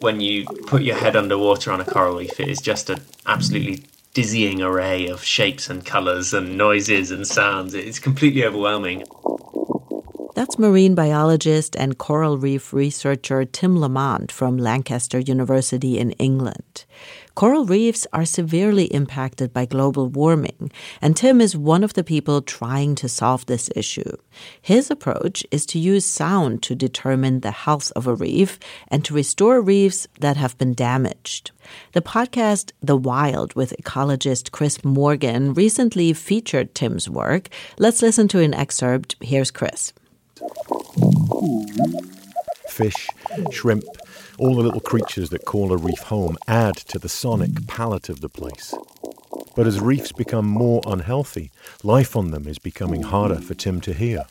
When 0.00 0.20
you 0.20 0.44
put 0.66 0.82
your 0.82 0.96
head 0.96 1.16
underwater 1.16 1.72
on 1.72 1.80
a 1.80 1.84
coral 1.84 2.18
reef, 2.18 2.38
it 2.38 2.48
is 2.48 2.60
just 2.60 2.90
an 2.90 3.00
absolutely 3.26 3.84
dizzying 4.12 4.62
array 4.62 5.08
of 5.08 5.24
shapes 5.24 5.68
and 5.68 5.84
colours 5.84 6.32
and 6.32 6.56
noises 6.56 7.10
and 7.10 7.26
sounds. 7.26 7.74
It's 7.74 7.98
completely 7.98 8.44
overwhelming. 8.44 9.04
That's 10.34 10.58
marine 10.58 10.94
biologist 10.94 11.76
and 11.76 11.96
coral 11.96 12.38
reef 12.38 12.72
researcher 12.72 13.44
Tim 13.44 13.78
Lamont 13.78 14.30
from 14.30 14.58
Lancaster 14.58 15.18
University 15.18 15.98
in 15.98 16.12
England. 16.12 16.84
Coral 17.34 17.64
reefs 17.64 18.06
are 18.12 18.24
severely 18.24 18.84
impacted 18.84 19.52
by 19.52 19.66
global 19.66 20.08
warming, 20.08 20.70
and 21.02 21.16
Tim 21.16 21.40
is 21.40 21.56
one 21.56 21.82
of 21.82 21.94
the 21.94 22.04
people 22.04 22.40
trying 22.42 22.94
to 22.94 23.08
solve 23.08 23.46
this 23.46 23.68
issue. 23.74 24.16
His 24.62 24.88
approach 24.88 25.44
is 25.50 25.66
to 25.66 25.80
use 25.80 26.04
sound 26.04 26.62
to 26.62 26.76
determine 26.76 27.40
the 27.40 27.50
health 27.50 27.90
of 27.96 28.06
a 28.06 28.14
reef 28.14 28.60
and 28.86 29.04
to 29.04 29.14
restore 29.14 29.60
reefs 29.60 30.06
that 30.20 30.36
have 30.36 30.56
been 30.58 30.74
damaged. 30.74 31.50
The 31.92 32.02
podcast 32.02 32.70
The 32.80 32.96
Wild 32.96 33.54
with 33.54 33.74
ecologist 33.82 34.52
Chris 34.52 34.84
Morgan 34.84 35.54
recently 35.54 36.12
featured 36.12 36.72
Tim's 36.74 37.10
work. 37.10 37.48
Let's 37.78 38.00
listen 38.00 38.28
to 38.28 38.40
an 38.40 38.54
excerpt. 38.54 39.16
Here's 39.20 39.50
Chris. 39.50 39.92
Fish, 42.68 43.08
shrimp, 43.50 43.84
all 44.38 44.54
the 44.54 44.62
little 44.62 44.80
creatures 44.80 45.30
that 45.30 45.44
call 45.44 45.72
a 45.72 45.76
reef 45.76 46.00
home 46.00 46.36
add 46.48 46.76
to 46.76 46.98
the 46.98 47.08
sonic 47.08 47.66
palette 47.66 48.08
of 48.08 48.20
the 48.20 48.28
place. 48.28 48.74
But 49.54 49.66
as 49.66 49.80
reefs 49.80 50.12
become 50.12 50.46
more 50.46 50.82
unhealthy, 50.86 51.50
life 51.82 52.16
on 52.16 52.30
them 52.30 52.48
is 52.48 52.58
becoming 52.58 53.02
harder 53.02 53.36
for 53.36 53.54
Tim 53.54 53.80
to 53.82 53.92
hear. 53.92 54.26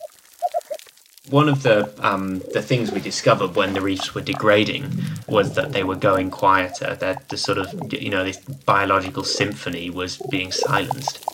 One 1.29 1.47
of 1.47 1.63
the 1.63 1.89
um, 2.05 2.39
the 2.53 2.61
things 2.61 2.91
we 2.91 2.99
discovered 2.99 3.55
when 3.55 3.73
the 3.73 3.81
reefs 3.81 4.13
were 4.13 4.21
degrading 4.21 4.91
was 5.25 5.55
that 5.55 5.71
they 5.71 5.83
were 5.83 5.95
going 5.95 6.29
quieter. 6.29 6.95
That 6.95 7.29
the 7.29 7.37
sort 7.37 7.57
of 7.57 7.93
you 7.93 8.09
know 8.09 8.25
this 8.25 8.37
biological 8.37 9.23
symphony 9.23 9.89
was 9.89 10.17
being 10.29 10.51
silenced. 10.51 11.25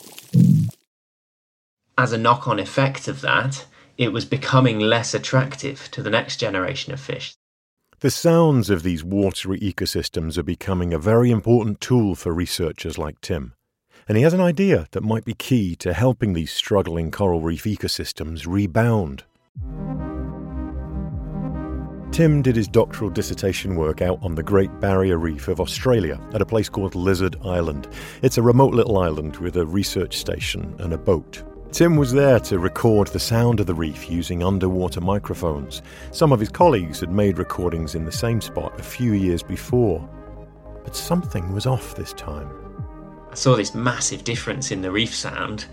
As 1.97 2.13
a 2.13 2.19
knock-on 2.19 2.59
effect 2.59 3.07
of 3.07 3.21
that, 3.21 3.65
it 3.97 4.13
was 4.13 4.25
becoming 4.25 4.79
less 4.79 5.15
attractive 5.15 5.89
to 5.91 6.03
the 6.03 6.11
next 6.11 6.37
generation 6.37 6.93
of 6.93 6.99
fish. 6.99 7.33
The 8.01 8.09
sounds 8.09 8.69
of 8.69 8.83
these 8.83 9.03
watery 9.03 9.59
ecosystems 9.59 10.37
are 10.37 10.43
becoming 10.43 10.93
a 10.93 10.97
very 10.97 11.31
important 11.31 11.81
tool 11.81 12.15
for 12.15 12.33
researchers 12.33 12.97
like 12.97 13.19
Tim. 13.19 13.55
And 14.07 14.15
he 14.15 14.23
has 14.23 14.33
an 14.33 14.39
idea 14.39 14.87
that 14.91 15.03
might 15.03 15.25
be 15.25 15.33
key 15.33 15.75
to 15.77 15.91
helping 15.91 16.31
these 16.31 16.53
struggling 16.53 17.11
coral 17.11 17.41
reef 17.41 17.65
ecosystems 17.65 18.47
rebound. 18.47 19.25
Tim 22.13 22.41
did 22.41 22.55
his 22.55 22.69
doctoral 22.69 23.09
dissertation 23.09 23.75
work 23.75 24.01
out 24.01 24.19
on 24.23 24.33
the 24.33 24.43
Great 24.43 24.79
Barrier 24.79 25.17
Reef 25.17 25.49
of 25.49 25.59
Australia 25.59 26.25
at 26.33 26.41
a 26.41 26.45
place 26.45 26.69
called 26.69 26.95
Lizard 26.95 27.35
Island. 27.43 27.89
It's 28.21 28.37
a 28.37 28.41
remote 28.41 28.73
little 28.73 28.97
island 28.97 29.35
with 29.37 29.57
a 29.57 29.65
research 29.65 30.17
station 30.17 30.73
and 30.79 30.93
a 30.93 30.97
boat. 30.97 31.43
Tim 31.71 31.97
was 31.97 32.11
there 32.11 32.39
to 32.41 32.57
record 32.57 33.09
the 33.09 33.19
sound 33.19 33.59
of 33.59 33.67
the 33.67 33.75
reef 33.75 34.09
using 34.09 34.43
underwater 34.43 35.01
microphones. 35.01 35.83
Some 36.11 36.31
of 36.31 36.39
his 36.39 36.49
colleagues 36.49 36.99
had 36.99 37.11
made 37.11 37.37
recordings 37.37 37.93
in 37.93 38.05
the 38.05 38.11
same 38.11 38.41
spot 38.41 38.77
a 38.79 38.83
few 38.83 39.13
years 39.13 39.43
before. 39.43 40.09
But 40.83 40.95
something 40.95 41.53
was 41.53 41.67
off 41.67 41.93
this 41.93 42.11
time. 42.13 42.49
I 43.31 43.35
saw 43.35 43.55
this 43.55 43.75
massive 43.75 44.23
difference 44.23 44.71
in 44.71 44.81
the 44.81 44.91
reef 44.91 45.13
sound, 45.13 45.65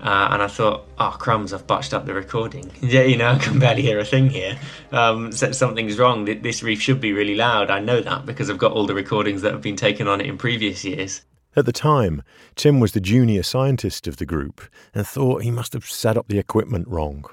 uh, 0.00 0.28
and 0.30 0.42
I 0.42 0.46
thought, 0.46 0.88
oh, 0.98 1.14
crumbs, 1.20 1.52
I've 1.52 1.66
botched 1.66 1.92
up 1.92 2.06
the 2.06 2.14
recording. 2.14 2.70
Yeah, 2.80 3.02
you 3.02 3.18
know, 3.18 3.28
I 3.28 3.38
can 3.38 3.58
barely 3.58 3.82
hear 3.82 3.98
a 3.98 4.06
thing 4.06 4.30
here. 4.30 4.58
Um, 4.90 5.32
so 5.32 5.52
something's 5.52 5.98
wrong. 5.98 6.24
This 6.24 6.62
reef 6.62 6.80
should 6.80 7.00
be 7.00 7.12
really 7.12 7.34
loud. 7.34 7.70
I 7.70 7.78
know 7.78 8.00
that 8.00 8.24
because 8.24 8.48
I've 8.48 8.58
got 8.58 8.72
all 8.72 8.86
the 8.86 8.94
recordings 8.94 9.42
that 9.42 9.52
have 9.52 9.62
been 9.62 9.76
taken 9.76 10.08
on 10.08 10.22
it 10.22 10.26
in 10.26 10.38
previous 10.38 10.82
years. 10.82 11.20
At 11.54 11.66
the 11.66 11.72
time, 11.72 12.22
Tim 12.54 12.80
was 12.80 12.92
the 12.92 13.00
junior 13.00 13.42
scientist 13.42 14.06
of 14.06 14.16
the 14.16 14.24
group 14.24 14.62
and 14.94 15.06
thought 15.06 15.42
he 15.42 15.50
must 15.50 15.74
have 15.74 15.84
set 15.84 16.16
up 16.16 16.28
the 16.28 16.38
equipment 16.38 16.88
wrong. 16.88 17.26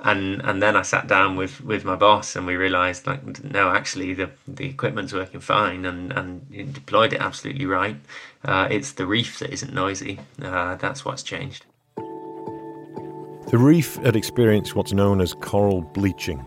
And 0.00 0.40
and 0.42 0.62
then 0.62 0.76
I 0.76 0.82
sat 0.82 1.08
down 1.08 1.34
with, 1.34 1.60
with 1.60 1.84
my 1.84 1.96
boss 1.96 2.36
and 2.36 2.46
we 2.46 2.54
realised 2.54 3.06
like 3.08 3.42
no 3.42 3.70
actually 3.70 4.14
the 4.14 4.30
the 4.46 4.66
equipment's 4.66 5.12
working 5.12 5.40
fine 5.40 5.84
and 5.84 6.12
and 6.12 6.72
deployed 6.72 7.12
it 7.12 7.20
absolutely 7.20 7.66
right. 7.66 7.96
Uh, 8.44 8.68
it's 8.70 8.92
the 8.92 9.06
reef 9.06 9.40
that 9.40 9.50
isn't 9.50 9.74
noisy. 9.74 10.20
Uh, 10.40 10.76
that's 10.76 11.04
what's 11.04 11.24
changed. 11.24 11.66
The 11.96 13.58
reef 13.58 13.96
had 13.96 14.14
experienced 14.14 14.76
what's 14.76 14.92
known 14.92 15.20
as 15.20 15.34
coral 15.34 15.80
bleaching. 15.80 16.44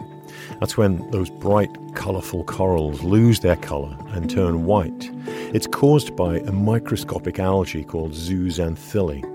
That's 0.60 0.78
when 0.78 1.10
those 1.12 1.30
bright, 1.30 1.70
colourful 1.96 2.44
corals 2.46 3.02
lose 3.04 3.39
their 3.39 3.56
colour 3.58 3.96
and 4.10 4.30
turn 4.30 4.66
white. 4.66 5.12
It's 5.54 5.68
caused 5.68 6.16
by 6.16 6.38
a 6.39 6.52
microscopic 6.52 7.39
algae 7.39 7.84
called 7.84 8.14
zooxanthellae. 8.14 9.28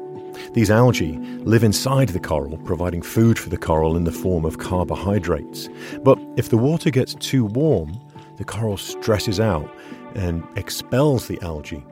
These 0.52 0.70
algae 0.70 1.18
live 1.44 1.64
inside 1.64 2.10
the 2.10 2.20
coral, 2.20 2.58
providing 2.58 3.02
food 3.02 3.38
for 3.38 3.48
the 3.48 3.56
coral 3.56 3.96
in 3.96 4.04
the 4.04 4.12
form 4.12 4.44
of 4.44 4.58
carbohydrates. 4.58 5.68
But 6.02 6.18
if 6.36 6.48
the 6.48 6.58
water 6.58 6.90
gets 6.90 7.14
too 7.14 7.44
warm, 7.44 7.98
the 8.36 8.44
coral 8.44 8.76
stresses 8.76 9.40
out 9.40 9.70
and 10.14 10.44
expels 10.56 11.26
the 11.26 11.40
algae. 11.42 11.84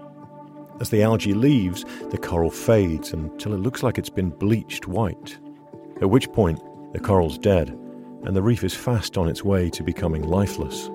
As 0.81 0.91
the 0.91 1.03
algae 1.03 1.35
leaves, 1.35 1.85
the 2.11 2.19
coral 2.19 2.51
fades 2.51 3.12
until 3.12 3.55
it 3.55 3.61
looks 3.61 3.83
like 3.83 3.97
it's 3.97 4.11
been 4.11 4.31
bleached 4.31 4.89
white. 4.89 5.39
At 6.01 6.11
which 6.11 6.31
point, 6.33 6.61
the 6.93 7.01
coral's 7.01 7.39
dead, 7.39 7.79
and 8.25 8.35
the 8.35 8.43
reef 8.43 8.64
is 8.64 8.75
fast 8.75 9.16
on 9.16 9.29
its 9.29 9.45
way 9.45 9.70
to 9.70 9.83
becoming 9.83 10.22
lifeless 10.22 10.91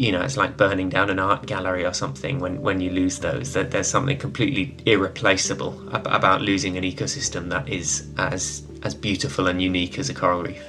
you 0.00 0.12
know, 0.12 0.22
it's 0.22 0.38
like 0.38 0.56
burning 0.56 0.88
down 0.88 1.10
an 1.10 1.18
art 1.18 1.44
gallery 1.44 1.84
or 1.84 1.92
something 1.92 2.38
when, 2.38 2.62
when 2.62 2.80
you 2.80 2.88
lose 2.88 3.18
those. 3.18 3.52
That 3.52 3.70
there's 3.70 3.86
something 3.86 4.16
completely 4.16 4.74
irreplaceable 4.86 5.78
about 5.92 6.40
losing 6.40 6.78
an 6.78 6.84
ecosystem 6.84 7.50
that 7.50 7.68
is 7.68 8.08
as 8.16 8.62
as 8.82 8.94
beautiful 8.94 9.46
and 9.46 9.60
unique 9.60 9.98
as 9.98 10.08
a 10.08 10.14
coral 10.14 10.42
reef. 10.42 10.62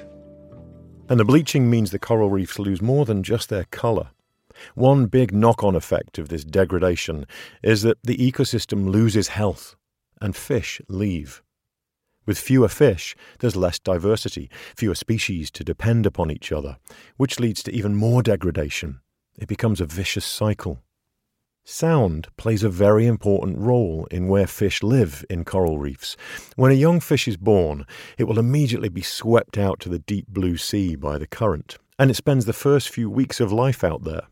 And 1.08 1.18
the 1.18 1.24
bleaching 1.24 1.70
means 1.70 1.92
the 1.92 2.00
coral 2.00 2.30
reefs 2.30 2.60
lose 2.60 2.82
more 2.82 3.06
than 3.06 3.24
just 3.24 3.48
their 3.48 3.64
colour. 3.72 4.10
One 4.76 5.06
big 5.06 5.34
knock 5.34 5.64
on 5.64 5.76
effect 5.76 6.20
of 6.20 6.28
this 6.28 6.44
degradation 6.44 7.26
is 7.64 7.84
that 7.84 8.04
the 8.04 8.18
ecosystem 8.18 8.90
loses 8.90 9.30
health 9.30 9.78
and 10.20 10.36
fish 10.36 10.82
leave. 10.90 11.42
With 12.26 12.40
fewer 12.40 12.68
fish, 12.68 13.16
there's 13.40 13.56
less 13.56 13.80
diversity, 13.80 14.50
fewer 14.76 14.96
species 14.96 15.50
to 15.52 15.64
depend 15.64 16.06
upon 16.06 16.32
each 16.32 16.52
other, 16.52 16.78
which 17.18 17.40
leads 17.40 17.64
to 17.64 17.72
even 17.74 17.96
more 17.96 18.22
degradation 18.22 19.00
it 19.38 19.48
becomes 19.48 19.82
a 19.82 19.86
vicious 19.86 20.26
cycle. 20.26 20.84
Sound 21.64 22.28
plays 22.38 22.64
a 22.64 22.70
very 22.70 23.06
important 23.06 23.58
role 23.58 24.08
in 24.12 24.28
where 24.28 24.48
fish 24.48 24.82
live 24.82 25.24
in 25.30 25.46
coral 25.46 25.78
reefs. 25.78 26.18
When 26.56 26.72
a 26.72 26.76
young 26.76 27.00
fish 27.00 27.28
is 27.28 27.38
born, 27.38 27.86
it 28.18 28.26
will 28.26 28.40
immediately 28.40 28.90
be 28.90 29.02
swept 29.02 29.58
out 29.58 29.80
to 29.82 29.90
the 29.90 30.00
deep 30.00 30.28
blue 30.28 30.58
sea 30.58 30.96
by 30.96 31.18
the 31.18 31.28
current, 31.28 31.78
and 32.00 32.10
it 32.10 32.16
spends 32.16 32.46
the 32.46 32.54
first 32.54 32.90
few 32.90 33.10
weeks 33.10 33.40
of 33.40 33.52
life 33.52 33.84
out 33.84 34.04
there. 34.04 34.24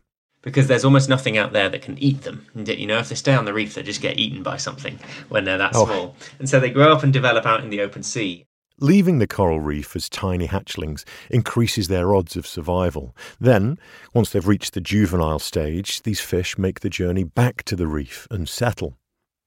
Because 0.42 0.68
there's 0.68 0.84
almost 0.84 1.08
nothing 1.08 1.36
out 1.36 1.52
there 1.52 1.68
that 1.68 1.82
can 1.82 1.98
eat 1.98 2.22
them. 2.22 2.46
You 2.54 2.86
know, 2.86 2.98
if 2.98 3.10
they 3.10 3.14
stay 3.14 3.34
on 3.34 3.44
the 3.44 3.52
reef, 3.52 3.74
they 3.74 3.82
just 3.82 4.00
get 4.00 4.18
eaten 4.18 4.42
by 4.42 4.56
something 4.56 4.98
when 5.28 5.44
they're 5.44 5.58
that 5.58 5.72
oh. 5.74 5.84
small. 5.84 6.16
And 6.38 6.48
so 6.48 6.58
they 6.58 6.70
grow 6.70 6.92
up 6.92 7.02
and 7.02 7.12
develop 7.12 7.44
out 7.44 7.62
in 7.62 7.70
the 7.70 7.82
open 7.82 8.02
sea. 8.02 8.46
Leaving 8.82 9.18
the 9.18 9.26
coral 9.26 9.60
reef 9.60 9.94
as 9.94 10.08
tiny 10.08 10.48
hatchlings 10.48 11.04
increases 11.28 11.88
their 11.88 12.14
odds 12.14 12.34
of 12.34 12.46
survival. 12.46 13.14
Then, 13.38 13.78
once 14.14 14.30
they've 14.30 14.48
reached 14.48 14.72
the 14.72 14.80
juvenile 14.80 15.38
stage, 15.38 16.02
these 16.02 16.20
fish 16.20 16.56
make 16.56 16.80
the 16.80 16.88
journey 16.88 17.24
back 17.24 17.62
to 17.64 17.76
the 17.76 17.86
reef 17.86 18.26
and 18.30 18.48
settle. 18.48 18.96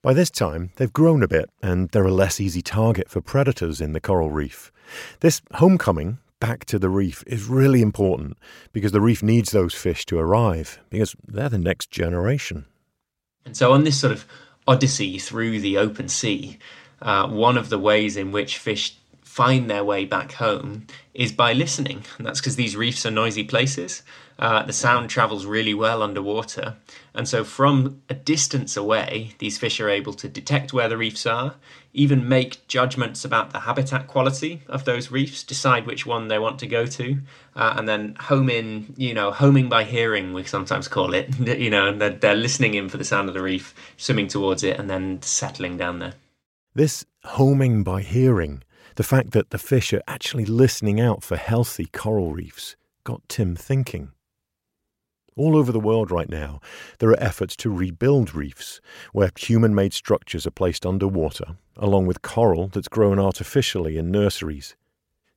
By 0.04 0.14
this 0.14 0.30
time, 0.30 0.72
they've 0.76 0.94
grown 0.94 1.24
a 1.24 1.28
bit 1.28 1.50
and 1.64 1.90
they're 1.90 2.04
a 2.04 2.12
less 2.12 2.40
easy 2.40 2.62
target 2.62 3.10
for 3.10 3.22
predators 3.22 3.82
in 3.82 3.94
the 3.94 4.00
coral 4.00 4.30
reef. 4.30 4.72
This 5.22 5.42
homecoming 5.54 6.20
back 6.44 6.66
to 6.66 6.78
the 6.78 6.90
reef 6.90 7.24
is 7.26 7.46
really 7.46 7.82
important 7.82 8.38
because 8.74 8.92
the 8.92 9.00
reef 9.00 9.24
needs 9.24 9.52
those 9.52 9.74
fish 9.74 10.06
to 10.06 10.20
arrive 10.20 10.78
because 10.90 11.16
they're 11.26 11.48
the 11.48 11.58
next 11.58 11.90
generation. 11.90 12.66
And 13.46 13.56
so, 13.56 13.72
on 13.72 13.86
this 13.86 13.98
sort 13.98 14.12
of 14.12 14.26
odyssey 14.68 15.20
through 15.20 15.62
the 15.62 15.78
open 15.78 16.10
sea, 16.10 16.58
uh, 17.02 17.30
one 17.30 17.58
of 17.58 17.70
the 17.70 17.80
ways 17.80 18.18
in 18.18 18.34
which 18.34 18.58
fish 18.58 18.98
find 19.34 19.68
their 19.68 19.84
way 19.84 20.06
back 20.06 20.34
home 20.34 20.86
is 21.16 21.32
by 21.32 21.54
listening. 21.54 22.04
And 22.18 22.28
that's 22.28 22.40
because 22.40 22.56
these 22.56 22.76
reefs 22.76 23.04
are 23.04 23.10
noisy 23.10 23.44
places. 23.44 24.04
Uh, 24.38 24.62
the 24.62 24.74
sound 24.74 25.10
travels 25.10 25.48
really 25.48 25.74
well 25.74 26.04
underwater. 26.04 26.76
And 27.16 27.28
so, 27.28 27.44
from 27.44 28.04
a 28.10 28.14
distance 28.14 28.78
away, 28.78 29.32
these 29.40 29.58
fish 29.58 29.80
are 29.80 29.90
able 29.90 30.14
to 30.14 30.30
detect 30.30 30.72
where 30.72 30.88
the 30.88 30.98
reefs 30.98 31.26
are, 31.26 31.56
even 31.94 32.30
make 32.30 32.68
judgments 32.68 33.26
about 33.26 33.50
the 33.50 33.62
habitat 33.62 34.06
quality 34.06 34.62
of 34.68 34.86
those 34.86 35.10
reefs, 35.10 35.42
decide 35.42 35.88
which 35.88 36.06
one 36.06 36.28
they 36.28 36.38
want 36.38 36.60
to 36.60 36.68
go 36.68 36.86
to, 36.86 37.18
uh, 37.56 37.74
and 37.76 37.88
then 37.88 38.16
home 38.20 38.52
in, 38.52 38.94
you 38.98 39.16
know, 39.16 39.32
homing 39.32 39.68
by 39.68 39.84
hearing, 39.84 40.34
we 40.34 40.44
sometimes 40.44 40.88
call 40.88 41.16
it. 41.16 41.28
you 41.60 41.72
know, 41.72 41.88
and 41.88 42.00
they're, 42.00 42.12
they're 42.12 42.36
listening 42.36 42.76
in 42.76 42.88
for 42.88 42.98
the 42.98 43.04
sound 43.04 43.30
of 43.30 43.34
the 43.34 43.42
reef, 43.42 43.74
swimming 43.98 44.28
towards 44.28 44.64
it, 44.64 44.80
and 44.80 44.92
then 44.92 45.20
settling 45.24 45.76
down 45.76 45.98
there. 45.98 46.14
This 46.76 47.04
homing 47.24 47.84
by 47.84 48.02
hearing 48.02 48.64
the 48.96 49.04
fact 49.04 49.32
that 49.32 49.50
the 49.50 49.58
fish 49.58 49.94
are 49.94 50.04
actually 50.08 50.46
listening 50.46 51.00
out 51.00 51.24
for 51.24 51.36
healthy 51.36 51.86
coral 51.86 52.32
reefs 52.34 52.76
got 53.04 53.28
Tim 53.28 53.56
thinking. 53.56 54.12
All 55.36 55.58
over 55.58 55.72
the 55.72 55.80
world 55.80 56.12
right 56.12 56.30
now, 56.30 56.60
there 57.00 57.10
are 57.10 57.20
efforts 57.20 57.56
to 57.58 57.72
rebuild 57.72 58.36
reefs, 58.36 58.80
where 59.14 59.32
human 59.36 59.74
made 59.74 59.94
structures 59.94 60.46
are 60.46 60.52
placed 60.52 60.86
underwater, 60.86 61.58
along 61.76 62.06
with 62.06 62.22
coral 62.22 62.68
that's 62.68 62.88
grown 62.88 63.20
artificially 63.20 63.98
in 63.98 64.12
nurseries. 64.12 64.76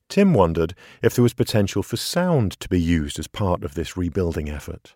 Tim 0.08 0.34
wondered 0.34 0.74
if 1.02 1.14
there 1.14 1.22
was 1.22 1.34
potential 1.34 1.82
for 1.82 1.96
sound 1.96 2.60
to 2.60 2.68
be 2.68 2.80
used 2.80 3.18
as 3.18 3.26
part 3.26 3.64
of 3.64 3.74
this 3.74 3.96
rebuilding 3.96 4.50
effort 4.50 4.94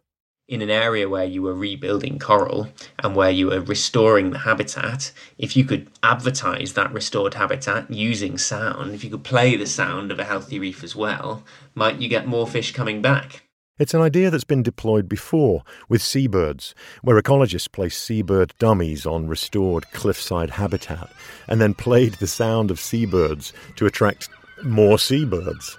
in 0.50 0.62
an 0.62 0.68
area 0.68 1.08
where 1.08 1.24
you 1.24 1.40
were 1.40 1.54
rebuilding 1.54 2.18
coral 2.18 2.68
and 2.98 3.14
where 3.14 3.30
you 3.30 3.46
were 3.46 3.60
restoring 3.60 4.30
the 4.30 4.38
habitat, 4.40 5.12
if 5.38 5.56
you 5.56 5.64
could 5.64 5.88
advertise 6.02 6.72
that 6.72 6.92
restored 6.92 7.34
habitat 7.34 7.88
using 7.88 8.36
sound, 8.36 8.92
if 8.92 9.04
you 9.04 9.10
could 9.10 9.22
play 9.22 9.54
the 9.54 9.64
sound 9.64 10.10
of 10.10 10.18
a 10.18 10.24
healthy 10.24 10.58
reef 10.58 10.82
as 10.82 10.96
well, 10.96 11.44
might 11.76 12.00
you 12.00 12.08
get 12.08 12.26
more 12.26 12.48
fish 12.48 12.72
coming 12.72 13.00
back? 13.00 13.44
It's 13.78 13.94
an 13.94 14.02
idea 14.02 14.28
that's 14.28 14.44
been 14.44 14.64
deployed 14.64 15.08
before 15.08 15.62
with 15.88 16.02
seabirds, 16.02 16.74
where 17.02 17.18
ecologists 17.22 17.70
placed 17.70 18.02
seabird 18.02 18.52
dummies 18.58 19.06
on 19.06 19.28
restored 19.28 19.90
cliffside 19.92 20.50
habitat 20.50 21.10
and 21.46 21.60
then 21.60 21.74
played 21.74 22.14
the 22.14 22.26
sound 22.26 22.72
of 22.72 22.80
seabirds 22.80 23.52
to 23.76 23.86
attract 23.86 24.28
more 24.64 24.98
seabirds. 24.98 25.78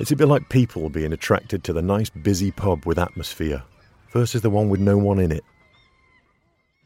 It's 0.00 0.10
a 0.10 0.16
bit 0.16 0.28
like 0.28 0.48
people 0.48 0.88
being 0.88 1.12
attracted 1.12 1.62
to 1.64 1.74
the 1.74 1.82
nice 1.82 2.08
busy 2.08 2.52
pub 2.52 2.86
with 2.86 2.98
atmosphere 2.98 3.62
versus 4.12 4.40
the 4.40 4.48
one 4.48 4.70
with 4.70 4.80
no 4.80 4.96
one 4.96 5.18
in 5.18 5.30
it. 5.30 5.44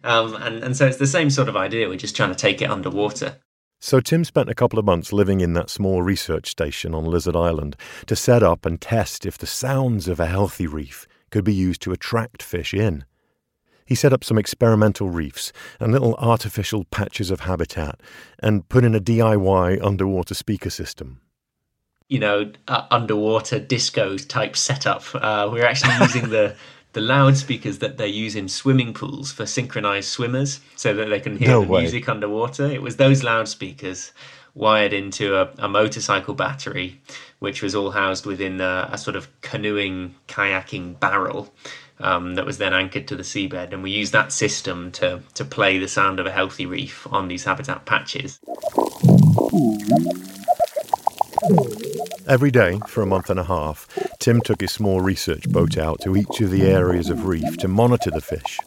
Um, 0.03 0.35
and, 0.35 0.65
and 0.65 0.77
so 0.77 0.85
it's 0.89 0.97
the 0.97 1.07
same 1.07 1.31
sort 1.31 1.49
of 1.49 1.57
idea. 1.57 1.89
We're 1.89 1.97
just 1.97 2.17
trying 2.17 2.31
to 2.31 2.35
take 2.35 2.61
it 2.61 2.69
underwater. 2.69 3.37
So 3.81 4.01
Tim 4.01 4.25
spent 4.25 4.51
a 4.51 4.55
couple 4.55 4.81
of 4.81 4.85
months 4.85 5.13
living 5.13 5.41
in 5.41 5.53
that 5.53 5.71
small 5.71 6.03
research 6.03 6.51
station 6.51 6.93
on 6.93 7.05
Lizard 7.05 7.37
Island 7.37 7.77
to 8.07 8.17
set 8.17 8.43
up 8.43 8.67
and 8.67 8.81
test 8.81 9.25
if 9.25 9.39
the 9.39 9.47
sounds 9.47 10.09
of 10.09 10.19
a 10.19 10.27
healthy 10.27 10.67
reef 10.67 11.07
could 11.31 11.45
be 11.45 11.55
used 11.55 11.83
to 11.83 11.93
attract 11.93 12.43
fish 12.43 12.75
in. 12.75 13.05
He 13.87 13.95
set 13.95 14.13
up 14.13 14.25
some 14.25 14.39
experimental 14.39 15.09
reefs 15.09 15.53
and 15.79 15.93
little 15.93 16.17
artificial 16.17 16.83
patches 16.87 17.31
of 17.31 17.41
habitat 17.41 18.01
and 18.41 18.69
put 18.69 18.85
in 18.85 18.97
a 18.97 19.01
DIY 19.01 19.81
underwater 19.85 20.35
speaker 20.35 20.71
system 20.71 21.21
you 22.09 22.19
know, 22.19 22.53
uh, 22.69 22.87
underwater 22.91 23.59
disco 23.59 24.17
type 24.17 24.57
setup. 24.57 25.03
Uh, 25.15 25.49
we're 25.51 25.67
actually 25.67 25.95
using 26.01 26.31
the 26.31 26.55
the 26.93 27.01
loudspeakers 27.01 27.81
that 27.81 27.97
they 27.97 28.07
use 28.07 28.37
in 28.37 28.49
swimming 28.49 28.95
pools 28.95 29.33
for 29.33 29.47
synchronized 29.47 30.09
swimmers, 30.09 30.61
so 30.77 30.95
that 30.95 31.09
they 31.09 31.21
can 31.21 31.37
hear 31.37 31.49
no 31.49 31.63
the 31.63 31.69
way. 31.69 31.81
music 31.81 32.09
underwater. 32.09 32.67
It 32.67 32.83
was 32.83 32.97
those 32.97 33.23
loudspeakers 33.25 34.13
wired 34.55 34.93
into 34.93 35.37
a, 35.37 35.51
a 35.59 35.69
motorcycle 35.69 36.35
battery, 36.35 37.01
which 37.41 37.63
was 37.63 37.75
all 37.75 37.91
housed 37.91 38.25
within 38.25 38.61
a, 38.61 38.89
a 38.93 38.99
sort 38.99 39.17
of 39.17 39.29
canoeing 39.41 40.15
kayaking 40.29 40.99
barrel. 41.01 41.53
Um, 42.01 42.35
that 42.35 42.45
was 42.45 42.59
then 42.59 42.75
anchored 42.75 43.07
to 43.09 43.17
the 43.17 43.23
seabed, 43.23 43.73
and 43.73 43.81
we 43.81 43.93
used 43.93 44.13
that 44.13 44.33
system 44.33 44.91
to 44.93 45.23
to 45.35 45.45
play 45.45 45.79
the 45.79 45.87
sound 45.87 46.19
of 46.19 46.27
a 46.27 46.33
healthy 46.33 46.67
reef 46.67 47.07
on 47.13 47.29
these 47.29 47.45
habitat 47.45 47.87
patches. 47.87 48.41
Every 52.27 52.51
day 52.51 52.81
for 52.87 53.03
a 53.03 53.07
month 53.07 53.29
and 53.29 53.39
a 53.39 53.45
half, 53.45 53.87
Tim 54.19 54.41
took 54.41 54.63
his 54.63 54.73
small 54.73 55.01
research 55.01 55.49
boat 55.51 55.77
out 55.77 56.01
to 56.03 56.17
each 56.17 56.41
of 56.41 56.51
the 56.51 56.63
areas 56.63 57.11
of 57.11 57.27
reef 57.27 57.59
to 57.59 57.69
monitor 57.69 58.11
the 58.11 58.21
fish. 58.21 58.59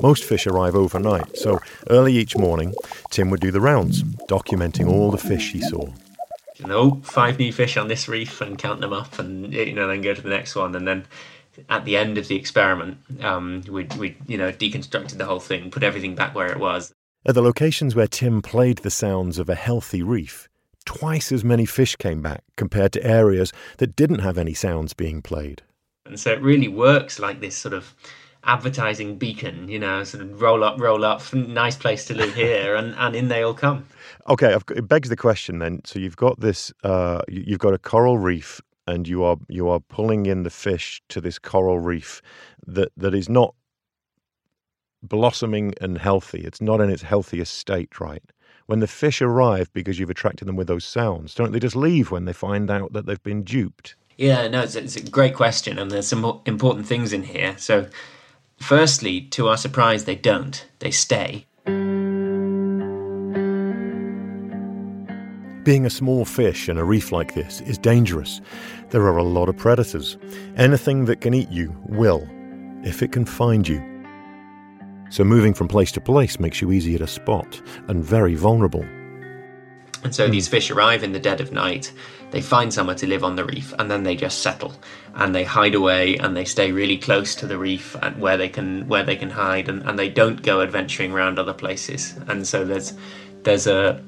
Most 0.00 0.24
fish 0.24 0.46
arrive 0.46 0.76
overnight, 0.76 1.36
so 1.36 1.58
early 1.88 2.16
each 2.16 2.36
morning, 2.36 2.74
Tim 3.10 3.30
would 3.30 3.40
do 3.40 3.50
the 3.50 3.60
rounds, 3.60 4.02
documenting 4.28 4.88
all 4.88 5.10
the 5.10 5.18
fish 5.18 5.52
he 5.52 5.60
saw. 5.60 5.88
You 6.58 6.66
know, 6.66 7.00
five 7.02 7.38
new 7.38 7.52
fish 7.52 7.76
on 7.76 7.88
this 7.88 8.06
reef 8.08 8.40
and 8.40 8.58
count 8.58 8.80
them 8.80 8.92
up, 8.92 9.18
and 9.18 9.52
you 9.52 9.72
know, 9.72 9.88
then 9.88 10.02
go 10.02 10.14
to 10.14 10.22
the 10.22 10.28
next 10.28 10.54
one, 10.54 10.76
and 10.76 10.86
then 10.86 11.06
at 11.68 11.84
the 11.84 11.96
end 11.96 12.18
of 12.18 12.28
the 12.28 12.36
experiment, 12.36 12.98
um, 13.22 13.62
we 13.68 13.84
we 13.98 14.16
you 14.26 14.38
know 14.38 14.52
deconstructed 14.52 15.16
the 15.16 15.24
whole 15.24 15.40
thing, 15.40 15.70
put 15.70 15.82
everything 15.82 16.14
back 16.14 16.34
where 16.34 16.52
it 16.52 16.60
was. 16.60 16.92
At 17.26 17.34
the 17.34 17.42
locations 17.42 17.94
where 17.94 18.06
Tim 18.06 18.40
played 18.40 18.78
the 18.78 18.90
sounds 18.90 19.38
of 19.38 19.48
a 19.48 19.54
healthy 19.54 20.02
reef, 20.02 20.48
twice 20.98 21.30
as 21.30 21.44
many 21.44 21.64
fish 21.64 21.94
came 21.94 22.20
back 22.20 22.42
compared 22.56 22.92
to 22.92 23.04
areas 23.04 23.52
that 23.78 23.94
didn't 23.94 24.18
have 24.18 24.36
any 24.36 24.52
sounds 24.52 24.92
being 24.92 25.22
played. 25.22 25.62
And 26.04 26.18
so 26.18 26.32
it 26.32 26.42
really 26.42 26.66
works 26.66 27.20
like 27.20 27.38
this 27.40 27.56
sort 27.56 27.74
of 27.74 27.94
advertising 28.42 29.16
beacon, 29.16 29.68
you 29.68 29.78
know, 29.78 30.02
sort 30.02 30.20
of 30.20 30.42
roll 30.42 30.64
up, 30.64 30.80
roll 30.80 31.04
up, 31.04 31.32
nice 31.32 31.76
place 31.76 32.06
to 32.06 32.14
live 32.14 32.34
here, 32.34 32.74
and, 32.74 32.96
and 32.96 33.14
in 33.14 33.28
they 33.28 33.44
all 33.44 33.54
come. 33.54 33.86
Okay, 34.28 34.52
it 34.74 34.88
begs 34.88 35.08
the 35.08 35.16
question 35.16 35.60
then. 35.60 35.80
So 35.84 36.00
you've 36.00 36.16
got 36.16 36.40
this, 36.40 36.72
uh, 36.82 37.22
you've 37.28 37.60
got 37.60 37.72
a 37.72 37.78
coral 37.78 38.18
reef, 38.18 38.60
and 38.88 39.06
you 39.06 39.22
are 39.22 39.36
you 39.48 39.68
are 39.68 39.78
pulling 39.78 40.26
in 40.26 40.42
the 40.42 40.50
fish 40.50 41.00
to 41.10 41.20
this 41.20 41.38
coral 41.38 41.78
reef 41.78 42.20
that 42.66 42.90
that 42.96 43.14
is 43.14 43.28
not 43.28 43.54
blossoming 45.04 45.72
and 45.80 45.98
healthy. 45.98 46.40
It's 46.40 46.60
not 46.60 46.80
in 46.80 46.90
its 46.90 47.02
healthiest 47.02 47.54
state, 47.54 48.00
right? 48.00 48.24
When 48.70 48.78
the 48.78 48.86
fish 48.86 49.20
arrive 49.20 49.68
because 49.72 49.98
you've 49.98 50.10
attracted 50.10 50.46
them 50.46 50.54
with 50.54 50.68
those 50.68 50.84
sounds, 50.84 51.34
don't 51.34 51.50
they 51.50 51.58
just 51.58 51.74
leave 51.74 52.12
when 52.12 52.24
they 52.24 52.32
find 52.32 52.70
out 52.70 52.92
that 52.92 53.04
they've 53.04 53.20
been 53.24 53.42
duped? 53.42 53.96
Yeah, 54.16 54.46
no, 54.46 54.62
it's, 54.62 54.76
it's 54.76 54.94
a 54.94 55.02
great 55.02 55.34
question, 55.34 55.76
and 55.76 55.90
there's 55.90 56.06
some 56.06 56.40
important 56.46 56.86
things 56.86 57.12
in 57.12 57.24
here. 57.24 57.56
So, 57.58 57.88
firstly, 58.58 59.22
to 59.22 59.48
our 59.48 59.56
surprise, 59.56 60.04
they 60.04 60.14
don't. 60.14 60.64
They 60.78 60.92
stay. 60.92 61.46
Being 65.64 65.84
a 65.84 65.90
small 65.90 66.24
fish 66.24 66.68
in 66.68 66.78
a 66.78 66.84
reef 66.84 67.10
like 67.10 67.34
this 67.34 67.62
is 67.62 67.76
dangerous. 67.76 68.40
There 68.90 69.02
are 69.02 69.16
a 69.16 69.24
lot 69.24 69.48
of 69.48 69.56
predators. 69.56 70.16
Anything 70.56 71.06
that 71.06 71.20
can 71.20 71.34
eat 71.34 71.50
you 71.50 71.76
will, 71.86 72.24
if 72.84 73.02
it 73.02 73.10
can 73.10 73.24
find 73.24 73.66
you. 73.66 73.89
So 75.10 75.24
moving 75.24 75.54
from 75.54 75.68
place 75.68 75.92
to 75.92 76.00
place 76.00 76.38
makes 76.38 76.60
you 76.60 76.72
easier 76.72 76.98
to 76.98 77.06
spot 77.06 77.60
and 77.88 78.02
very 78.02 78.34
vulnerable. 78.36 78.84
And 80.02 80.14
so 80.14 80.28
these 80.28 80.48
fish 80.48 80.70
arrive 80.70 81.02
in 81.02 81.12
the 81.12 81.18
dead 81.18 81.40
of 81.40 81.52
night, 81.52 81.92
they 82.30 82.40
find 82.40 82.72
somewhere 82.72 82.96
to 82.96 83.06
live 83.06 83.22
on 83.22 83.36
the 83.36 83.44
reef, 83.44 83.74
and 83.78 83.90
then 83.90 84.04
they 84.04 84.16
just 84.16 84.38
settle 84.38 84.72
and 85.14 85.34
they 85.34 85.44
hide 85.44 85.74
away 85.74 86.16
and 86.16 86.36
they 86.36 86.44
stay 86.44 86.72
really 86.72 86.96
close 86.96 87.34
to 87.34 87.46
the 87.46 87.58
reef 87.58 87.96
and 88.02 88.18
where 88.20 88.36
they 88.36 88.48
can 88.48 88.86
where 88.88 89.02
they 89.02 89.16
can 89.16 89.30
hide 89.30 89.68
and, 89.68 89.82
and 89.82 89.98
they 89.98 90.08
don't 90.08 90.42
go 90.42 90.62
adventuring 90.62 91.12
around 91.12 91.38
other 91.38 91.52
places. 91.52 92.14
And 92.28 92.46
so 92.46 92.64
there's 92.64 92.94
there's 93.42 93.66
a 93.66 94.02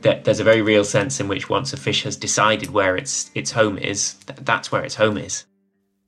there's 0.00 0.40
a 0.40 0.44
very 0.44 0.62
real 0.62 0.84
sense 0.84 1.20
in 1.20 1.28
which 1.28 1.48
once 1.48 1.72
a 1.72 1.76
fish 1.76 2.02
has 2.02 2.16
decided 2.16 2.70
where 2.70 2.96
its 2.96 3.30
its 3.34 3.52
home 3.52 3.78
is, 3.78 4.14
that's 4.40 4.72
where 4.72 4.82
its 4.82 4.96
home 4.96 5.18
is. 5.18 5.44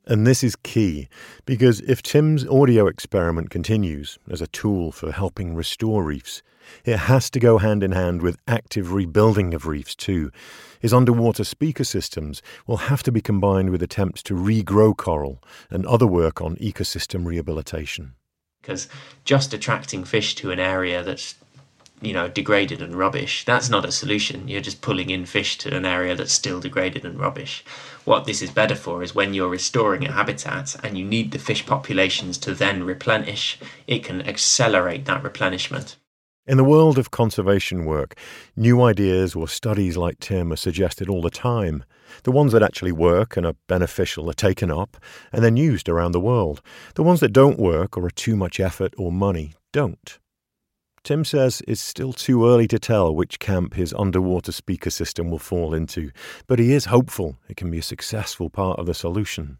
And 0.07 0.27
this 0.27 0.45
is 0.45 0.55
key, 0.57 1.09
because 1.47 1.81
if 1.81 2.03
Tim's 2.03 2.47
audio 2.47 2.87
experiment 2.87 3.49
continues 3.49 4.19
as 4.31 4.43
a 4.43 4.47
tool 4.47 4.93
for 4.93 5.13
helping 5.13 5.55
restore 5.55 6.05
reefs, 6.05 6.43
it 6.85 6.97
has 6.97 7.31
to 7.31 7.41
go 7.41 7.57
hand 7.59 7.83
in 7.83 7.93
hand 7.93 8.21
with 8.21 8.37
active 8.47 8.93
rebuilding 8.93 9.55
of 9.55 9.67
reefs 9.67 9.95
too. 9.95 10.31
His 10.79 10.93
underwater 10.93 11.45
speaker 11.45 11.85
systems 11.85 12.43
will 12.67 12.89
have 12.89 13.03
to 13.05 13.13
be 13.13 13.23
combined 13.23 13.71
with 13.71 13.83
attempts 13.83 14.23
to 14.25 14.35
regrow 14.35 14.95
coral 14.95 15.43
and 15.71 15.87
other 15.87 16.07
work 16.07 16.43
on 16.43 16.57
ecosystem 16.57 17.25
rehabilitation. 17.25 18.13
Because 18.61 18.89
just 19.25 19.55
attracting 19.55 20.05
fish 20.05 20.35
to 20.37 20.51
an 20.51 20.61
area 20.61 21.03
that's 21.03 21.35
you 22.01 22.13
know, 22.13 22.29
degraded 22.29 22.83
and 22.83 22.95
rubbish. 22.95 23.45
That's 23.45 23.71
not 23.71 23.85
a 23.85 23.93
solution. 23.93 24.49
You're 24.49 24.61
just 24.61 24.81
pulling 24.81 25.11
in 25.11 25.27
fish 25.27 25.57
to 25.59 25.75
an 25.75 25.85
area 25.85 26.15
that's 26.15 26.33
still 26.33 26.61
degraded 26.61 27.05
and 27.05 27.19
rubbish. 27.19 27.65
What 28.05 28.25
this 28.25 28.43
is 28.43 28.51
better 28.51 28.75
for 28.75 29.03
is 29.03 29.15
when 29.15 29.33
you're 29.33 29.49
restoring 29.49 30.05
a 30.05 30.13
habitat 30.13 30.77
and 30.85 30.99
you 30.99 31.05
need 31.05 31.33
the 31.33 31.39
fish 31.39 31.65
populations 31.65 32.37
to 32.39 32.55
then 32.55 32.85
replenish, 32.85 33.59
it 33.87 34.05
can 34.05 34.21
accelerate 34.23 35.07
that 35.07 35.23
replenishment. 35.23 35.97
In 36.47 36.59
the 36.59 36.65
world 36.65 36.99
of 36.99 37.11
conservation 37.11 37.87
work, 37.87 38.19
new 38.55 38.83
ideas 38.83 39.35
or 39.35 39.49
studies 39.49 39.97
like 39.97 40.21
Tim 40.21 40.53
are 40.53 40.57
suggested 40.57 41.09
all 41.09 41.23
the 41.23 41.31
time. 41.31 41.85
The 42.25 42.33
ones 42.33 42.53
that 42.53 42.63
actually 42.63 42.93
work 42.93 43.39
and 43.39 43.47
are 43.47 43.57
beneficial 43.67 44.29
are 44.29 44.35
taken 44.35 44.71
up 44.71 44.99
and 45.33 45.43
then 45.43 45.57
used 45.57 45.89
around 45.89 46.13
the 46.13 46.21
world. 46.21 46.61
The 46.97 47.03
ones 47.03 47.21
that 47.21 47.33
don't 47.33 47.59
work 47.59 47.97
or 47.97 48.05
are 48.05 48.11
too 48.11 48.37
much 48.37 48.61
effort 48.61 48.93
or 48.99 49.11
money 49.11 49.55
don't. 49.73 50.19
Tim 51.05 51.23
says 51.23 51.63
it's 51.69 51.83
still 51.83 52.15
too 52.15 52.49
early 52.49 52.67
to 52.69 52.79
tell 52.79 53.15
which 53.15 53.39
camp 53.39 53.75
his 53.75 53.93
underwater 53.93 54.53
speaker 54.53 54.89
system 54.89 55.31
will 55.31 55.39
fall 55.39 55.75
into, 55.75 56.11
but 56.47 56.59
he 56.59 56.73
is 56.73 56.87
hopeful 56.87 57.37
it 57.47 57.59
can 57.59 57.71
be 57.71 57.79
a 57.79 57.83
successful 57.83 58.49
part 58.49 58.79
of 58.79 58.87
the 58.87 58.95
solution. 58.95 59.59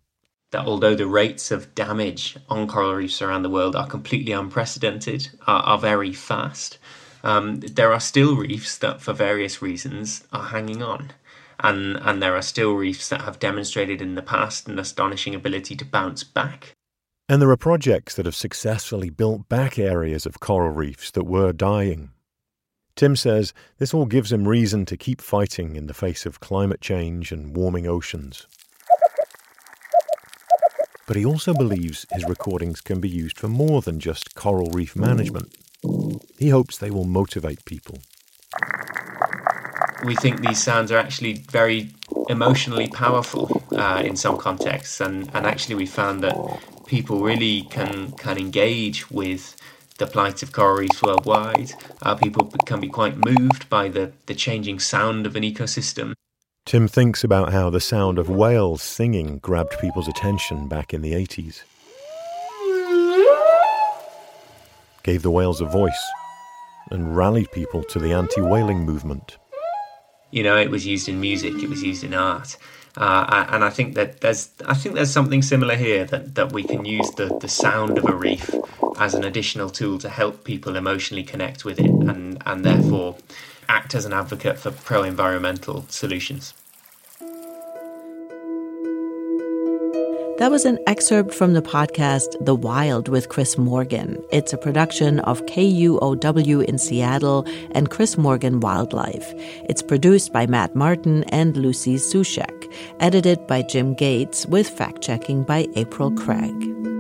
That 0.53 0.65
although 0.65 0.95
the 0.95 1.07
rates 1.07 1.51
of 1.51 1.75
damage 1.75 2.39
on 2.49 2.67
coral 2.67 2.95
reefs 2.95 3.21
around 3.21 3.43
the 3.43 3.51
world 3.51 3.77
are 3.77 3.87
completely 3.87 4.33
unprecedented, 4.33 5.29
are, 5.47 5.63
are 5.65 5.79
very 5.79 6.15
fast, 6.15 6.79
um, 7.23 7.61
there 7.61 7.93
are 7.93 8.01
still 8.01 8.37
reefs 8.37 8.79
that, 8.79 9.03
for 9.03 9.13
various 9.13 9.61
reasons, 9.61 10.25
are 10.33 10.45
hanging 10.45 10.83
on. 10.83 11.13
And, 11.61 11.97
and 11.99 12.23
there 12.23 12.37
are 12.37 12.43
still 12.43 12.73
reefs 12.75 13.11
that 13.11 13.23
have 13.23 13.39
demonstrated 13.39 14.01
in 14.01 14.15
the 14.15 14.23
past 14.23 14.67
an 14.67 14.79
astonishing 14.79 15.35
ability 15.35 15.77
to 15.77 15.85
bounce 15.85 16.25
back. 16.25 16.75
And 17.27 17.41
there 17.41 17.51
are 17.51 17.57
projects 17.57 18.17
that 18.17 18.27
have 18.27 18.35
successfully 18.35 19.09
built 19.09 19.49
back 19.49 19.79
areas 19.79 20.27
of 20.27 20.41
coral 20.41 20.73
reefs 20.73 21.11
that 21.13 21.25
were 21.25 21.53
dying. 21.53 22.11
Tim 22.97 23.17
says 23.17 23.55
this 23.79 23.95
all 23.95 24.05
gives 24.05 24.31
him 24.31 24.47
reason 24.47 24.85
to 24.87 24.97
keep 24.97 25.23
fighting 25.23 25.75
in 25.75 25.87
the 25.87 25.95
face 25.95 26.27
of 26.27 26.41
climate 26.41 26.83
change 26.83 27.33
and 27.33 27.57
warming 27.57 27.87
oceans. 27.87 28.47
But 31.07 31.17
he 31.17 31.25
also 31.25 31.55
believes 31.55 32.07
his 32.13 32.25
recordings 32.25 32.81
can 32.81 33.01
be 33.01 33.09
used 33.09 33.39
for 33.39 33.49
more 33.49 33.81
than 33.81 34.01
just 34.01 34.35
coral 34.35 34.71
reef 34.71 34.95
management. 34.95 35.55
He 36.39 36.51
hopes 36.51 36.79
they 36.79 36.91
will 36.91 37.05
motivate 37.05 37.65
people. 37.65 37.99
We 40.05 40.15
think 40.17 40.41
these 40.41 40.63
sounds 40.63 40.93
are 40.93 40.99
actually 40.99 41.45
very 41.51 41.91
emotionally 42.29 42.89
powerful 42.89 43.63
uh, 43.73 44.03
in 44.05 44.17
some 44.17 44.37
contexts, 44.39 45.01
and, 45.01 45.31
and 45.35 45.47
actually, 45.47 45.75
we 45.75 45.87
found 45.87 46.23
that 46.23 46.37
people 46.87 47.21
really 47.21 47.63
can 47.63 48.13
can 48.13 48.39
engage 48.39 49.11
with 49.11 49.57
the 49.99 50.07
plight 50.07 50.43
of 50.43 50.53
coral 50.53 50.79
reefs 50.79 51.03
worldwide. 51.03 51.73
Uh, 52.03 52.15
people 52.15 52.51
can 52.67 52.81
be 52.81 52.89
quite 52.89 53.17
moved 53.25 53.69
by 53.69 53.89
the, 53.89 54.13
the 54.27 54.35
changing 54.35 54.81
sound 54.81 55.25
of 55.25 55.37
an 55.37 55.45
ecosystem. 55.45 56.15
Tim 56.67 56.89
thinks 56.89 57.23
about 57.23 57.53
how 57.53 57.71
the 57.71 57.81
sound 57.81 58.19
of 58.19 58.29
whales 58.29 58.83
singing 58.83 59.39
grabbed 59.39 59.79
people's 59.81 60.09
attention 60.09 60.67
back 60.67 60.93
in 60.93 61.03
the 61.03 61.13
80s. 61.13 61.63
Gave 65.03 65.23
the 65.23 65.31
whales 65.31 65.61
a 65.61 65.67
voice 65.67 66.11
and 66.91 67.17
rallied 67.17 67.53
people 67.53 67.85
to 67.85 67.99
the 67.99 68.13
anti 68.13 68.41
whaling 68.41 68.81
movement. 68.81 69.37
You 70.31 70.43
know, 70.43 70.57
it 70.57 70.71
was 70.71 70.87
used 70.87 71.09
in 71.09 71.21
music, 71.21 71.63
it 71.63 71.69
was 71.69 71.83
used 71.83 72.03
in 72.03 72.15
art. 72.15 72.57
Uh, 72.97 73.47
and 73.51 73.65
I 73.65 73.71
think 73.71 73.95
that 73.95 74.21
there's 74.21 74.51
I 74.67 74.75
think 74.75 74.95
there's 74.95 75.11
something 75.11 75.43
similar 75.43 75.75
here 75.75 76.05
that, 76.07 76.37
that 76.37 76.53
we 76.53 76.63
can 76.63 76.85
use 76.85 77.11
the, 77.13 77.37
the 77.41 77.49
sound 77.49 77.99
of 77.99 78.05
a 78.05 78.15
reef 78.15 78.55
as 78.99 79.15
an 79.15 79.25
additional 79.25 79.69
tool 79.69 79.99
to 79.99 80.09
help 80.09 80.45
people 80.45 80.77
emotionally 80.77 81.25
connect 81.25 81.65
with 81.65 81.81
it 81.81 81.91
and, 81.91 82.41
and 82.47 82.65
therefore 82.65 83.17
act 83.69 83.95
as 83.95 84.05
an 84.05 84.13
advocate 84.13 84.59
for 84.59 84.71
pro 84.71 85.03
environmental 85.03 85.85
solutions. 85.89 86.55
That 90.39 90.51
was 90.51 90.65
an 90.65 90.81
excerpt 90.89 91.33
from 91.33 91.53
the 91.53 91.63
podcast 91.63 92.45
The 92.45 92.57
Wild 92.57 93.07
with 93.07 93.29
Chris 93.29 93.57
Morgan. 93.57 94.21
It's 94.33 94.53
a 94.53 94.59
production 94.59 95.21
of 95.21 95.41
KUOW 95.47 96.65
in 96.65 96.77
Seattle 96.77 97.47
and 97.71 97.89
Chris 97.89 98.19
Morgan 98.19 98.59
Wildlife. 98.59 99.33
It's 99.69 99.81
produced 99.81 100.33
by 100.33 100.47
Matt 100.47 100.75
Martin 100.75 101.23
and 101.29 101.57
Lucy 101.57 101.95
Sushek, 101.99 102.75
edited 102.99 103.47
by 103.47 103.63
Jim 103.63 103.95
Gates, 103.95 104.45
with 104.47 104.69
fact 104.69 105.03
checking 105.03 105.45
by 105.45 105.69
April 105.77 106.11
Craig. 106.11 106.94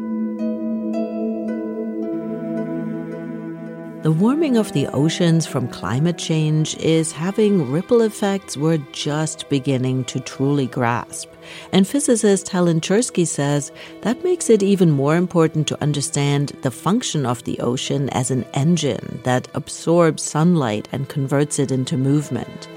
The 4.04 4.12
warming 4.12 4.58
of 4.58 4.70
the 4.74 4.86
oceans 4.88 5.46
from 5.46 5.66
climate 5.66 6.18
change 6.18 6.76
is 6.76 7.10
having 7.10 7.72
ripple 7.72 8.02
effects 8.02 8.54
we're 8.54 8.84
just 8.92 9.48
beginning 9.48 10.04
to 10.04 10.20
truly 10.20 10.66
grasp. 10.66 11.30
And 11.72 11.88
physicist 11.88 12.50
Helen 12.50 12.82
Czerski 12.82 13.26
says 13.26 13.72
that 14.02 14.22
makes 14.22 14.50
it 14.50 14.62
even 14.62 14.90
more 14.90 15.16
important 15.16 15.66
to 15.68 15.82
understand 15.82 16.50
the 16.60 16.70
function 16.70 17.24
of 17.24 17.42
the 17.44 17.58
ocean 17.60 18.10
as 18.10 18.30
an 18.30 18.44
engine 18.52 19.20
that 19.24 19.48
absorbs 19.54 20.22
sunlight 20.22 20.86
and 20.92 21.08
converts 21.08 21.58
it 21.58 21.72
into 21.72 21.96
movement. 21.96 22.68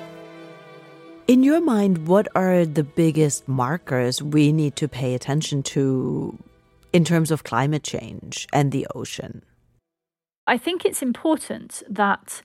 In 1.28 1.43
your 1.43 1.59
mind, 1.59 2.07
what 2.07 2.30
are 2.36 2.63
the 2.63 2.86
biggest 2.86 3.49
markers 3.49 4.23
we 4.23 4.53
need 4.53 4.78
to 4.78 4.88
pay 4.88 5.13
attention 5.13 5.61
to 5.75 6.39
in 6.93 7.03
terms 7.03 7.32
of 7.32 7.43
climate 7.43 7.84
change 7.84 8.47
and 8.53 8.71
the 8.71 8.88
ocean? 8.95 9.41
I 10.47 10.57
think 10.57 10.85
it's 10.85 11.01
important 11.01 11.83
that 11.89 12.41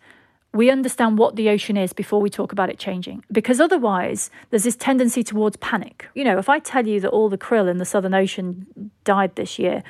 we 0.52 0.70
understand 0.70 1.16
what 1.16 1.36
the 1.36 1.48
ocean 1.48 1.76
is 1.76 1.92
before 1.92 2.20
we 2.20 2.28
talk 2.28 2.52
about 2.52 2.68
it 2.68 2.78
changing. 2.78 3.24
Because 3.32 3.60
otherwise, 3.60 4.30
there's 4.50 4.64
this 4.64 4.76
tendency 4.76 5.22
towards 5.22 5.56
panic. 5.58 6.08
You 6.14 6.24
know, 6.24 6.38
if 6.38 6.48
I 6.48 6.58
tell 6.58 6.86
you 6.86 7.00
that 7.00 7.08
all 7.08 7.30
the 7.30 7.38
krill 7.38 7.70
in 7.70 7.78
the 7.78 7.86
Southern 7.86 8.12
Ocean 8.12 8.90
died 9.04 9.34
this 9.36 9.58
year, 9.58 9.82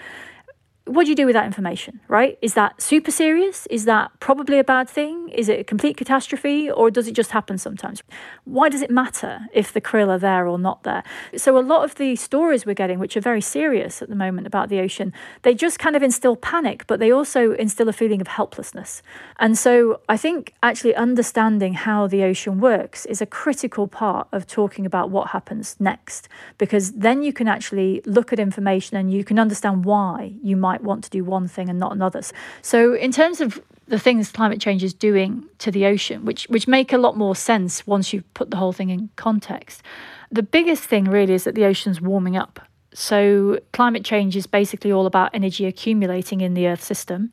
what 0.84 1.04
do 1.04 1.10
you 1.10 1.16
do 1.16 1.26
with 1.26 1.34
that 1.34 1.46
information, 1.46 2.00
right? 2.08 2.36
Is 2.42 2.54
that 2.54 2.82
super 2.82 3.12
serious? 3.12 3.66
Is 3.66 3.84
that 3.84 4.10
probably 4.18 4.58
a 4.58 4.64
bad 4.64 4.90
thing? 4.90 5.28
Is 5.28 5.48
it 5.48 5.60
a 5.60 5.64
complete 5.64 5.96
catastrophe? 5.96 6.70
Or 6.70 6.90
does 6.90 7.06
it 7.06 7.12
just 7.12 7.30
happen 7.30 7.56
sometimes? 7.56 8.02
Why 8.44 8.68
does 8.68 8.82
it 8.82 8.90
matter 8.90 9.46
if 9.52 9.72
the 9.72 9.80
krill 9.80 10.08
are 10.08 10.18
there 10.18 10.48
or 10.48 10.58
not 10.58 10.82
there? 10.82 11.04
So, 11.36 11.56
a 11.56 11.60
lot 11.60 11.84
of 11.84 11.94
the 11.94 12.16
stories 12.16 12.66
we're 12.66 12.74
getting, 12.74 12.98
which 12.98 13.16
are 13.16 13.20
very 13.20 13.40
serious 13.40 14.02
at 14.02 14.08
the 14.08 14.16
moment 14.16 14.48
about 14.48 14.70
the 14.70 14.80
ocean, 14.80 15.12
they 15.42 15.54
just 15.54 15.78
kind 15.78 15.94
of 15.94 16.02
instill 16.02 16.34
panic, 16.34 16.84
but 16.88 16.98
they 16.98 17.12
also 17.12 17.52
instill 17.52 17.88
a 17.88 17.92
feeling 17.92 18.20
of 18.20 18.26
helplessness. 18.26 19.02
And 19.38 19.56
so, 19.56 20.00
I 20.08 20.16
think 20.16 20.52
actually 20.64 20.96
understanding 20.96 21.74
how 21.74 22.08
the 22.08 22.24
ocean 22.24 22.60
works 22.60 23.06
is 23.06 23.22
a 23.22 23.26
critical 23.26 23.86
part 23.86 24.26
of 24.32 24.48
talking 24.48 24.84
about 24.84 25.10
what 25.10 25.28
happens 25.28 25.76
next, 25.78 26.28
because 26.58 26.92
then 26.92 27.22
you 27.22 27.32
can 27.32 27.46
actually 27.46 28.02
look 28.04 28.32
at 28.32 28.40
information 28.40 28.96
and 28.96 29.12
you 29.12 29.22
can 29.22 29.38
understand 29.38 29.84
why 29.84 30.34
you 30.42 30.56
might 30.56 30.71
might 30.72 30.82
want 30.82 31.04
to 31.04 31.10
do 31.10 31.22
one 31.24 31.46
thing 31.48 31.68
and 31.68 31.78
not 31.78 31.92
another. 31.92 32.22
So, 32.62 32.94
in 32.94 33.12
terms 33.12 33.40
of 33.40 33.60
the 33.88 33.98
things 33.98 34.32
climate 34.32 34.60
change 34.60 34.82
is 34.82 34.94
doing 34.94 35.44
to 35.58 35.70
the 35.70 35.84
ocean, 35.86 36.24
which 36.24 36.42
which 36.48 36.66
make 36.66 36.92
a 36.92 36.98
lot 36.98 37.14
more 37.16 37.36
sense 37.36 37.86
once 37.86 38.12
you 38.12 38.22
put 38.34 38.50
the 38.50 38.56
whole 38.56 38.72
thing 38.72 38.90
in 38.90 39.10
context. 39.16 39.82
The 40.30 40.42
biggest 40.42 40.84
thing 40.84 41.04
really 41.04 41.34
is 41.34 41.44
that 41.44 41.54
the 41.54 41.66
ocean's 41.66 42.00
warming 42.00 42.36
up. 42.36 42.60
So 42.94 43.58
climate 43.72 44.04
change 44.04 44.36
is 44.36 44.46
basically 44.46 44.92
all 44.92 45.06
about 45.06 45.30
energy 45.34 45.66
accumulating 45.66 46.40
in 46.40 46.54
the 46.54 46.66
Earth 46.68 46.82
system, 46.82 47.32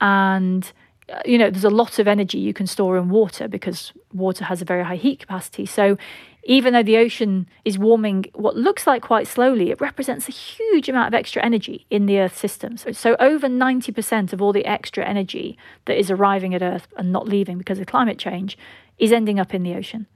and 0.00 0.72
uh, 1.12 1.20
you 1.24 1.38
know 1.38 1.50
there's 1.50 1.70
a 1.74 1.78
lot 1.82 1.98
of 2.00 2.08
energy 2.08 2.38
you 2.38 2.54
can 2.54 2.66
store 2.66 2.96
in 2.96 3.08
water 3.08 3.46
because 3.48 3.92
water 4.12 4.44
has 4.44 4.60
a 4.62 4.64
very 4.64 4.84
high 4.84 5.00
heat 5.06 5.20
capacity. 5.20 5.66
So 5.66 5.96
even 6.44 6.72
though 6.72 6.82
the 6.82 6.96
ocean 6.96 7.48
is 7.64 7.78
warming 7.78 8.26
what 8.34 8.56
looks 8.56 8.86
like 8.86 9.02
quite 9.02 9.26
slowly, 9.26 9.70
it 9.70 9.80
represents 9.80 10.28
a 10.28 10.32
huge 10.32 10.88
amount 10.88 11.08
of 11.08 11.14
extra 11.14 11.42
energy 11.44 11.86
in 11.90 12.06
the 12.06 12.18
Earth 12.18 12.36
system. 12.36 12.76
So, 12.76 12.92
so 12.92 13.16
over 13.20 13.48
90% 13.48 14.32
of 14.32 14.42
all 14.42 14.52
the 14.52 14.66
extra 14.66 15.04
energy 15.04 15.56
that 15.84 15.98
is 15.98 16.10
arriving 16.10 16.54
at 16.54 16.62
Earth 16.62 16.88
and 16.96 17.12
not 17.12 17.28
leaving 17.28 17.58
because 17.58 17.78
of 17.78 17.86
climate 17.86 18.18
change 18.18 18.58
is 18.98 19.12
ending 19.12 19.38
up 19.38 19.54
in 19.54 19.62
the 19.62 19.74
ocean. 19.74 20.06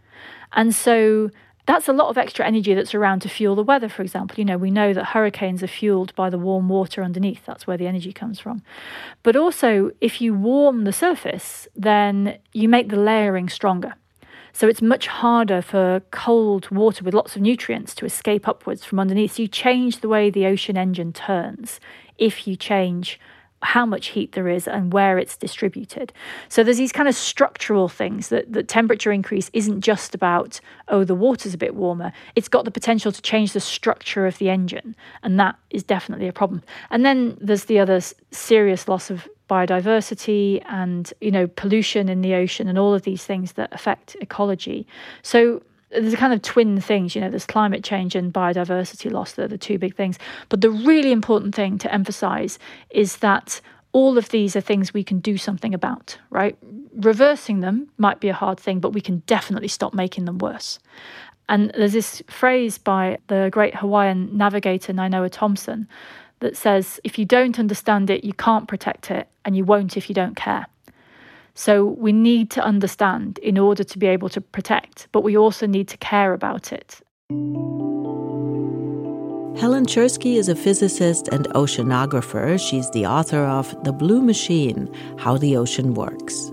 And 0.53 0.75
so 0.75 1.31
that's 1.67 1.89
a 1.89 1.93
lot 1.93 2.09
of 2.09 2.19
extra 2.19 2.47
energy 2.47 2.75
that's 2.75 2.95
around 2.95 3.21
to 3.21 3.29
fuel 3.29 3.57
the 3.57 3.63
weather, 3.63 3.89
for 3.89 4.03
example. 4.03 4.39
You 4.39 4.45
know, 4.45 4.57
we 4.59 4.71
know 4.71 4.93
that 4.93 5.07
hurricanes 5.07 5.63
are 5.63 5.69
fueled 5.69 6.15
by 6.15 6.31
the 6.31 6.39
warm 6.39 6.69
water 6.69 7.03
underneath. 7.03 7.45
That's 7.45 7.67
where 7.67 7.77
the 7.77 7.89
energy 7.89 8.13
comes 8.13 8.39
from. 8.39 8.63
But 9.23 9.37
also, 9.37 9.91
if 10.01 10.21
you 10.21 10.35
warm 10.35 10.85
the 10.85 10.93
surface, 10.93 11.67
then 11.75 12.39
you 12.53 12.69
make 12.69 12.89
the 12.89 12.97
layering 12.97 13.49
stronger. 13.49 13.95
So 14.57 14.69
it's 14.69 14.81
much 14.81 15.07
harder 15.07 15.61
for 15.61 16.01
cold 16.13 16.71
water 16.71 17.05
with 17.05 17.13
lots 17.13 17.37
of 17.37 17.43
nutrients 17.43 17.95
to 17.97 18.07
escape 18.07 18.49
upwards 18.49 18.87
from 18.87 18.99
underneath. 18.99 19.35
So 19.35 19.43
you 19.43 19.49
change 19.49 20.01
the 20.01 20.09
way 20.09 20.31
the 20.31 20.47
ocean 20.47 20.79
engine 20.79 21.13
turns 21.13 21.79
if 22.17 22.49
you 22.49 22.57
change 22.57 23.21
how 23.61 23.85
much 23.85 24.07
heat 24.09 24.33
there 24.33 24.49
is 24.49 24.67
and 24.67 24.95
where 24.95 25.19
it's 25.19 25.37
distributed. 25.37 26.11
So 26.49 26.65
there's 26.65 26.79
these 26.79 26.91
kind 26.91 27.07
of 27.07 27.15
structural 27.15 27.87
things 27.91 28.31
that 28.31 28.51
the 28.51 28.63
temperature 28.63 29.13
increase 29.13 29.51
isn't 29.53 29.83
just 29.83 30.15
about, 30.15 30.59
oh, 30.89 31.05
the 31.05 31.15
water's 31.15 31.53
a 31.53 31.59
bit 31.59 31.75
warmer. 31.75 32.11
It's 32.35 32.49
got 32.49 32.65
the 32.65 32.71
potential 32.71 33.13
to 33.13 33.21
change 33.21 33.53
the 33.53 33.61
structure 33.61 34.27
of 34.27 34.39
the 34.39 34.49
engine. 34.49 34.97
And 35.23 35.39
that 35.39 35.57
is 35.69 35.83
definitely 35.83 36.29
a 36.29 36.33
problem. 36.33 36.63
And 36.89 37.05
then 37.05 37.37
there's 37.43 37.65
the 37.65 37.79
other 37.79 38.01
serious 38.31 38.89
loss 38.89 39.11
of 39.11 39.29
biodiversity 39.49 40.63
and 40.67 41.13
you 41.21 41.31
know 41.31 41.47
pollution 41.47 42.09
in 42.09 42.21
the 42.23 42.35
ocean 42.35 42.69
and 42.69 42.79
all 42.79 42.95
of 42.95 43.03
these 43.03 43.25
things 43.25 43.53
that 43.53 43.73
affect 43.73 44.17
ecology. 44.21 44.87
So 45.23 45.63
there's 45.91 46.13
a 46.13 46.17
kind 46.17 46.33
of 46.33 46.43
twin 46.43 46.81
things 46.81 47.15
you 47.15 47.21
know 47.21 47.31
there's 47.31 47.47
climate 47.47 47.85
change 47.85 48.17
and 48.17 48.33
biodiversity 48.33 49.11
loss 49.11 49.33
they're 49.33 49.49
the 49.49 49.59
two 49.59 49.79
big 49.79 49.95
things. 49.95 50.19
But 50.49 50.61
the 50.61 50.71
really 50.71 51.13
important 51.13 51.55
thing 51.55 51.79
to 51.79 51.93
emphasize 51.93 52.59
is 52.91 53.19
that 53.19 53.61
all 53.93 54.19
of 54.19 54.29
these 54.29 54.57
are 54.57 54.61
things 54.61 54.93
we 54.93 55.05
can 55.05 55.21
do 55.21 55.39
something 55.39 55.73
about 55.75 56.19
right? 56.31 56.57
Reversing 56.97 57.61
them 57.61 57.89
might 57.99 58.21
be 58.21 58.29
a 58.29 58.35
hard 58.35 58.59
thing 58.59 58.81
but 58.81 58.91
we 58.91 59.01
can 59.01 59.23
definitely 59.27 59.69
stop 59.69 59.95
making 59.95 60.25
them 60.25 60.39
worse. 60.39 60.79
And 61.49 61.71
there's 61.77 61.93
this 61.93 62.23
phrase 62.29 62.77
by 62.79 63.19
the 63.29 63.49
great 63.53 63.77
hawaiian 63.77 64.37
navigator 64.37 64.93
nainoa 64.93 65.31
thompson 65.31 65.89
that 66.41 66.57
says 66.57 67.01
if 67.05 67.19
you 67.19 67.25
don't 67.25 67.59
understand 67.59 68.11
it, 68.11 68.25
you 68.25 68.33
can't 68.33 68.69
protect 68.69 69.11
it, 69.11 69.29
and 69.45 69.57
you 69.57 69.65
won't 69.65 69.97
if 69.97 70.09
you 70.09 70.15
don't 70.15 70.37
care. 70.37 70.67
So 71.55 71.85
we 71.85 72.13
need 72.13 72.51
to 72.51 72.63
understand 72.63 73.39
in 73.39 73.57
order 73.59 73.83
to 73.83 73.99
be 73.99 74.07
able 74.07 74.29
to 74.31 74.41
protect, 74.41 75.09
but 75.13 75.23
we 75.23 75.37
also 75.37 75.67
need 75.67 75.89
to 75.89 75.97
care 75.97 76.35
about 76.35 76.73
it. 76.73 77.01
Helen 79.59 79.87
Czerski 79.87 80.37
is 80.37 80.51
a 80.51 80.55
physicist 80.55 81.29
and 81.29 81.49
oceanographer. 81.55 82.61
She's 82.61 82.91
the 82.91 83.07
author 83.07 83.43
of 83.47 83.75
The 83.85 83.93
Blue 83.93 84.21
Machine 84.21 84.93
How 85.19 85.39
the 85.39 85.57
Ocean 85.57 85.95
Works. 85.95 86.53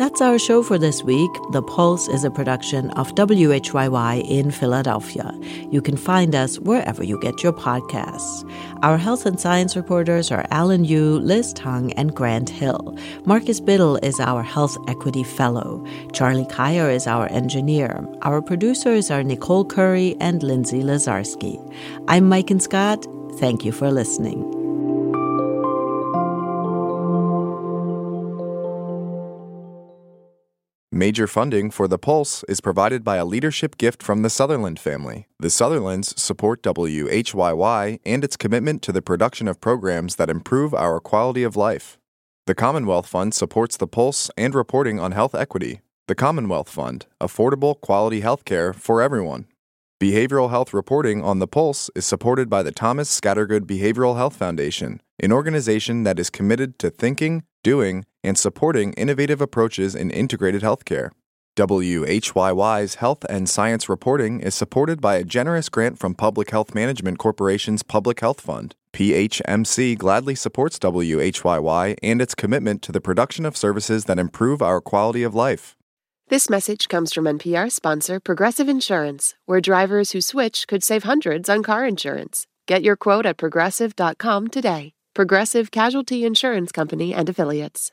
That's 0.00 0.22
our 0.22 0.38
show 0.38 0.62
for 0.62 0.78
this 0.78 1.02
week. 1.02 1.30
The 1.50 1.60
Pulse 1.60 2.08
is 2.08 2.24
a 2.24 2.30
production 2.30 2.88
of 2.92 3.14
WHYY 3.16 4.26
in 4.26 4.50
Philadelphia. 4.50 5.38
You 5.70 5.82
can 5.82 5.98
find 5.98 6.34
us 6.34 6.58
wherever 6.58 7.04
you 7.04 7.20
get 7.20 7.42
your 7.42 7.52
podcasts. 7.52 8.50
Our 8.82 8.96
health 8.96 9.26
and 9.26 9.38
science 9.38 9.76
reporters 9.76 10.32
are 10.32 10.46
Alan 10.50 10.86
Yu, 10.86 11.18
Liz 11.18 11.52
Tung, 11.52 11.92
and 11.98 12.14
Grant 12.14 12.48
Hill. 12.48 12.96
Marcus 13.26 13.60
Biddle 13.60 13.98
is 13.98 14.18
our 14.20 14.42
Health 14.42 14.78
Equity 14.88 15.22
Fellow. 15.22 15.84
Charlie 16.14 16.46
Kaier 16.46 16.90
is 16.90 17.06
our 17.06 17.30
engineer. 17.30 18.02
Our 18.22 18.40
producers 18.40 19.10
are 19.10 19.22
Nicole 19.22 19.66
Curry 19.66 20.16
and 20.18 20.42
Lindsay 20.42 20.82
Lazarski. 20.82 21.60
I'm 22.08 22.30
Maiken 22.30 22.62
Scott. 22.62 23.06
Thank 23.38 23.66
you 23.66 23.72
for 23.72 23.90
listening. 23.90 24.59
Major 30.92 31.28
funding 31.28 31.70
for 31.70 31.86
The 31.86 32.00
Pulse 32.00 32.42
is 32.48 32.60
provided 32.60 33.04
by 33.04 33.14
a 33.14 33.24
leadership 33.24 33.78
gift 33.78 34.02
from 34.02 34.22
the 34.22 34.30
Sutherland 34.30 34.80
family. 34.80 35.28
The 35.38 35.48
Sutherlands 35.48 36.20
support 36.20 36.64
WHYY 36.64 38.00
and 38.04 38.24
its 38.24 38.36
commitment 38.36 38.82
to 38.82 38.90
the 38.90 39.00
production 39.00 39.46
of 39.46 39.60
programs 39.60 40.16
that 40.16 40.28
improve 40.28 40.74
our 40.74 40.98
quality 40.98 41.44
of 41.44 41.54
life. 41.54 41.96
The 42.46 42.56
Commonwealth 42.56 43.06
Fund 43.06 43.34
supports 43.34 43.76
The 43.76 43.86
Pulse 43.86 44.32
and 44.36 44.52
reporting 44.52 44.98
on 44.98 45.12
health 45.12 45.32
equity. 45.32 45.80
The 46.08 46.16
Commonwealth 46.16 46.68
Fund, 46.68 47.06
affordable 47.20 47.80
quality 47.80 48.22
health 48.22 48.44
care 48.44 48.72
for 48.72 49.00
everyone. 49.00 49.46
Behavioral 50.02 50.50
health 50.50 50.74
reporting 50.74 51.22
on 51.22 51.38
The 51.38 51.46
Pulse 51.46 51.88
is 51.94 52.04
supported 52.04 52.50
by 52.50 52.64
the 52.64 52.72
Thomas 52.72 53.08
Scattergood 53.08 53.60
Behavioral 53.60 54.16
Health 54.16 54.34
Foundation, 54.34 55.00
an 55.22 55.32
organization 55.32 56.02
that 56.04 56.18
is 56.18 56.30
committed 56.30 56.78
to 56.78 56.90
thinking, 56.90 57.44
doing, 57.62 58.04
and 58.24 58.38
supporting 58.38 58.92
innovative 58.94 59.40
approaches 59.40 59.94
in 59.94 60.10
integrated 60.10 60.62
healthcare. 60.62 61.10
WHYY's 61.56 62.94
Health 62.96 63.24
and 63.28 63.48
Science 63.48 63.88
Reporting 63.88 64.40
is 64.40 64.54
supported 64.54 65.00
by 65.00 65.16
a 65.16 65.24
generous 65.24 65.68
grant 65.68 65.98
from 65.98 66.14
Public 66.14 66.50
Health 66.50 66.74
Management 66.74 67.18
Corporation's 67.18 67.82
Public 67.82 68.20
Health 68.20 68.40
Fund. 68.40 68.74
PHMC 68.92 69.98
gladly 69.98 70.34
supports 70.34 70.78
WHYY 70.78 71.96
and 72.02 72.22
its 72.22 72.34
commitment 72.34 72.82
to 72.82 72.92
the 72.92 73.00
production 73.00 73.44
of 73.44 73.56
services 73.56 74.06
that 74.06 74.18
improve 74.18 74.62
our 74.62 74.80
quality 74.80 75.22
of 75.22 75.34
life. 75.34 75.76
This 76.28 76.48
message 76.48 76.88
comes 76.88 77.12
from 77.12 77.24
NPR 77.24 77.70
sponsor 77.72 78.20
Progressive 78.20 78.68
Insurance, 78.68 79.34
where 79.46 79.60
drivers 79.60 80.12
who 80.12 80.20
switch 80.20 80.68
could 80.68 80.84
save 80.84 81.02
hundreds 81.02 81.48
on 81.48 81.62
car 81.62 81.84
insurance. 81.84 82.46
Get 82.66 82.82
your 82.82 82.96
quote 82.96 83.26
at 83.26 83.36
progressive.com 83.36 84.48
today. 84.48 84.92
Progressive 85.20 85.68
Casualty 85.70 86.24
Insurance 86.24 86.72
Company 86.72 87.12
and 87.12 87.28
Affiliates. 87.28 87.92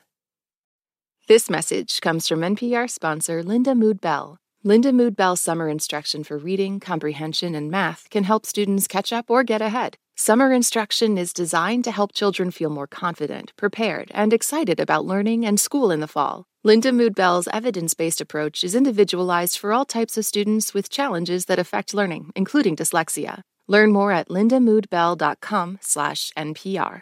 This 1.28 1.50
message 1.50 2.00
comes 2.00 2.26
from 2.26 2.40
NPR 2.40 2.90
sponsor 2.90 3.44
Lindamood-Bell. 3.44 4.38
Linda 4.64 4.94
Mood 4.94 5.18
Bell's 5.18 5.42
summer 5.42 5.68
instruction 5.68 6.24
for 6.24 6.38
reading, 6.38 6.80
comprehension, 6.80 7.54
and 7.54 7.70
math 7.70 8.10
can 8.10 8.24
help 8.24 8.46
students 8.46 8.88
catch 8.88 9.12
up 9.12 9.30
or 9.30 9.44
get 9.44 9.62
ahead. 9.62 9.98
Summer 10.16 10.54
instruction 10.54 11.18
is 11.18 11.34
designed 11.34 11.84
to 11.84 11.92
help 11.92 12.14
children 12.14 12.50
feel 12.50 12.70
more 12.70 12.88
confident, 12.88 13.52
prepared, 13.58 14.10
and 14.14 14.32
excited 14.32 14.80
about 14.80 15.04
learning 15.04 15.46
and 15.46 15.60
school 15.60 15.92
in 15.92 16.00
the 16.00 16.08
fall. 16.08 16.46
Lindamood-Bell's 16.66 17.50
evidence 17.52 17.94
based 17.94 18.22
approach 18.22 18.64
is 18.64 18.74
individualized 18.74 19.60
for 19.60 19.74
all 19.74 19.84
types 19.84 20.18
of 20.18 20.24
students 20.24 20.74
with 20.74 20.90
challenges 20.90 21.44
that 21.48 21.60
affect 21.60 21.94
learning, 21.94 22.32
including 22.38 22.78
dyslexia. 22.78 23.42
Learn 23.68 23.92
more 23.92 24.14
at 24.14 24.30
lindamoodbell.com/npr. 24.30 27.02